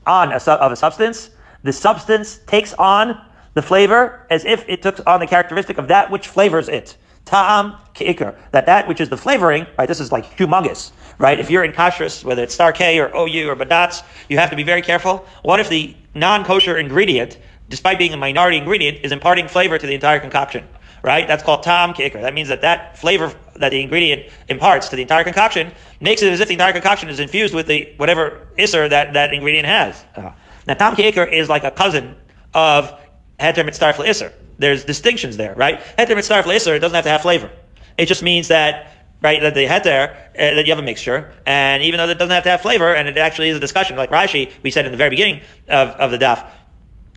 on 0.06 0.32
a, 0.32 0.36
of 0.36 0.72
a 0.72 0.76
substance, 0.76 1.30
the 1.62 1.72
substance 1.72 2.38
takes 2.46 2.74
on 2.74 3.20
the 3.54 3.62
flavor 3.62 4.26
as 4.30 4.44
if 4.44 4.64
it 4.68 4.82
took 4.82 5.06
on 5.06 5.20
the 5.20 5.26
characteristic 5.26 5.78
of 5.78 5.88
that 5.88 6.10
which 6.10 6.28
flavors 6.28 6.68
it. 6.68 6.96
Ta'am 7.24 7.76
ke'ikr. 7.94 8.34
That 8.50 8.66
that 8.66 8.88
which 8.88 9.00
is 9.00 9.08
the 9.08 9.16
flavoring, 9.16 9.66
right, 9.78 9.86
this 9.86 10.00
is 10.00 10.10
like 10.10 10.36
humongous, 10.36 10.90
right? 11.18 11.38
If 11.38 11.50
you're 11.50 11.62
in 11.62 11.72
kashrus, 11.72 12.24
whether 12.24 12.42
it's 12.42 12.54
Star-K 12.54 12.98
or 12.98 13.14
OU 13.14 13.48
or 13.48 13.56
badatz, 13.56 14.02
you 14.28 14.38
have 14.38 14.50
to 14.50 14.56
be 14.56 14.64
very 14.64 14.82
careful. 14.82 15.24
What 15.42 15.60
if 15.60 15.68
the 15.68 15.94
non-kosher 16.14 16.78
ingredient 16.78 17.38
despite 17.72 17.96
being 17.96 18.12
a 18.12 18.18
minority 18.18 18.58
ingredient, 18.58 18.98
is 19.02 19.12
imparting 19.12 19.48
flavor 19.48 19.78
to 19.78 19.86
the 19.86 19.94
entire 19.94 20.20
concoction. 20.20 20.68
Right? 21.02 21.26
That's 21.26 21.42
called 21.42 21.62
tam 21.64 21.94
ke'ikr. 21.94 22.20
That 22.20 22.34
means 22.34 22.48
that 22.48 22.60
that 22.60 22.98
flavor 22.98 23.34
that 23.56 23.70
the 23.70 23.80
ingredient 23.80 24.30
imparts 24.48 24.90
to 24.90 24.96
the 24.96 25.02
entire 25.02 25.24
concoction 25.24 25.72
makes 25.98 26.22
it 26.22 26.30
as 26.32 26.40
if 26.40 26.48
the 26.48 26.54
entire 26.54 26.72
concoction 26.72 27.08
is 27.08 27.18
infused 27.18 27.54
with 27.54 27.66
the 27.66 27.92
whatever 27.96 28.46
isser 28.56 28.88
that 28.90 29.14
that 29.14 29.32
ingredient 29.32 29.66
has. 29.66 30.04
Uh, 30.14 30.30
now, 30.68 30.74
tam 30.74 30.94
ke'ikr 30.94 31.32
is 31.32 31.48
like 31.48 31.64
a 31.64 31.70
cousin 31.70 32.14
of 32.54 32.92
heter 33.40 33.64
mitzaref 33.68 33.94
isser. 33.94 34.32
There's 34.58 34.84
distinctions 34.84 35.38
there, 35.38 35.54
right? 35.54 35.80
Heter 35.98 36.14
mitzaref 36.14 36.44
isser 36.44 36.78
doesn't 36.78 36.94
have 36.94 37.04
to 37.04 37.10
have 37.10 37.22
flavor. 37.22 37.50
It 37.96 38.06
just 38.06 38.22
means 38.22 38.48
that 38.48 38.92
right? 39.22 39.40
That 39.40 39.54
the 39.54 39.66
heter, 39.66 40.10
uh, 40.10 40.54
that 40.56 40.66
you 40.66 40.72
have 40.72 40.78
a 40.78 40.86
mixture, 40.86 41.32
and 41.46 41.82
even 41.82 41.98
though 41.98 42.08
it 42.08 42.18
doesn't 42.18 42.34
have 42.34 42.42
to 42.44 42.50
have 42.50 42.60
flavor, 42.60 42.94
and 42.94 43.08
it 43.08 43.16
actually 43.16 43.48
is 43.48 43.56
a 43.56 43.60
discussion, 43.60 43.96
like 43.96 44.10
Rashi, 44.10 44.52
we 44.62 44.70
said 44.70 44.84
in 44.84 44.92
the 44.92 44.98
very 44.98 45.10
beginning 45.10 45.40
of, 45.68 45.90
of 45.90 46.10
the 46.10 46.18
daf, 46.18 46.46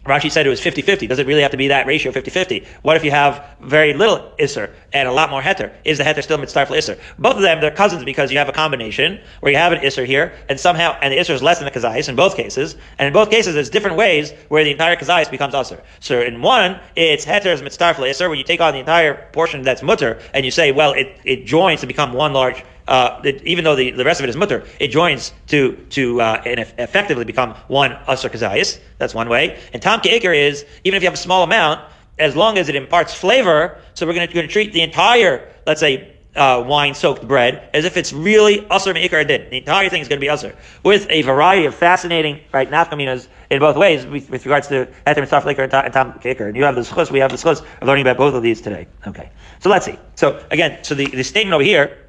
Rashi 0.06 0.32
said 0.32 0.46
it 0.46 0.50
was 0.50 0.62
50-50. 0.62 1.10
Does 1.10 1.20
it 1.20 1.26
really 1.26 1.42
have 1.42 1.52
to 1.52 1.58
be 1.58 1.68
that 1.70 1.88
ratio 1.88 2.12
50-50? 2.12 2.66
What 2.84 2.96
if 2.96 3.04
you 3.04 3.12
have 3.12 3.44
very 3.62 3.94
little 3.94 4.32
Isser 4.40 4.72
and 4.94 5.08
a 5.08 5.12
lot 5.12 5.32
more 5.32 5.42
Heter? 5.42 5.74
Is 5.84 5.98
the 5.98 6.04
Heter 6.04 6.22
still 6.22 6.38
mitzvah 6.38 6.68
for 6.68 6.74
Isser? 6.74 7.00
Both 7.18 7.38
of 7.38 7.42
them, 7.42 7.60
they're 7.60 7.72
cousins 7.72 8.04
because 8.04 8.32
you 8.32 8.38
have 8.38 8.48
a 8.48 8.54
combination 8.54 9.20
where 9.40 9.52
you 9.52 9.58
have 9.58 9.72
an 9.72 9.80
Isser 9.80 10.06
here 10.06 10.34
and 10.48 10.60
somehow, 10.60 10.98
and 11.02 11.12
the 11.12 11.18
Isser 11.18 11.34
is 11.34 11.42
less 11.42 11.60
than 11.60 11.66
the 11.66 11.72
Kazais 11.72 12.08
in 12.08 12.16
both 12.16 12.36
cases. 12.36 12.76
And 13.00 13.08
in 13.08 13.14
both 13.14 13.32
cases, 13.32 13.56
there's 13.56 13.70
different 13.70 13.98
ways 13.98 14.32
where 14.50 14.64
the 14.64 14.72
entire 14.72 14.96
Kazais 14.96 15.30
becomes 15.32 15.56
Isser. 15.56 15.82
So 16.00 16.22
in 16.22 16.42
one, 16.42 16.80
it's 16.96 17.26
Heter 17.26 17.54
is 17.54 17.64
mitzvah 17.64 17.96
for 17.96 18.04
Isser 18.04 18.28
where 18.28 18.36
you 18.36 18.44
take 18.44 18.62
on 18.62 18.74
the 18.74 18.80
entire 18.80 19.28
portion 19.32 19.64
that's 19.64 19.82
mutter 19.82 20.20
and 20.34 20.46
you 20.46 20.52
say, 20.52 20.72
well, 20.72 20.94
it, 20.94 21.20
it 21.24 21.46
joins 21.46 21.82
to 21.82 21.88
become 21.88 22.14
one 22.14 22.34
large 22.34 22.64
uh, 22.88 23.22
it, 23.24 23.44
even 23.44 23.64
though 23.64 23.76
the, 23.76 23.92
the 23.92 24.06
rest 24.06 24.20
of 24.20 24.26
it 24.26 24.30
is 24.30 24.36
mutter, 24.36 24.64
it 24.80 24.90
joins 24.90 25.34
to 25.48 25.76
to 25.92 26.22
uh, 26.22 26.42
and 26.46 26.60
effectively 26.60 27.26
become 27.26 27.56
one 27.68 27.92
asr 28.08 28.30
kazayis. 28.30 28.80
That's 28.98 29.14
one 29.14 29.30
way. 29.30 29.60
And 29.74 29.82
tam 29.82 30.02
ke'ikr 30.02 30.36
is 30.36 30.66
even 30.84 30.98
if 30.98 31.04
you 31.04 31.08
have 31.08 31.16
a 31.16 31.18
small 31.18 31.44
amount, 31.44 31.82
as 32.20 32.36
long 32.36 32.58
as 32.58 32.70
it 32.70 32.76
imparts 32.76 33.14
flavor. 33.14 33.78
So 33.94 34.06
we're 34.06 34.14
going 34.14 34.28
to 34.28 34.48
treat 34.48 34.74
the 34.74 34.82
entire, 34.82 35.52
let's 35.66 35.80
say, 35.80 36.16
uh, 36.36 36.64
wine-soaked 36.68 37.26
bread 37.28 37.70
as 37.74 37.86
if 37.86 37.96
it's 37.96 38.12
really 38.12 38.60
asr 38.64 38.94
me'ikr 38.94 39.26
din. 39.26 39.50
The 39.50 39.58
entire 39.58 39.90
thing 39.90 40.02
is 40.02 40.08
going 40.08 40.20
to 40.20 40.26
be 40.26 40.32
asr 40.32 40.54
with 40.84 41.08
a 41.10 41.22
variety 41.22 41.66
of 41.66 41.74
fascinating 41.74 42.42
right 42.52 42.70
nafkaminas 42.70 43.28
in 43.50 43.60
both 43.60 43.78
ways 43.78 44.06
with, 44.06 44.30
with 44.30 44.46
regards 44.46 44.68
to 44.68 44.88
eter 45.08 45.22
mitzvah 45.22 45.44
liquor 45.46 45.64
and 45.64 45.72
tam 45.72 46.14
ke'ikr. 46.20 46.48
And 46.48 46.58
you 46.58 46.64
have 46.64 46.76
the 46.76 46.82
schus, 46.82 47.10
we 47.10 47.20
have 47.20 47.32
the 47.32 47.38
schus 47.38 47.62
of 47.82 47.88
learning 47.88 48.04
about 48.04 48.18
both 48.18 48.34
of 48.34 48.44
these 48.44 48.62
today. 48.62 48.88
Okay, 49.08 49.30
so 49.60 49.70
let's 49.70 49.86
see. 49.86 49.98
So 50.16 50.46
again, 50.52 50.84
so 50.84 50.94
the, 50.94 51.08
the 51.08 51.24
statement 51.24 51.54
over 51.54 51.64
here 51.64 52.05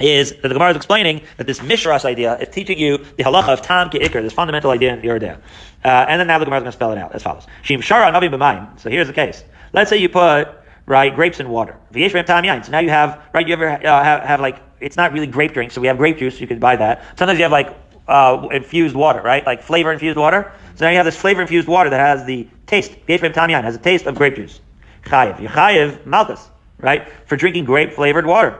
is 0.00 0.32
that 0.32 0.42
the 0.42 0.54
Gemara 0.54 0.70
is 0.70 0.76
explaining 0.76 1.22
that 1.36 1.46
this 1.46 1.60
Mishras 1.60 2.04
idea 2.04 2.36
is 2.38 2.48
teaching 2.48 2.78
you 2.78 2.98
the 2.98 3.24
halacha 3.24 3.52
of 3.52 3.62
Tam 3.62 3.90
Ke'ikr, 3.90 4.22
this 4.22 4.32
fundamental 4.32 4.70
idea 4.70 4.92
in 4.92 5.00
the. 5.00 5.10
Uh, 5.10 5.38
and 5.84 6.20
then 6.20 6.26
now 6.26 6.38
the 6.38 6.44
Gemara 6.44 6.58
is 6.58 6.62
going 6.62 6.72
to 6.72 6.76
spell 6.76 6.92
it 6.92 6.98
out 6.98 7.14
as 7.14 7.22
follows. 7.22 7.46
Shim 7.62 7.78
Shara 7.78 8.12
Navi 8.12 8.28
B'mayim. 8.28 8.80
So 8.80 8.90
here's 8.90 9.06
the 9.06 9.12
case. 9.12 9.44
Let's 9.72 9.90
say 9.90 9.98
you 9.98 10.08
put, 10.08 10.48
right, 10.86 11.14
grapes 11.14 11.40
in 11.40 11.48
water. 11.48 11.76
V'yesh 11.92 12.26
Tam 12.26 12.44
Yain. 12.44 12.64
So 12.64 12.72
now 12.72 12.80
you 12.80 12.90
have, 12.90 13.22
right, 13.32 13.46
you 13.46 13.52
ever 13.52 13.68
uh, 13.68 14.04
have, 14.04 14.22
have 14.22 14.40
like, 14.40 14.60
it's 14.80 14.96
not 14.96 15.12
really 15.12 15.26
grape 15.26 15.52
drink, 15.52 15.72
so 15.72 15.80
we 15.80 15.86
have 15.86 15.96
grape 15.96 16.18
juice, 16.18 16.40
you 16.40 16.46
could 16.46 16.60
buy 16.60 16.76
that. 16.76 17.02
Sometimes 17.16 17.38
you 17.38 17.44
have 17.44 17.52
like, 17.52 17.74
uh, 18.08 18.48
infused 18.50 18.94
water, 18.94 19.22
right? 19.22 19.44
Like 19.46 19.62
flavor 19.62 19.92
infused 19.92 20.18
water. 20.18 20.52
So 20.76 20.84
now 20.84 20.90
you 20.90 20.96
have 20.96 21.06
this 21.06 21.16
flavor 21.16 21.40
infused 21.40 21.68
water 21.68 21.90
that 21.90 22.00
has 22.00 22.26
the 22.26 22.48
taste, 22.66 22.92
V'yesh 23.06 23.32
Tam 23.32 23.48
Yain, 23.48 23.62
has 23.62 23.76
a 23.76 23.78
taste 23.78 24.06
of 24.06 24.14
grape 24.14 24.36
juice. 24.36 24.60
Chayiv. 25.04 25.36
Yechayiv 25.36 26.06
Malchus, 26.06 26.48
right? 26.78 27.08
For 27.26 27.36
drinking 27.36 27.64
grape 27.64 27.92
flavored 27.92 28.26
water. 28.26 28.58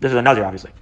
This 0.00 0.12
is 0.12 0.18
a 0.18 0.22
nazir, 0.22 0.44
obviously. 0.44 0.72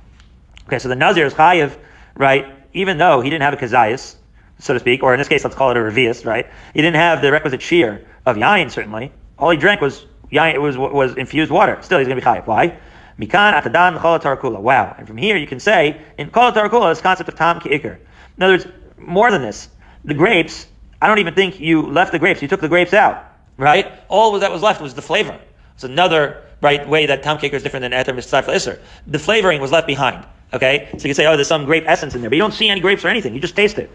Okay, 0.67 0.79
so 0.79 0.89
the 0.89 0.97
Nazir 0.97 1.27
is 1.27 1.35
chayiv, 1.35 1.77
right? 2.17 2.47
Even 2.73 2.99
though 2.99 3.21
he 3.21 3.31
didn't 3.31 3.43
have 3.43 3.55
a 3.55 3.57
kazayas, 3.57 4.17
so 4.59 4.73
to 4.73 4.81
speak, 4.81 5.03
or 5.03 5.13
in 5.13 5.19
this 5.19 5.29
case, 5.29 5.45
let's 5.45 5.57
call 5.57 5.71
it 5.71 5.77
a 5.77 5.81
revius, 5.81 6.25
right? 6.25 6.47
He 6.73 6.81
didn't 6.81 6.97
have 6.97 7.21
the 7.21 7.31
requisite 7.31 7.61
shear 7.61 8.07
of 8.25 8.37
yain, 8.37 8.71
certainly. 8.71 9.13
All 9.39 9.51
he 9.51 9.59
drank 9.59 9.81
was 9.81 10.05
yain, 10.33 10.55
It 10.55 10.61
was, 10.61 10.79
was 10.79 11.17
infused 11.17 11.51
water. 11.51 11.79
Still, 11.83 11.99
he's 11.99 12.09
going 12.09 12.19
to 12.19 12.25
be 12.25 12.27
chayiv. 12.27 12.47
Why? 12.47 12.79
Mikan 13.19 13.61
atadan 13.61 14.01
tarakula. 14.01 14.61
Wow. 14.61 14.95
And 14.97 15.07
from 15.07 15.17
here, 15.17 15.37
you 15.37 15.47
can 15.47 15.61
say, 15.61 16.01
in 16.17 16.31
tarakula, 16.31 16.93
this 16.93 17.03
concept 17.03 17.29
of 17.29 17.37
tam 17.37 17.61
ki'ikr. 17.61 17.99
In 18.37 18.43
other 18.43 18.55
words, 18.55 18.67
more 18.99 19.31
than 19.31 19.43
this, 19.43 19.69
the 20.05 20.15
grapes, 20.15 20.67
I 21.01 21.09
don't 21.09 21.19
even 21.19 21.35
think 21.35 21.61
you 21.61 21.83
left 21.83 22.13
the 22.13 22.19
grapes, 22.19 22.41
you 22.41 22.49
took 22.49 22.61
the 22.61 22.69
grapes 22.69 22.95
out, 22.95 23.25
right? 23.59 23.93
All 24.09 24.39
that 24.39 24.51
was 24.51 24.63
left 24.63 24.81
was 24.81 24.95
the 24.95 25.03
flavor. 25.03 25.39
It's 25.75 25.85
another 25.85 26.43
right 26.61 26.89
way 26.89 27.07
that 27.07 27.23
Tom 27.23 27.39
ki'ikr 27.39 27.55
is 27.55 27.63
different 27.63 27.83
than 27.83 27.93
eter 27.93 28.15
mitzvah 28.15 28.43
isser. 28.43 28.79
The 29.07 29.19
flavoring 29.19 29.61
was 29.61 29.73
left 29.73 29.87
behind. 29.87 30.25
Okay? 30.53 30.89
So 30.93 30.97
you 30.99 31.03
can 31.03 31.15
say, 31.15 31.27
oh, 31.27 31.37
there's 31.37 31.49
some 31.49 31.65
grape 31.65 31.85
essence 31.87 32.15
in 32.15 32.21
there, 32.21 32.31
but 32.31 32.37
you 32.37 32.43
don't 32.43 32.55
see 32.55 32.69
any 32.69 32.81
grapes 32.81 33.05
or 33.05 33.09
anything. 33.09 33.35
You 33.35 33.41
just 33.41 33.57
taste 33.57 33.79
it. 33.79 33.91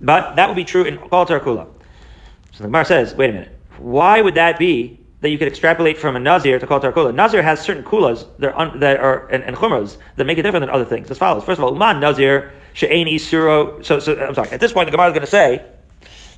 But 0.00 0.36
that 0.36 0.48
would 0.48 0.56
be 0.56 0.64
true 0.64 0.84
in 0.84 0.98
Kol 0.98 1.26
Kula. 1.26 1.66
So 2.52 2.58
the 2.58 2.64
Gemara 2.64 2.84
says, 2.84 3.14
wait 3.14 3.30
a 3.30 3.32
minute. 3.32 3.58
Why 3.78 4.20
would 4.20 4.34
that 4.34 4.58
be 4.58 4.98
that 5.20 5.30
you 5.30 5.38
could 5.38 5.48
extrapolate 5.48 5.98
from 5.98 6.16
a 6.16 6.20
Nazir 6.20 6.58
to 6.58 6.66
Kol 6.66 6.80
Kula? 6.80 7.14
Nazir 7.14 7.42
has 7.42 7.60
certain 7.60 7.84
kulas 7.84 8.26
that 8.38 8.54
are, 8.54 8.58
un, 8.58 8.80
that 8.80 9.00
are 9.00 9.26
and, 9.28 9.42
and 9.44 9.56
chumras 9.56 9.98
that 10.16 10.24
make 10.24 10.38
it 10.38 10.42
different 10.42 10.62
than 10.62 10.70
other 10.70 10.84
things. 10.84 11.10
As 11.10 11.18
follows. 11.18 11.44
First 11.44 11.58
of 11.58 11.64
all, 11.64 11.72
Uman 11.72 12.00
Nazir, 12.00 12.52
She'ain 12.72 13.06
Isuro. 13.06 13.84
So, 13.84 13.98
so, 13.98 14.18
I'm 14.18 14.34
sorry. 14.34 14.50
At 14.50 14.60
this 14.60 14.72
point, 14.72 14.86
the 14.86 14.92
Gemara 14.92 15.08
is 15.08 15.12
going 15.12 15.24
to 15.24 15.30
say, 15.30 15.64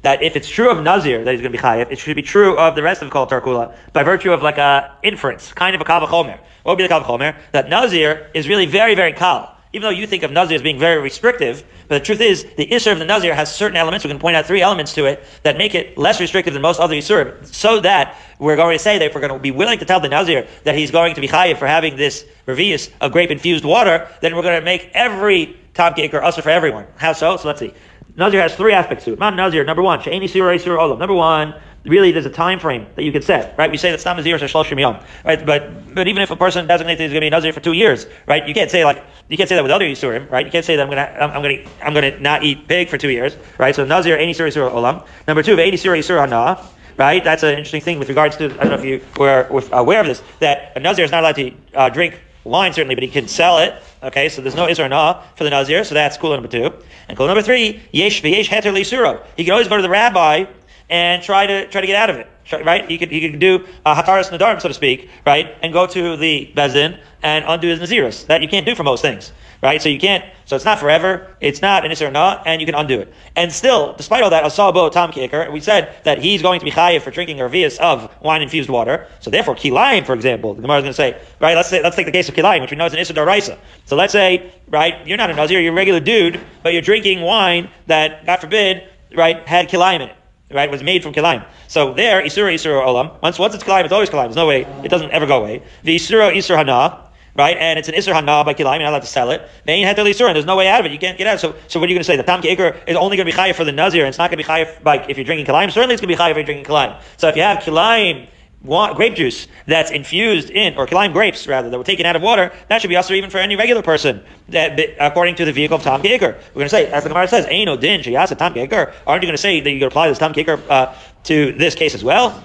that 0.02 0.22
if 0.22 0.36
it's 0.36 0.48
true 0.48 0.70
of 0.70 0.82
Nazir 0.82 1.24
that 1.24 1.30
he's 1.32 1.40
going 1.40 1.52
to 1.52 1.58
be 1.58 1.62
chayiv, 1.62 1.90
it 1.90 1.98
should 1.98 2.16
be 2.16 2.22
true 2.22 2.56
of 2.56 2.74
the 2.74 2.82
rest 2.82 3.02
of 3.02 3.10
Kol 3.10 3.26
Tarkula 3.26 3.76
by 3.92 4.02
virtue 4.02 4.32
of 4.32 4.42
like 4.42 4.58
a 4.58 4.96
inference, 5.02 5.52
kind 5.52 5.74
of 5.74 5.80
a 5.80 5.84
kavachomer. 5.84 6.38
What 6.62 6.72
would 6.72 6.78
be 6.78 6.86
the 6.86 6.94
kavachomer? 6.94 7.36
That 7.52 7.68
Nazir 7.68 8.30
is 8.34 8.48
really 8.48 8.66
very, 8.66 8.94
very 8.94 9.12
kal 9.12 9.56
even 9.72 9.82
though 9.82 9.96
you 9.96 10.06
think 10.06 10.24
of 10.24 10.32
Nazir 10.32 10.56
as 10.56 10.62
being 10.62 10.78
very 10.78 11.00
restrictive, 11.00 11.64
but 11.86 11.98
the 12.00 12.04
truth 12.04 12.20
is, 12.20 12.44
the 12.56 12.66
Isser 12.66 12.90
of 12.90 12.98
the 12.98 13.04
Nazir 13.04 13.34
has 13.34 13.54
certain 13.54 13.76
elements, 13.76 14.04
we 14.04 14.10
can 14.10 14.18
point 14.18 14.34
out 14.34 14.44
three 14.44 14.62
elements 14.62 14.92
to 14.94 15.04
it, 15.04 15.24
that 15.44 15.56
make 15.56 15.76
it 15.76 15.96
less 15.96 16.20
restrictive 16.20 16.54
than 16.54 16.62
most 16.62 16.80
other 16.80 16.96
Isser, 16.96 17.44
so 17.46 17.78
that 17.80 18.16
we're 18.40 18.56
going 18.56 18.76
to 18.76 18.82
say 18.82 18.98
that 18.98 19.04
if 19.04 19.14
we're 19.14 19.20
going 19.20 19.32
to 19.32 19.38
be 19.38 19.52
willing 19.52 19.78
to 19.78 19.84
tell 19.84 20.00
the 20.00 20.08
Nazir 20.08 20.48
that 20.64 20.74
he's 20.74 20.90
going 20.90 21.14
to 21.14 21.20
be 21.20 21.28
chayiv 21.28 21.58
for 21.58 21.68
having 21.68 21.96
this 21.96 22.24
revius 22.46 22.90
of 23.00 23.12
grape-infused 23.12 23.64
water, 23.64 24.08
then 24.20 24.34
we're 24.34 24.42
going 24.42 24.58
to 24.58 24.64
make 24.64 24.90
every 24.92 25.56
cake 25.72 26.12
or 26.14 26.22
usher 26.22 26.42
for 26.42 26.50
everyone. 26.50 26.86
How 26.96 27.12
so? 27.12 27.36
So 27.36 27.48
let's 27.48 27.60
see. 27.60 27.72
Nazir 28.16 28.40
has 28.40 28.54
three 28.54 28.72
aspects 28.72 29.04
to 29.04 29.12
it. 29.12 29.18
Man 29.18 29.36
Nazir, 29.36 29.64
number 29.64 29.82
one, 29.82 30.02
She'eni 30.02 30.28
Surah 30.28 30.56
Surah 30.58 30.82
Olam. 30.82 30.98
Number 30.98 31.14
one, 31.14 31.54
really 31.84 32.12
there's 32.12 32.26
a 32.26 32.30
time 32.30 32.58
frame 32.58 32.86
that 32.94 33.02
you 33.04 33.12
could 33.12 33.24
set, 33.24 33.56
right? 33.56 33.70
We 33.70 33.76
say 33.76 33.90
that 33.90 34.00
Stam 34.00 34.16
Nazir 34.16 34.36
is 34.36 34.42
Shloshim 34.42 34.78
Yom, 34.78 34.98
right? 35.24 35.44
But 35.44 35.94
but 35.94 36.08
even 36.08 36.22
if 36.22 36.30
a 36.30 36.36
person 36.36 36.66
designates 36.66 37.00
he's 37.00 37.10
going 37.10 37.20
to 37.20 37.26
be 37.26 37.30
Nazir 37.30 37.52
for 37.52 37.60
two 37.60 37.72
years, 37.72 38.06
right? 38.26 38.46
You 38.46 38.54
can't 38.54 38.70
say 38.70 38.84
like 38.84 39.04
you 39.28 39.36
can't 39.36 39.48
say 39.48 39.56
that 39.56 39.62
with 39.62 39.72
other 39.72 39.84
Yisurim, 39.84 40.30
right? 40.30 40.44
You 40.44 40.52
can't 40.52 40.64
say 40.64 40.76
that 40.76 40.82
I'm 40.82 40.88
gonna 40.88 41.02
I'm, 41.02 41.30
I'm 41.30 41.42
gonna 41.42 41.70
I'm 41.82 41.94
gonna 41.94 42.18
not 42.20 42.44
eat 42.44 42.68
pig 42.68 42.88
for 42.88 42.98
two 42.98 43.10
years, 43.10 43.36
right? 43.58 43.74
So 43.74 43.84
Nazir 43.84 44.16
Any 44.16 44.32
Surah 44.32 44.50
Surah 44.50 44.70
Olam. 44.70 45.06
Number 45.26 45.42
two, 45.42 45.58
Any 45.58 45.76
Surah 45.76 46.00
Surah 46.00 46.26
Hana. 46.26 46.66
Right, 46.96 47.24
that's 47.24 47.42
an 47.42 47.50
interesting 47.50 47.80
thing 47.80 47.98
with 47.98 48.10
regards 48.10 48.36
to. 48.36 48.44
I 48.44 48.48
don't 48.48 48.68
know 48.68 48.74
if 48.74 48.84
you 48.84 49.00
were 49.16 49.46
aware 49.72 50.00
of 50.00 50.06
this. 50.06 50.22
That 50.40 50.72
a 50.76 50.80
nazir 50.80 51.02
is 51.02 51.10
not 51.10 51.22
allowed 51.22 51.36
to 51.36 51.52
uh, 51.72 51.88
drink 51.88 52.20
wine 52.44 52.74
certainly, 52.74 52.94
but 52.94 53.02
he 53.02 53.08
can 53.08 53.26
sell 53.26 53.56
it. 53.58 53.74
Okay, 54.02 54.30
so 54.30 54.40
there's 54.40 54.54
no 54.54 54.66
Isra 54.66 54.88
Na 54.88 55.22
for 55.36 55.44
the 55.44 55.50
Nazir, 55.50 55.84
so 55.84 55.94
that's 55.94 56.16
cool 56.16 56.30
number 56.30 56.48
two. 56.48 56.72
And 57.08 57.18
cool 57.18 57.26
number 57.26 57.42
three, 57.42 57.82
Yesh 57.92 58.22
V'yesh 58.22 58.46
Heter 58.46 58.72
Lisuro. 58.72 59.22
He 59.36 59.44
can 59.44 59.52
always 59.52 59.68
go 59.68 59.76
to 59.76 59.82
the 59.82 59.90
rabbi 59.90 60.46
and 60.88 61.22
try 61.22 61.46
to 61.46 61.66
try 61.68 61.82
to 61.82 61.86
get 61.86 61.96
out 61.96 62.10
of 62.10 62.16
it. 62.16 62.26
Right? 62.52 62.88
He 62.88 62.98
could 62.98 63.10
he 63.10 63.30
could 63.30 63.38
do 63.38 63.66
uh, 63.84 63.94
a 63.96 64.02
hataras 64.02 64.30
nadarim, 64.30 64.60
so 64.60 64.68
to 64.68 64.74
speak, 64.74 65.08
right, 65.24 65.56
and 65.62 65.72
go 65.72 65.86
to 65.86 66.16
the 66.16 66.52
bezin 66.56 66.98
and 67.22 67.44
undo 67.46 67.68
his 67.68 67.78
naziris. 67.78 68.26
That 68.26 68.42
you 68.42 68.48
can't 68.48 68.66
do 68.66 68.74
for 68.74 68.82
most 68.82 69.02
things. 69.02 69.32
right? 69.62 69.80
So 69.80 69.88
you 69.88 69.98
can't, 69.98 70.24
so 70.46 70.56
it's 70.56 70.64
not 70.64 70.78
forever, 70.78 71.36
it's 71.40 71.60
not 71.60 71.84
an 71.84 71.92
Isser 71.92 72.12
not, 72.12 72.46
and 72.46 72.60
you 72.60 72.66
can 72.66 72.74
undo 72.74 73.00
it. 73.00 73.12
And 73.36 73.52
still, 73.52 73.94
despite 73.94 74.22
all 74.22 74.30
that, 74.30 74.44
Asabo 74.44 74.90
Tam 74.90 75.12
Ke'ikr, 75.12 75.52
we 75.52 75.60
said 75.60 75.94
that 76.04 76.18
he's 76.18 76.42
going 76.42 76.60
to 76.60 76.64
be 76.64 76.70
chayiv 76.70 77.02
for 77.02 77.10
drinking 77.10 77.40
a 77.40 77.44
revius 77.44 77.78
of 77.78 78.10
wine 78.22 78.42
infused 78.42 78.70
water. 78.70 79.06
So 79.20 79.30
therefore, 79.30 79.54
Kilayim, 79.54 80.06
for 80.06 80.14
example, 80.14 80.54
the 80.54 80.62
Gemara 80.62 80.78
is 80.78 80.82
going 80.82 80.92
to 80.92 80.94
say, 80.94 81.20
right, 81.40 81.54
let's 81.54 81.68
say, 81.68 81.82
let's 81.82 81.96
take 81.96 82.06
the 82.06 82.12
case 82.12 82.28
of 82.28 82.34
Kilayim, 82.34 82.60
which 82.60 82.70
we 82.70 82.76
know 82.76 82.86
is 82.86 82.94
an 82.94 83.00
Isser 83.00 83.14
Daraisa. 83.14 83.58
So 83.84 83.96
let's 83.96 84.12
say, 84.12 84.52
right, 84.68 85.06
you're 85.06 85.18
not 85.18 85.30
a 85.30 85.34
Nazir, 85.34 85.60
you're 85.60 85.72
a 85.72 85.76
regular 85.76 86.00
dude, 86.00 86.40
but 86.62 86.72
you're 86.72 86.82
drinking 86.82 87.20
wine 87.20 87.68
that, 87.86 88.26
God 88.26 88.38
forbid, 88.38 88.88
right, 89.14 89.46
had 89.46 89.68
Kilayim 89.68 89.96
in 89.96 90.08
it 90.10 90.16
right, 90.50 90.70
was 90.70 90.82
made 90.82 91.02
from 91.02 91.12
kilayim. 91.12 91.44
So 91.68 91.94
there, 91.94 92.22
isura 92.22 92.52
isura 92.54 92.84
olam. 92.84 93.20
Once 93.22 93.38
once 93.38 93.54
it's 93.54 93.64
kilayim, 93.64 93.84
it's 93.84 93.92
always 93.92 94.10
kilayim. 94.10 94.26
There's 94.26 94.36
no 94.36 94.46
way 94.46 94.62
it 94.84 94.88
doesn't 94.88 95.10
ever 95.10 95.26
go 95.26 95.40
away. 95.40 95.62
The 95.82 95.96
isura 95.96 96.34
isur 96.34 96.56
hana 96.56 97.10
right? 97.34 97.56
And 97.56 97.78
it's 97.78 97.88
an 97.88 97.94
Isser 97.94 98.12
Hana 98.12 98.44
by 98.44 98.54
Kilayim, 98.54 98.76
you're 98.76 98.84
not 98.84 98.90
allowed 98.90 99.00
to 99.00 99.06
sell 99.06 99.30
it. 99.30 99.48
Vein 99.66 99.86
Heter 99.86 100.04
Lisur, 100.04 100.32
there's 100.32 100.44
no 100.46 100.56
way 100.56 100.68
out 100.68 100.80
of 100.80 100.86
it. 100.86 100.92
You 100.92 100.98
can't 100.98 101.18
get 101.18 101.26
out. 101.26 101.40
So, 101.40 101.54
so 101.68 101.80
what 101.80 101.86
are 101.86 101.92
you 101.92 101.96
going 101.96 102.00
to 102.00 102.04
say? 102.04 102.16
The 102.16 102.22
Tam 102.22 102.42
Ke'ikr 102.42 102.88
is 102.88 102.96
only 102.96 103.16
going 103.16 103.26
to 103.26 103.32
be 103.32 103.36
Chayiv 103.36 103.54
for 103.54 103.64
the 103.64 103.72
Nazir, 103.72 104.02
and 104.02 104.08
it's 104.08 104.18
not 104.18 104.30
going 104.30 104.42
to 104.42 104.44
be 104.44 104.48
Chayiv 104.48 104.82
by, 104.82 105.04
if 105.06 105.16
you're 105.16 105.24
drinking 105.24 105.46
Kilayim. 105.46 105.70
Certainly 105.70 105.94
it's 105.94 106.00
going 106.00 106.14
to 106.14 106.16
be 106.16 106.22
Chayiv 106.22 106.30
if 106.32 106.36
you're 106.36 106.44
drinking 106.44 106.64
Kilayim. 106.64 107.00
So 107.16 107.28
if 107.28 107.36
you 107.36 107.42
have 107.42 107.58
Kilayim, 107.58 108.28
grape 108.64 109.14
juice 109.14 109.48
that's 109.66 109.90
infused 109.90 110.50
in, 110.50 110.76
or 110.76 110.86
Kilayim 110.86 111.12
grapes 111.12 111.46
rather, 111.46 111.70
that 111.70 111.78
were 111.78 111.84
taken 111.84 112.06
out 112.06 112.16
of 112.16 112.22
water, 112.22 112.52
that 112.68 112.80
should 112.80 112.88
be 112.88 112.96
also 112.96 113.14
even 113.14 113.30
for 113.30 113.38
any 113.38 113.56
regular 113.56 113.82
person, 113.82 114.22
that, 114.48 114.78
according 115.00 115.36
to 115.36 115.44
the 115.44 115.52
vehicle 115.52 115.76
of 115.76 115.82
Tam 115.82 116.02
Ke'ikr. 116.02 116.20
We're 116.20 116.52
going 116.52 116.66
to 116.66 116.68
say, 116.68 116.86
as 116.86 117.02
the 117.02 117.08
Gemara 117.08 117.28
says, 117.28 117.46
Aino 117.46 117.76
Din, 117.76 118.00
Shiyasa 118.00 118.36
Tam 118.36 118.52
Ke'ikr. 118.52 118.92
Aren't 119.06 119.22
you 119.22 119.28
going 119.28 119.36
to 119.36 119.38
say 119.38 119.60
that 119.60 119.70
you 119.70 119.78
can 119.78 119.88
apply 119.88 120.08
this 120.08 120.18
Tam 120.18 120.32
Ke'ikr 120.32 120.60
uh, 120.68 120.94
to 121.24 121.52
this 121.52 121.74
case 121.74 121.94
as 121.94 122.04
well? 122.04 122.42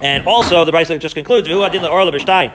And 0.00 0.26
also, 0.26 0.64
the 0.64 0.72
Brisa 0.72 0.98
just 0.98 1.14
concludes, 1.14 1.48
V'hu 1.48 1.66
Adin 1.66 1.84
Orla 1.84 2.12
B'shtayim 2.12 2.52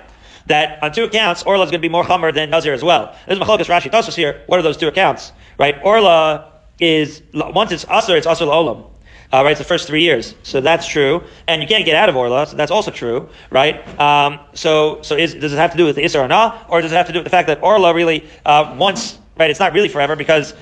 that 0.47 0.81
on 0.83 0.91
two 0.91 1.03
accounts, 1.03 1.43
Orla 1.43 1.63
is 1.63 1.71
going 1.71 1.81
to 1.81 1.87
be 1.87 1.89
more 1.89 2.03
Chamar 2.03 2.33
than 2.33 2.49
Nazir 2.49 2.73
as 2.73 2.83
well. 2.83 3.15
This 3.27 3.37
is 3.37 3.43
Machlokas 3.43 3.65
Rashi 3.65 3.91
Tosfos 3.91 4.15
here. 4.15 4.43
What 4.47 4.59
are 4.59 4.63
those 4.63 4.77
two 4.77 4.87
accounts? 4.87 5.31
Right? 5.57 5.75
Orla 5.83 6.51
is, 6.79 7.21
once 7.33 7.71
it's 7.71 7.85
Asr, 7.85 8.17
it's 8.17 8.27
Asr 8.27 8.47
Olam. 8.47 8.89
Uh, 9.33 9.43
right, 9.43 9.51
it's 9.51 9.59
the 9.59 9.65
first 9.65 9.87
three 9.87 10.01
years, 10.01 10.35
so 10.43 10.61
that's 10.61 10.87
true, 10.87 11.23
and 11.47 11.61
you 11.61 11.67
can't 11.67 11.85
get 11.85 11.95
out 11.95 12.09
of 12.09 12.15
orla, 12.15 12.45
so 12.47 12.55
that's 12.55 12.71
also 12.71 12.91
true, 12.91 13.27
right? 13.49 13.75
Um, 13.99 14.39
so, 14.53 15.01
so 15.01 15.15
is, 15.15 15.33
does 15.33 15.51
it 15.51 15.57
have 15.57 15.71
to 15.71 15.77
do 15.77 15.85
with 15.85 15.95
the 15.95 16.03
isra 16.03 16.23
or 16.23 16.27
not, 16.27 16.65
or 16.69 16.81
does 16.81 16.91
it 16.91 16.95
have 16.95 17.07
to 17.07 17.13
do 17.13 17.19
with 17.19 17.25
the 17.25 17.31
fact 17.31 17.47
that 17.47 17.61
orla 17.63 17.93
really 17.93 18.27
uh, 18.45 18.75
once, 18.77 19.17
right? 19.37 19.49
It's 19.49 19.59
not 19.59 19.73
really 19.73 19.89
forever 19.89 20.15
because 20.15 20.53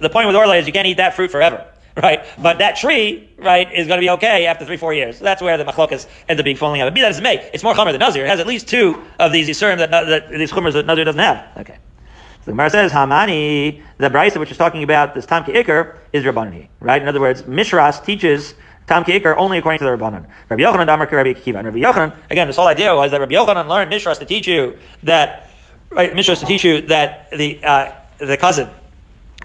the 0.00 0.10
point 0.10 0.26
with 0.26 0.36
orla 0.36 0.56
is 0.56 0.66
you 0.66 0.72
can't 0.72 0.86
eat 0.86 0.96
that 0.96 1.14
fruit 1.14 1.30
forever 1.30 1.66
right? 2.02 2.24
But 2.40 2.58
that 2.58 2.76
tree, 2.76 3.28
right, 3.38 3.72
is 3.72 3.88
going 3.88 3.98
to 3.98 4.04
be 4.04 4.10
okay 4.10 4.46
after 4.46 4.64
three, 4.64 4.76
four 4.76 4.94
years. 4.94 5.18
So 5.18 5.24
that's 5.24 5.42
where 5.42 5.58
the 5.58 5.64
machlokas 5.64 6.06
ends 6.28 6.40
up 6.40 6.44
being 6.44 6.56
falling 6.56 6.80
out. 6.80 6.86
But 6.86 6.94
be 6.94 7.00
that 7.00 7.10
as 7.10 7.18
it 7.18 7.22
may, 7.22 7.50
it's 7.52 7.64
more 7.64 7.74
chomer 7.74 7.90
than 7.90 7.98
Nazir. 7.98 8.24
It 8.24 8.28
has 8.28 8.38
at 8.40 8.46
least 8.46 8.68
two 8.68 9.02
of 9.18 9.32
these 9.32 9.48
yisurim 9.48 9.78
that, 9.78 9.90
that 9.90 10.30
these 10.30 10.52
chumers 10.52 10.74
that 10.74 10.86
Nazir 10.86 11.04
doesn't 11.04 11.20
have. 11.20 11.44
Okay. 11.58 11.78
The 12.48 12.52
Gemara 12.52 12.70
says, 12.70 12.92
Hamani, 12.92 13.82
the 13.98 14.08
Brisa 14.08 14.38
which 14.38 14.50
is 14.50 14.56
talking 14.56 14.82
about 14.82 15.14
this 15.14 15.26
Tam 15.26 15.44
Ke'ikr 15.44 15.98
is 16.14 16.24
Rabbanani, 16.24 16.68
right? 16.80 17.02
In 17.02 17.06
other 17.06 17.20
words, 17.20 17.42
Mishras 17.42 18.02
teaches 18.02 18.54
Tam 18.86 19.04
Ke'ikr 19.04 19.36
only 19.36 19.58
according 19.58 19.80
to 19.80 19.84
the 19.84 19.90
Rabbanan. 19.90 20.26
Rabbi 20.48 20.62
Yochanan, 20.62 20.86
Damar 20.86 21.06
Rabbi 21.12 21.34
Akiva. 21.34 21.56
And 21.56 21.66
Rabbi 21.66 21.80
Yochanan, 21.80 22.16
again, 22.30 22.46
this 22.46 22.56
whole 22.56 22.66
idea 22.66 22.96
was 22.96 23.10
that 23.10 23.20
Rabbi 23.20 23.34
Yochanan 23.34 23.68
learned 23.68 23.92
Mishras 23.92 24.18
to 24.20 24.24
teach 24.24 24.48
you 24.48 24.78
that, 25.02 25.50
right, 25.90 26.14
Mishras 26.14 26.40
to 26.40 26.46
teach 26.46 26.64
you 26.64 26.80
that 26.86 27.30
the, 27.32 27.62
uh, 27.62 27.92
the 28.16 28.38
cousin, 28.38 28.70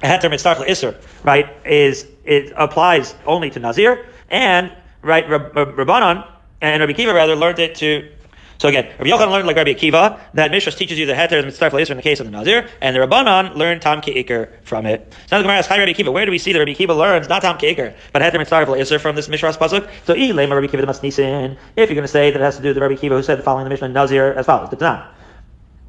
heter 0.02 0.30
mitzvah 0.30 0.64
isser, 0.66 0.96
right, 1.26 1.50
is 1.66 2.08
it 2.24 2.54
applies 2.56 3.16
only 3.26 3.50
to 3.50 3.60
Nazir, 3.60 4.06
and 4.30 4.72
right, 5.02 5.28
Rabbanan, 5.28 6.26
and 6.62 6.80
Rabbi 6.80 6.94
Kiva 6.94 7.14
rather 7.14 7.36
learned 7.36 7.60
it 7.60 7.76
to. 7.76 8.10
So 8.64 8.70
again, 8.70 8.86
Rabbi 8.98 9.10
Yochanan 9.10 9.32
learned 9.32 9.46
like 9.46 9.58
Rabbi 9.58 9.74
Akiva 9.74 10.22
that 10.36 10.52
Mishras 10.52 10.78
teaches 10.78 10.98
you 10.98 11.06
the 11.06 11.12
heter 11.12 11.34
is 11.34 11.44
mitzvah 11.44 11.92
in 11.92 11.98
the 11.98 12.02
case 12.02 12.22
of 12.22 12.28
the 12.28 12.32
Nazir, 12.32 12.70
and 12.80 12.96
the 12.96 13.02
Rabbanon 13.02 13.58
learned 13.58 13.82
Tam 13.82 14.00
Ke'ikr 14.00 14.64
from 14.64 14.86
it. 14.86 15.14
So 15.28 15.36
now 15.36 15.40
the 15.40 15.44
Gemara 15.44 15.58
asks, 15.58 15.68
"Hi 15.68 15.78
Rabbi 15.78 15.92
Akiva, 15.92 16.14
where 16.14 16.24
do 16.26 16.32
we 16.32 16.38
see 16.38 16.54
that 16.54 16.60
Rabbi 16.60 16.72
Akiva 16.72 16.96
learns 16.96 17.28
not 17.28 17.42
Tam 17.42 17.58
Ke'ikr, 17.58 17.94
but 18.14 18.22
heter 18.22 18.38
mitzvah 18.38 18.66
isser 18.68 19.02
from 19.02 19.18
this 19.18 19.28
Mishras 19.28 19.58
pasuk?" 19.58 19.86
So 20.06 20.16
Ilema 20.16 20.52
Rabbi 20.52 20.68
Akiva 20.68 20.86
Masnisin. 20.86 21.58
If 21.76 21.90
you're 21.90 21.96
going 21.96 22.04
to 22.04 22.08
say 22.08 22.32
that 22.32 22.40
it 22.40 22.42
has 22.42 22.56
to 22.56 22.62
do 22.62 22.70
with 22.70 22.76
the 22.76 22.82
Rabbi 22.82 22.94
Akiva 22.94 23.18
who 23.18 23.22
said 23.22 23.38
the 23.38 23.44
following 23.44 23.66
in 23.66 23.66
the 23.66 23.72
Mishnah 23.72 23.90
Nazir 23.90 24.32
as 24.32 24.46
follows: 24.46 24.70
the 24.70 24.78
Tanakh. 24.78 25.08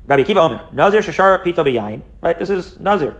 Rabbi 0.09 0.25
Akiva 0.25 0.39
Omer, 0.39 0.67
Nazir 0.73 1.01
Shashar 1.01 1.45
Pito 1.45 1.65
B'Yain. 1.65 2.03
Right, 2.23 2.37
this 2.37 2.51
is 2.51 2.81
Nazir 2.81 3.15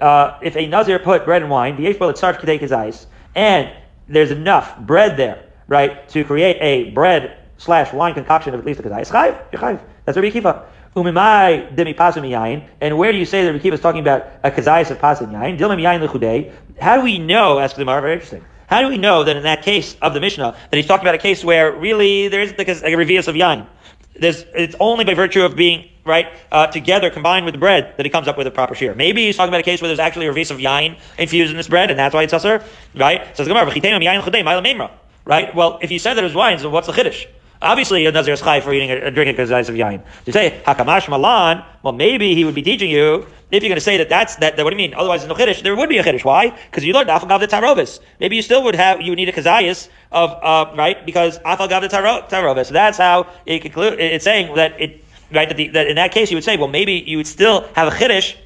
uh, 0.00 0.38
if 0.42 0.56
a 0.56 0.68
Nazir 0.68 1.00
put 1.00 1.24
bread 1.24 1.42
and 1.42 1.50
wine, 1.50 1.76
the 1.76 2.14
starts 2.14 2.38
to 2.38 2.46
take 2.46 2.60
his 2.60 2.70
eyes, 2.70 3.08
and 3.34 3.68
there's 4.06 4.30
enough 4.30 4.78
bread 4.78 5.16
there, 5.16 5.42
right, 5.66 6.08
to 6.10 6.22
create 6.22 6.56
a 6.60 6.90
bread 6.90 7.41
slash 7.62 7.92
wine 7.92 8.14
concoction 8.14 8.54
of 8.54 8.60
at 8.60 8.66
least 8.66 8.80
a 8.80 8.82
kazayis. 8.82 9.10
Chayiv, 9.10 9.50
chayiv. 9.52 9.80
That's 10.04 10.16
Rabbi 10.16 10.30
Kiva. 10.30 10.66
Umimai 10.96 11.74
demi 11.74 11.94
pasum 11.94 12.28
yain. 12.28 12.66
And 12.80 12.98
where 12.98 13.12
do 13.12 13.18
you 13.18 13.24
say 13.24 13.44
that 13.44 13.52
Rabbi 13.52 13.62
Kiva 13.62 13.74
is 13.74 13.80
talking 13.80 14.00
about 14.00 14.26
a 14.42 14.50
kazayis 14.50 14.90
of 14.90 14.98
pasum 14.98 15.30
yain? 15.30 15.58
Dilim 15.58 15.80
yain 15.80 16.06
lechudei. 16.06 16.52
How 16.80 16.96
do 16.96 17.02
we 17.02 17.18
know? 17.18 17.60
Ask 17.60 17.76
the 17.76 17.82
Gemara. 17.82 18.00
Very 18.02 18.14
interesting. 18.14 18.44
How 18.66 18.80
do 18.80 18.88
we 18.88 18.98
know 18.98 19.24
that 19.24 19.36
in 19.36 19.44
that 19.44 19.62
case 19.62 19.96
of 20.02 20.14
the 20.14 20.20
Mishnah 20.20 20.56
that 20.70 20.76
he's 20.76 20.86
talking 20.86 21.04
about 21.04 21.14
a 21.14 21.18
case 21.18 21.44
where 21.44 21.72
really 21.72 22.28
there 22.28 22.40
isn't 22.40 22.58
like 22.58 22.68
a, 22.68 22.86
a 22.86 22.96
reveal 22.96 23.20
of 23.20 23.34
yain? 23.36 23.66
There's, 24.14 24.44
it's 24.54 24.74
only 24.80 25.04
by 25.04 25.14
virtue 25.14 25.42
of 25.42 25.56
being 25.56 25.88
right 26.04 26.26
uh, 26.50 26.66
together 26.66 27.10
combined 27.10 27.44
with 27.44 27.54
the 27.54 27.58
bread 27.58 27.94
that 27.96 28.04
he 28.04 28.10
comes 28.10 28.28
up 28.28 28.36
with 28.36 28.46
a 28.46 28.50
proper 28.50 28.74
shear. 28.74 28.94
Maybe 28.94 29.26
he's 29.26 29.36
talking 29.36 29.50
about 29.50 29.60
a 29.60 29.64
case 29.64 29.80
where 29.80 29.88
there's 29.88 30.00
actually 30.00 30.26
a 30.26 30.32
revis 30.32 30.50
of 30.50 30.58
yain 30.58 30.98
infused 31.16 31.50
in 31.50 31.56
this 31.56 31.68
bread, 31.68 31.90
and 31.90 31.98
that's 31.98 32.14
why 32.14 32.24
it's 32.24 32.32
usher, 32.32 32.64
right? 32.94 33.36
So 33.36 33.44
the 33.44 34.90
right? 35.24 35.54
Well, 35.54 35.78
if 35.80 35.90
you 35.90 35.98
said 35.98 36.14
that 36.14 36.24
it 36.24 36.26
was 36.26 36.34
wine, 36.34 36.58
so 36.58 36.70
what's 36.70 36.86
the 36.86 36.92
chiddush? 36.92 37.26
Obviously, 37.62 38.04
a 38.06 38.12
Nazir 38.12 38.32
is 38.32 38.40
chai 38.40 38.60
for 38.60 38.72
eating 38.72 38.90
a, 38.90 39.10
drinking 39.10 39.38
a 39.38 39.42
of 39.42 39.66
yain. 39.68 40.02
To 40.24 40.32
say 40.32 40.60
hakamash 40.66 41.08
malan, 41.08 41.64
well, 41.82 41.92
maybe 41.92 42.34
he 42.34 42.44
would 42.44 42.54
be 42.54 42.62
teaching 42.62 42.90
you 42.90 43.26
if 43.52 43.62
you're 43.62 43.68
going 43.68 43.76
to 43.76 43.80
say 43.80 43.98
that 43.98 44.08
that's 44.08 44.36
that, 44.36 44.56
that 44.56 44.64
what 44.64 44.70
do 44.70 44.76
you 44.76 44.88
mean? 44.88 44.94
Otherwise, 44.94 45.20
there's 45.20 45.28
no 45.28 45.44
chiddush. 45.44 45.62
There 45.62 45.76
would 45.76 45.88
be 45.88 45.98
a 45.98 46.02
chiddush. 46.02 46.24
Why? 46.24 46.50
Because 46.50 46.84
you 46.84 46.92
learned 46.92 47.08
afagav 47.08 47.40
the 47.40 47.46
tarobis. 47.46 48.00
Maybe 48.18 48.36
you 48.36 48.42
still 48.42 48.64
would 48.64 48.74
have 48.74 49.00
you 49.00 49.12
would 49.12 49.16
need 49.16 49.28
a 49.28 49.32
kazayas 49.32 49.88
of 50.10 50.30
uh, 50.30 50.74
right 50.76 51.06
because 51.06 51.38
afagav 51.38 51.82
the 51.82 51.88
tarobis. 51.88 52.70
That's 52.70 52.98
how 52.98 53.28
it 53.46 53.60
conclude. 53.62 54.00
It's 54.00 54.24
saying 54.24 54.54
that 54.56 54.80
it 54.80 55.04
right 55.30 55.48
that, 55.48 55.56
the, 55.56 55.68
that 55.68 55.86
in 55.86 55.96
that 55.96 56.12
case 56.12 56.30
you 56.30 56.36
would 56.36 56.44
say, 56.44 56.56
well, 56.56 56.68
maybe 56.68 56.94
you 56.94 57.16
would 57.18 57.26
still 57.26 57.68
have 57.74 57.88
a 57.88 57.96
chiddush 57.96 58.36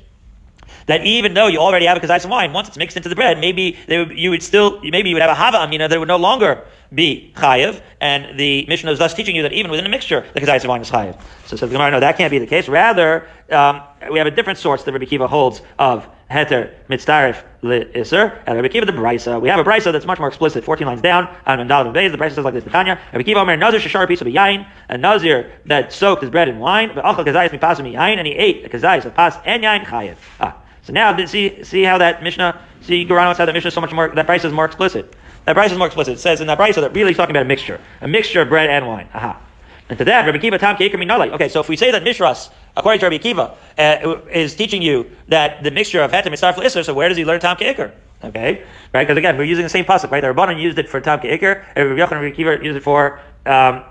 that 0.86 1.04
even 1.04 1.34
though 1.34 1.48
you 1.48 1.58
already 1.58 1.86
have 1.86 1.96
a 1.96 2.00
kazayis 2.00 2.24
of 2.24 2.30
wine, 2.30 2.52
once 2.52 2.68
it's 2.68 2.76
mixed 2.76 2.96
into 2.96 3.08
the 3.08 3.14
bread, 3.14 3.38
maybe 3.38 3.76
would, 3.88 4.16
you 4.16 4.30
would 4.30 4.42
still, 4.42 4.80
maybe 4.82 5.08
you 5.08 5.14
would 5.14 5.22
have 5.22 5.30
a 5.30 5.34
hava 5.34 5.58
amina 5.58 5.88
that 5.88 5.98
would 5.98 6.08
no 6.08 6.16
longer 6.16 6.64
be 6.94 7.32
chayiv, 7.36 7.80
and 8.00 8.38
the 8.38 8.66
Mishnah 8.66 8.90
is 8.92 8.98
thus 8.98 9.14
teaching 9.14 9.36
you 9.36 9.42
that 9.42 9.52
even 9.52 9.70
within 9.70 9.86
a 9.86 9.88
mixture, 9.88 10.26
the 10.34 10.40
kazayis 10.40 10.64
of 10.64 10.68
wine 10.68 10.80
is 10.80 10.90
chayiv. 10.90 11.20
So, 11.46 11.56
so 11.56 11.66
the 11.66 11.72
Gemara, 11.72 11.90
no, 11.90 12.00
that 12.00 12.16
can't 12.16 12.30
be 12.30 12.38
the 12.38 12.46
case. 12.46 12.68
Rather, 12.68 13.28
um, 13.50 13.82
we 14.10 14.18
have 14.18 14.26
a 14.26 14.30
different 14.30 14.58
source 14.58 14.84
that 14.84 14.92
Rabbi 14.92 15.04
Kiva 15.04 15.26
holds 15.26 15.62
of 15.78 16.08
heter 16.30 16.74
mitzdarif 16.88 17.42
iser, 17.62 18.42
and 18.46 18.56
Rabbi 18.56 18.68
Kiva 18.68 18.86
the 18.86 18.92
brisa. 18.92 19.40
We 19.40 19.48
have 19.48 19.60
a 19.60 19.64
brisa 19.64 19.92
that's 19.92 20.06
much 20.06 20.18
more 20.18 20.28
explicit, 20.28 20.64
14 20.64 20.86
lines 20.86 21.00
down, 21.00 21.28
on 21.46 21.58
Mandal 21.58 21.92
Beis, 21.92 22.10
the 22.10 22.18
brisa 22.18 22.34
says 22.34 22.44
like 22.44 22.54
this, 22.54 22.64
Tanya, 22.64 23.00
Rabbi 23.12 23.22
Kiva 23.22 23.40
Omer, 23.40 23.56
Nazir 23.56 23.80
shashar 23.80 24.06
piece 24.08 24.20
of 24.20 24.26
yain, 24.26 24.66
a 24.88 24.98
Nazir 24.98 25.52
that 25.66 25.92
soaked 25.92 26.22
his 26.22 26.30
bread 26.30 26.48
in 26.48 26.58
wine, 26.58 26.92
but 26.94 27.04
achal 27.04 27.24
kazayis 27.24 27.50
mipasim 27.50 27.92
yain, 27.92 28.18
and 28.18 28.26
he 28.26 28.34
ate 28.34 28.62
the 28.62 28.68
kazayis 28.68 29.04
of 29.04 29.14
pas 29.14 29.36
and 29.44 29.62
yain 29.62 29.84
chayiv. 29.84 30.16
Ah. 30.40 30.56
So 30.82 30.92
now, 30.92 31.16
see, 31.26 31.64
see 31.64 31.82
how 31.82 31.98
that 31.98 32.22
Mishnah, 32.22 32.60
see 32.80 33.04
Goranos 33.04 33.38
how 33.38 33.44
that 33.44 33.52
Mishnah 33.52 33.68
is 33.68 33.74
so 33.74 33.80
much 33.80 33.92
more, 33.92 34.08
that 34.14 34.26
price 34.26 34.44
is 34.44 34.52
more 34.52 34.64
explicit. 34.64 35.16
That 35.46 35.54
price 35.54 35.72
is 35.72 35.78
more 35.78 35.86
explicit. 35.86 36.14
It 36.14 36.20
says 36.20 36.40
in 36.40 36.48
that 36.48 36.56
price 36.56 36.74
that 36.74 36.92
really 36.92 37.14
talking 37.14 37.34
about 37.34 37.42
a 37.42 37.48
mixture, 37.48 37.80
a 38.00 38.08
mixture 38.08 38.42
of 38.42 38.48
bread 38.48 38.68
and 38.68 38.86
wine. 38.86 39.08
Aha. 39.14 39.40
And 39.88 39.96
to 39.98 40.04
that, 40.04 40.26
Rabbi 40.26 40.38
Kiva 40.38 40.58
Tam 40.58 40.76
Ke'ikr 40.76 40.94
Minalai. 40.94 41.30
Okay, 41.32 41.48
so 41.48 41.60
if 41.60 41.68
we 41.68 41.76
say 41.76 41.92
that 41.92 42.02
Mishras, 42.02 42.50
according 42.76 42.98
to 43.00 43.06
Rabbi 43.06 43.18
Kiva, 43.18 43.56
uh, 43.78 44.16
is 44.32 44.56
teaching 44.56 44.82
you 44.82 45.08
that 45.28 45.62
the 45.62 45.70
mixture 45.70 46.02
of 46.02 46.10
Hetem 46.10 46.32
is 46.32 46.40
Sarfal 46.40 46.64
Isser, 46.64 46.84
so 46.84 46.92
where 46.92 47.08
does 47.08 47.16
he 47.16 47.24
learn 47.24 47.38
Tam 47.38 47.56
Ke'ikr? 47.56 47.92
Okay, 48.24 48.64
right? 48.92 49.04
Because 49.04 49.16
again, 49.16 49.36
we're 49.38 49.44
using 49.44 49.62
the 49.62 49.68
same 49.68 49.84
pasuk, 49.84 50.10
right? 50.10 50.20
The 50.20 50.28
Rabbanon 50.28 50.60
used 50.60 50.78
it 50.78 50.88
for 50.88 51.00
Tam 51.00 51.20
Ke'ikr, 51.20 51.64
and 51.76 51.90
Rabbi 51.90 52.00
Yochanan 52.00 52.22
Rabbi 52.22 52.34
Kiva 52.34 52.58
used 52.64 52.76
it 52.76 52.82
for 52.82 53.20
um, 53.44 53.84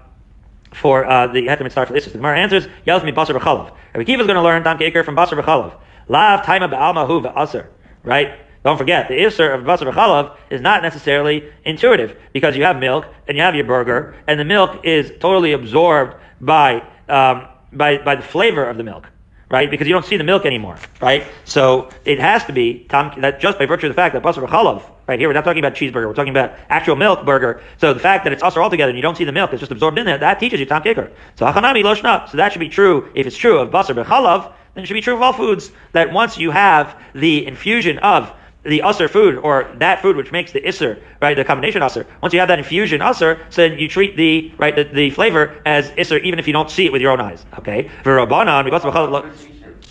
for 0.73 1.05
uh, 1.05 1.27
the 1.27 1.47
Hetem 1.47 1.63
Mitzvah 1.63 1.85
for 1.85 1.93
Isser. 1.93 2.11
The 2.11 2.17
Gemara 2.17 2.39
answers, 2.39 2.67
Yelz 2.85 3.05
mi 3.05 3.13
Basar. 3.13 3.33
Rabbi 3.33 4.03
Kiva 4.03 4.21
is 4.21 4.27
going 4.27 4.35
to 4.35 4.41
learn 4.41 4.63
Tam 4.65 4.77
Ke'ikr 4.77 5.05
from 5.05 5.15
Basar 5.15 5.41
B'chalav. 5.41 5.79
Lav 6.09 6.41
taima 6.45 6.69
ba'almahu 6.69 7.23
v'aser. 7.23 7.67
Right? 8.03 8.37
Don't 8.65 8.79
forget, 8.79 9.09
the 9.09 9.13
isser 9.13 9.53
of 9.53 9.63
basar 9.63 9.93
v'chalav 9.93 10.35
is 10.49 10.59
not 10.59 10.81
necessarily 10.81 11.51
intuitive 11.65 12.17
because 12.33 12.57
you 12.57 12.63
have 12.63 12.79
milk 12.79 13.05
and 13.27 13.37
you 13.37 13.43
have 13.43 13.53
your 13.53 13.63
burger, 13.63 14.15
and 14.25 14.39
the 14.39 14.43
milk 14.43 14.83
is 14.83 15.11
totally 15.19 15.51
absorbed 15.51 16.15
by 16.41 16.81
um, 17.07 17.47
by 17.71 17.99
by 17.99 18.15
the 18.15 18.23
flavor 18.23 18.67
of 18.67 18.77
the 18.77 18.83
milk, 18.83 19.07
right? 19.51 19.69
Because 19.69 19.85
you 19.85 19.93
don't 19.93 20.03
see 20.03 20.17
the 20.17 20.23
milk 20.23 20.47
anymore, 20.47 20.77
right? 20.99 21.27
So 21.43 21.91
it 22.05 22.19
has 22.19 22.43
to 22.45 22.53
be 22.53 22.87
that 22.89 23.39
just 23.39 23.59
by 23.59 23.67
virtue 23.67 23.85
of 23.85 23.91
the 23.91 24.01
fact 24.01 24.15
that 24.15 24.23
basar 24.23 24.43
v'chalav, 24.43 24.81
right 25.07 25.19
here, 25.19 25.29
we're 25.29 25.33
not 25.33 25.45
talking 25.45 25.63
about 25.63 25.75
cheeseburger, 25.75 26.07
we're 26.07 26.15
talking 26.15 26.33
about 26.33 26.57
actual 26.67 26.95
milk 26.95 27.23
burger. 27.23 27.61
So 27.77 27.93
the 27.93 27.99
fact 27.99 28.23
that 28.23 28.33
it's 28.33 28.41
usher 28.41 28.63
altogether 28.63 28.89
and 28.89 28.97
you 28.97 29.03
don't 29.03 29.15
see 29.15 29.25
the 29.25 29.31
milk, 29.31 29.53
it's 29.53 29.59
just 29.59 29.71
absorbed 29.71 29.99
in 29.99 30.07
there, 30.07 30.17
that 30.17 30.39
teaches 30.39 30.59
you 30.59 30.65
tam 30.65 30.81
ke'ikr. 30.81 31.11
So 31.35 31.45
hachanami 31.45 31.83
loshna. 31.83 32.27
So 32.31 32.37
that 32.37 32.51
should 32.51 32.61
be 32.61 32.69
true 32.69 33.11
if 33.13 33.27
it's 33.27 33.37
true 33.37 33.59
of 33.59 33.69
basar 33.69 34.03
v'chalav 34.03 34.53
then 34.73 34.83
it 34.83 34.87
should 34.87 34.95
be 34.95 35.01
true 35.01 35.15
of 35.15 35.21
all 35.21 35.33
foods 35.33 35.71
that 35.93 36.11
once 36.11 36.37
you 36.37 36.51
have 36.51 36.99
the 37.13 37.47
infusion 37.47 37.97
of 37.99 38.33
the 38.65 38.79
usr 38.79 39.09
food 39.09 39.37
or 39.37 39.71
that 39.77 40.01
food 40.01 40.15
which 40.15 40.31
makes 40.31 40.51
the 40.51 40.61
isser, 40.61 41.01
right, 41.21 41.35
the 41.35 41.45
combination 41.45 41.81
usr. 41.81 42.05
Once 42.21 42.33
you 42.33 42.39
have 42.39 42.49
that 42.49 42.59
infusion 42.59 42.99
usr, 43.01 43.39
so 43.49 43.67
then 43.67 43.79
you 43.79 43.87
treat 43.87 44.17
the 44.17 44.51
right 44.57 44.75
the, 44.75 44.83
the 44.83 45.09
flavor 45.11 45.61
as 45.65 45.89
isser 45.91 46.21
even 46.23 46.39
if 46.39 46.47
you 46.47 46.53
don't 46.53 46.69
see 46.69 46.85
it 46.85 46.91
with 46.91 47.01
your 47.01 47.11
own 47.11 47.21
eyes. 47.21 47.45
Okay. 47.59 47.89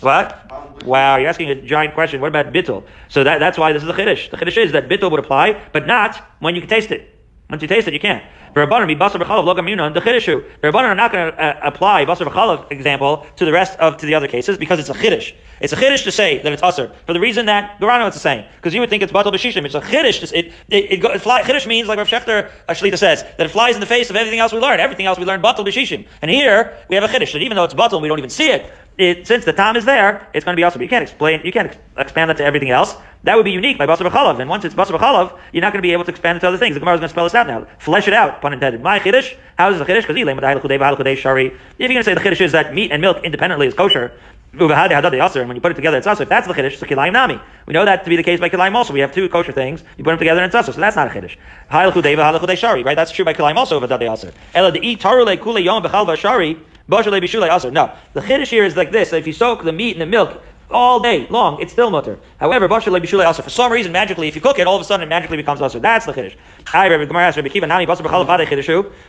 What? 0.01 0.85
Wow, 0.85 1.17
you're 1.17 1.29
asking 1.29 1.49
a 1.49 1.55
giant 1.55 1.93
question. 1.93 2.21
What 2.21 2.27
about 2.27 2.53
bittul? 2.53 2.83
So 3.07 3.23
that, 3.23 3.39
that's 3.39 3.57
why 3.57 3.71
this 3.73 3.81
is 3.81 3.89
a 3.89 3.93
chiddush. 3.93 4.29
The 4.29 4.37
chiddush 4.37 4.57
is 4.57 4.71
that 4.73 4.89
bittul 4.89 5.09
would 5.11 5.19
apply, 5.19 5.61
but 5.71 5.87
not 5.87 6.17
when 6.39 6.53
you 6.53 6.61
can 6.61 6.69
taste 6.69 6.91
it. 6.91 7.14
Once 7.49 7.61
you 7.61 7.67
taste 7.67 7.87
it, 7.87 7.93
you 7.93 7.99
can't. 7.99 8.23
The. 8.55 8.61
The 8.61 8.67
Rabbanan 8.67 8.87
are 10.83 10.95
not 10.95 11.11
going 11.11 11.31
to 11.31 11.39
uh, 11.39 11.59
apply 11.61 12.05
basar 12.05 12.25
b'chalav 12.25 12.71
example 12.71 13.27
to 13.35 13.45
the 13.45 13.51
rest 13.51 13.77
of 13.79 13.97
to 13.97 14.05
the 14.05 14.15
other 14.15 14.27
cases 14.27 14.57
because 14.57 14.79
it's 14.79 14.89
a 14.89 14.93
chiddush. 14.93 15.33
It's 15.59 15.73
a 15.73 15.75
chiddush 15.75 16.03
to 16.05 16.11
say 16.11 16.41
that 16.41 16.51
it's 16.51 16.63
usher 16.63 16.91
for 17.05 17.13
the 17.13 17.19
reason 17.19 17.45
that 17.47 17.79
Gorano 17.79 18.07
is 18.07 18.19
saying 18.19 18.45
because 18.55 18.73
you 18.73 18.79
would 18.79 18.89
think 18.89 19.03
it's 19.03 19.11
batal 19.11 19.33
b'shishim. 19.33 19.65
It's 19.65 19.75
a 19.75 19.81
chiddush. 19.81 20.23
It 20.23 20.53
it, 20.69 20.69
it, 20.69 21.03
it 21.03 21.21
fly, 21.21 21.43
chiddush 21.43 21.67
means 21.67 21.87
like 21.87 21.97
Rav 21.97 22.07
Shechter 22.07 22.49
Shlita 22.69 22.97
says 22.97 23.23
that 23.23 23.41
it 23.41 23.49
flies 23.49 23.75
in 23.75 23.81
the 23.81 23.85
face 23.85 24.09
of 24.09 24.15
everything 24.15 24.39
else 24.39 24.53
we 24.53 24.59
learn. 24.59 24.79
Everything 24.79 25.05
else 25.05 25.19
we 25.19 25.25
learn 25.25 25.41
batal 25.41 25.67
b'shishim. 25.67 26.07
And 26.21 26.31
here 26.31 26.75
we 26.89 26.95
have 26.95 27.03
a 27.03 27.09
chiddush 27.09 27.33
that 27.33 27.41
even 27.41 27.57
though 27.57 27.65
it's 27.65 27.75
batal, 27.75 28.01
we 28.01 28.07
don't 28.07 28.19
even 28.19 28.31
see 28.31 28.49
it. 28.49 28.71
It, 28.97 29.27
since 29.27 29.43
the 29.43 29.53
time 29.53 29.75
is 29.75 29.83
there, 29.83 30.27
it's 30.33 30.45
going 30.45 30.55
to 30.55 30.59
be 30.59 30.63
also. 30.63 30.79
But 30.79 30.83
you 30.83 30.89
can't 30.89 31.03
explain. 31.03 31.41
You 31.43 31.51
can't 31.51 31.77
expand 31.97 32.29
that 32.29 32.37
to 32.37 32.45
everything 32.45 32.71
else. 32.71 32.95
That 33.25 33.37
would 33.37 33.45
be 33.45 33.51
unique 33.51 33.79
by 33.79 33.87
basar 33.87 34.07
b'chalav. 34.07 34.39
And 34.39 34.47
once 34.47 34.65
it's 34.65 34.75
basar 34.75 34.97
b'chalav, 34.97 35.37
you're 35.51 35.61
not 35.61 35.73
going 35.73 35.79
to 35.79 35.87
be 35.87 35.93
able 35.93 36.05
to 36.05 36.11
expand 36.11 36.37
it 36.37 36.41
to 36.41 36.47
other 36.47 36.59
things. 36.59 36.75
The 36.75 36.79
Gemara 36.79 36.93
is 36.93 36.99
going 36.99 37.09
to 37.09 37.13
spell 37.13 37.25
this 37.25 37.33
out 37.33 37.47
now. 37.47 37.65
Flesh 37.79 38.07
it 38.07 38.13
out. 38.13 38.39
Pun 38.39 38.53
intended. 38.53 38.83
My 38.83 38.99
chiddush. 38.99 39.35
How 39.57 39.71
is 39.71 39.79
the 39.79 39.85
chiddush? 39.85 40.05
Because 40.07 41.19
shari. 41.19 41.47
If 41.47 41.55
you're 41.79 41.87
going 41.87 41.97
to 41.97 42.03
say 42.03 42.13
the 42.13 42.21
chiddush 42.21 42.41
is 42.41 42.51
that 42.51 42.75
meat 42.75 42.91
and 42.91 43.01
milk 43.01 43.23
independently 43.23 43.65
is 43.65 43.73
kosher, 43.73 44.13
and 44.57 44.69
when 44.69 45.55
you 45.55 45.61
put 45.61 45.71
it 45.71 45.75
together, 45.75 45.97
it's 45.97 46.05
also. 46.05 46.21
If 46.23 46.29
that's 46.29 46.47
the 46.47 46.53
chiddush, 46.53 46.77
so 46.77 46.85
kilayim 46.85 47.13
nami. 47.13 47.39
We 47.65 47.73
know 47.73 47.83
that 47.83 48.03
to 48.03 48.09
be 48.11 48.15
the 48.15 48.23
case 48.23 48.39
by 48.39 48.49
kilayim 48.49 48.75
also. 48.75 48.93
We 48.93 48.99
have 48.99 49.11
two 49.11 49.27
kosher 49.27 49.51
things. 49.51 49.83
You 49.97 50.03
put 50.03 50.11
them 50.11 50.19
together 50.19 50.41
and 50.41 50.47
it's 50.47 50.55
also. 50.55 50.71
So 50.71 50.79
that's 50.79 50.95
not 50.95 51.07
a 51.07 51.09
chiddush. 51.09 52.57
shari. 52.59 52.83
Right? 52.83 52.95
That's 52.95 53.11
true 53.11 53.25
by 53.25 53.33
kilayim 53.33 53.55
also. 53.55 53.81
Of 53.81 53.91
a 53.91 54.07
also. 54.07 54.31
Ela 54.53 54.71
de 54.71 54.79
eat 54.85 54.99
tarule 54.99 55.41
kule 55.41 55.59
yom 55.59 55.81
b'chalva 55.83 56.15
shari. 56.15 56.59
No, 56.87 57.01
the 57.01 58.21
chiddush 58.21 58.47
here 58.47 58.63
is 58.63 58.77
like 58.77 58.91
this: 58.91 59.09
that 59.09 59.17
if 59.17 59.25
you 59.25 59.33
soak 59.33 59.63
the 59.63 59.73
meat 59.73 59.93
in 59.93 59.99
the 59.99 60.05
milk 60.05 60.39
all 60.71 60.99
day 60.99 61.27
long, 61.29 61.59
it's 61.61 61.71
still 61.71 61.89
mutter. 61.89 62.19
However, 62.39 62.67
basher 62.67 62.91
lebishulei 62.91 63.25
also 63.25 63.41
for 63.41 63.49
some 63.49 63.71
reason 63.71 63.91
magically, 63.91 64.27
if 64.27 64.35
you 64.35 64.41
cook 64.41 64.59
it, 64.59 64.67
all 64.67 64.75
of 64.75 64.81
a 64.81 64.85
sudden 64.85 65.05
it 65.05 65.09
magically 65.09 65.37
becomes 65.37 65.61
also. 65.61 65.79
That's 65.79 66.05
the 66.05 66.13
chiddush. 66.13 66.35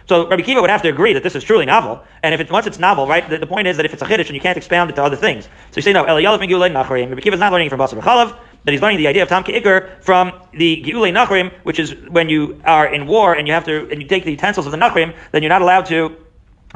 So 0.07 0.29
Rabbi 0.29 0.43
Kiva 0.43 0.61
would 0.61 0.71
have 0.71 0.83
to 0.83 0.89
agree 0.89 1.13
that 1.13 1.23
this 1.23 1.35
is 1.35 1.45
truly 1.45 1.67
novel, 1.67 2.03
and 2.23 2.35
if 2.35 2.41
it 2.41 2.51
once 2.51 2.67
it's 2.67 2.79
novel, 2.79 3.07
right? 3.07 3.29
The, 3.29 3.39
the 3.39 3.47
point 3.47 3.67
is 3.67 3.77
that 3.77 3.87
if 3.87 3.93
it's 3.93 4.03
a 4.03 4.07
chiddush 4.07 4.27
and 4.27 4.35
you 4.35 4.41
can't 4.41 4.57
expound 4.57 4.91
it 4.91 4.97
to 4.97 5.05
other 5.05 5.17
things, 5.17 5.45
so 5.45 5.77
you 5.77 5.83
say 5.83 5.93
no. 5.93 6.05
Rabbi 6.05 6.47
Kiva 6.47 7.35
is 7.35 7.41
not 7.41 7.53
learning 7.53 7.71
from 7.71 7.81
basar 7.81 8.01
b'chalav 8.01 8.37
that 8.67 8.73
he's 8.73 8.83
learning 8.83 8.99
the 8.99 9.07
idea 9.07 9.23
of 9.23 9.29
Tam 9.29 9.45
Ke'ikr 9.45 10.03
from 10.03 10.33
the 10.53 10.83
Geulei 10.83 11.13
Nachrim, 11.13 11.53
which 11.63 11.79
is 11.79 11.95
when 12.09 12.29
you 12.29 12.61
are 12.65 12.93
in 12.93 13.07
war 13.07 13.33
and 13.33 13.47
you 13.47 13.55
have 13.55 13.65
to, 13.65 13.89
and 13.91 14.03
you 14.03 14.09
take 14.09 14.25
the 14.25 14.33
utensils 14.33 14.67
of 14.67 14.73
the 14.73 14.79
Nachrim, 14.79 15.15
then 15.31 15.41
you're 15.43 15.51
not 15.51 15.63
allowed 15.63 15.87
to 15.87 16.17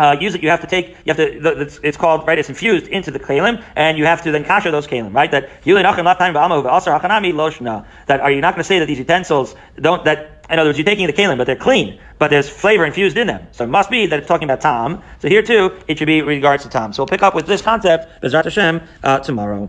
uh, 0.00 0.16
use 0.18 0.34
it, 0.34 0.42
you 0.42 0.48
have 0.48 0.62
to 0.62 0.66
take, 0.66 0.88
you 1.04 1.12
have 1.12 1.18
to, 1.18 1.60
it's, 1.60 1.78
it's, 1.82 1.96
called, 1.98 2.26
right, 2.26 2.38
it's 2.38 2.48
infused 2.48 2.88
into 2.88 3.10
the 3.10 3.20
kalim, 3.20 3.62
and 3.76 3.98
you 3.98 4.06
have 4.06 4.22
to 4.22 4.32
then 4.32 4.44
kasher 4.44 4.70
those 4.70 4.86
kalim, 4.86 5.12
right? 5.14 5.30
That, 5.30 5.50
that 8.06 8.20
are 8.20 8.30
you 8.30 8.40
not 8.40 8.54
going 8.54 8.60
to 8.60 8.64
say 8.64 8.78
that 8.78 8.86
these 8.86 8.98
utensils 8.98 9.54
don't, 9.78 10.02
that, 10.06 10.46
in 10.48 10.58
other 10.58 10.70
words, 10.70 10.78
you're 10.78 10.86
taking 10.86 11.06
the 11.06 11.12
kalim, 11.12 11.36
but 11.36 11.46
they're 11.46 11.54
clean, 11.54 12.00
but 12.18 12.30
there's 12.30 12.48
flavor 12.48 12.86
infused 12.86 13.18
in 13.18 13.26
them. 13.26 13.46
So 13.52 13.64
it 13.64 13.68
must 13.68 13.90
be 13.90 14.06
that 14.06 14.18
it's 14.18 14.28
talking 14.28 14.48
about 14.48 14.62
tam. 14.62 15.02
So 15.20 15.28
here 15.28 15.42
too, 15.42 15.76
it 15.86 15.98
should 15.98 16.06
be 16.06 16.22
regards 16.22 16.62
to 16.62 16.70
tam. 16.70 16.94
So 16.94 17.02
we'll 17.02 17.08
pick 17.08 17.22
up 17.22 17.34
with 17.34 17.46
this 17.46 17.60
concept, 17.60 18.22
Bezrat 18.22 18.44
Hashem, 18.44 18.80
uh, 19.02 19.18
tomorrow. 19.18 19.68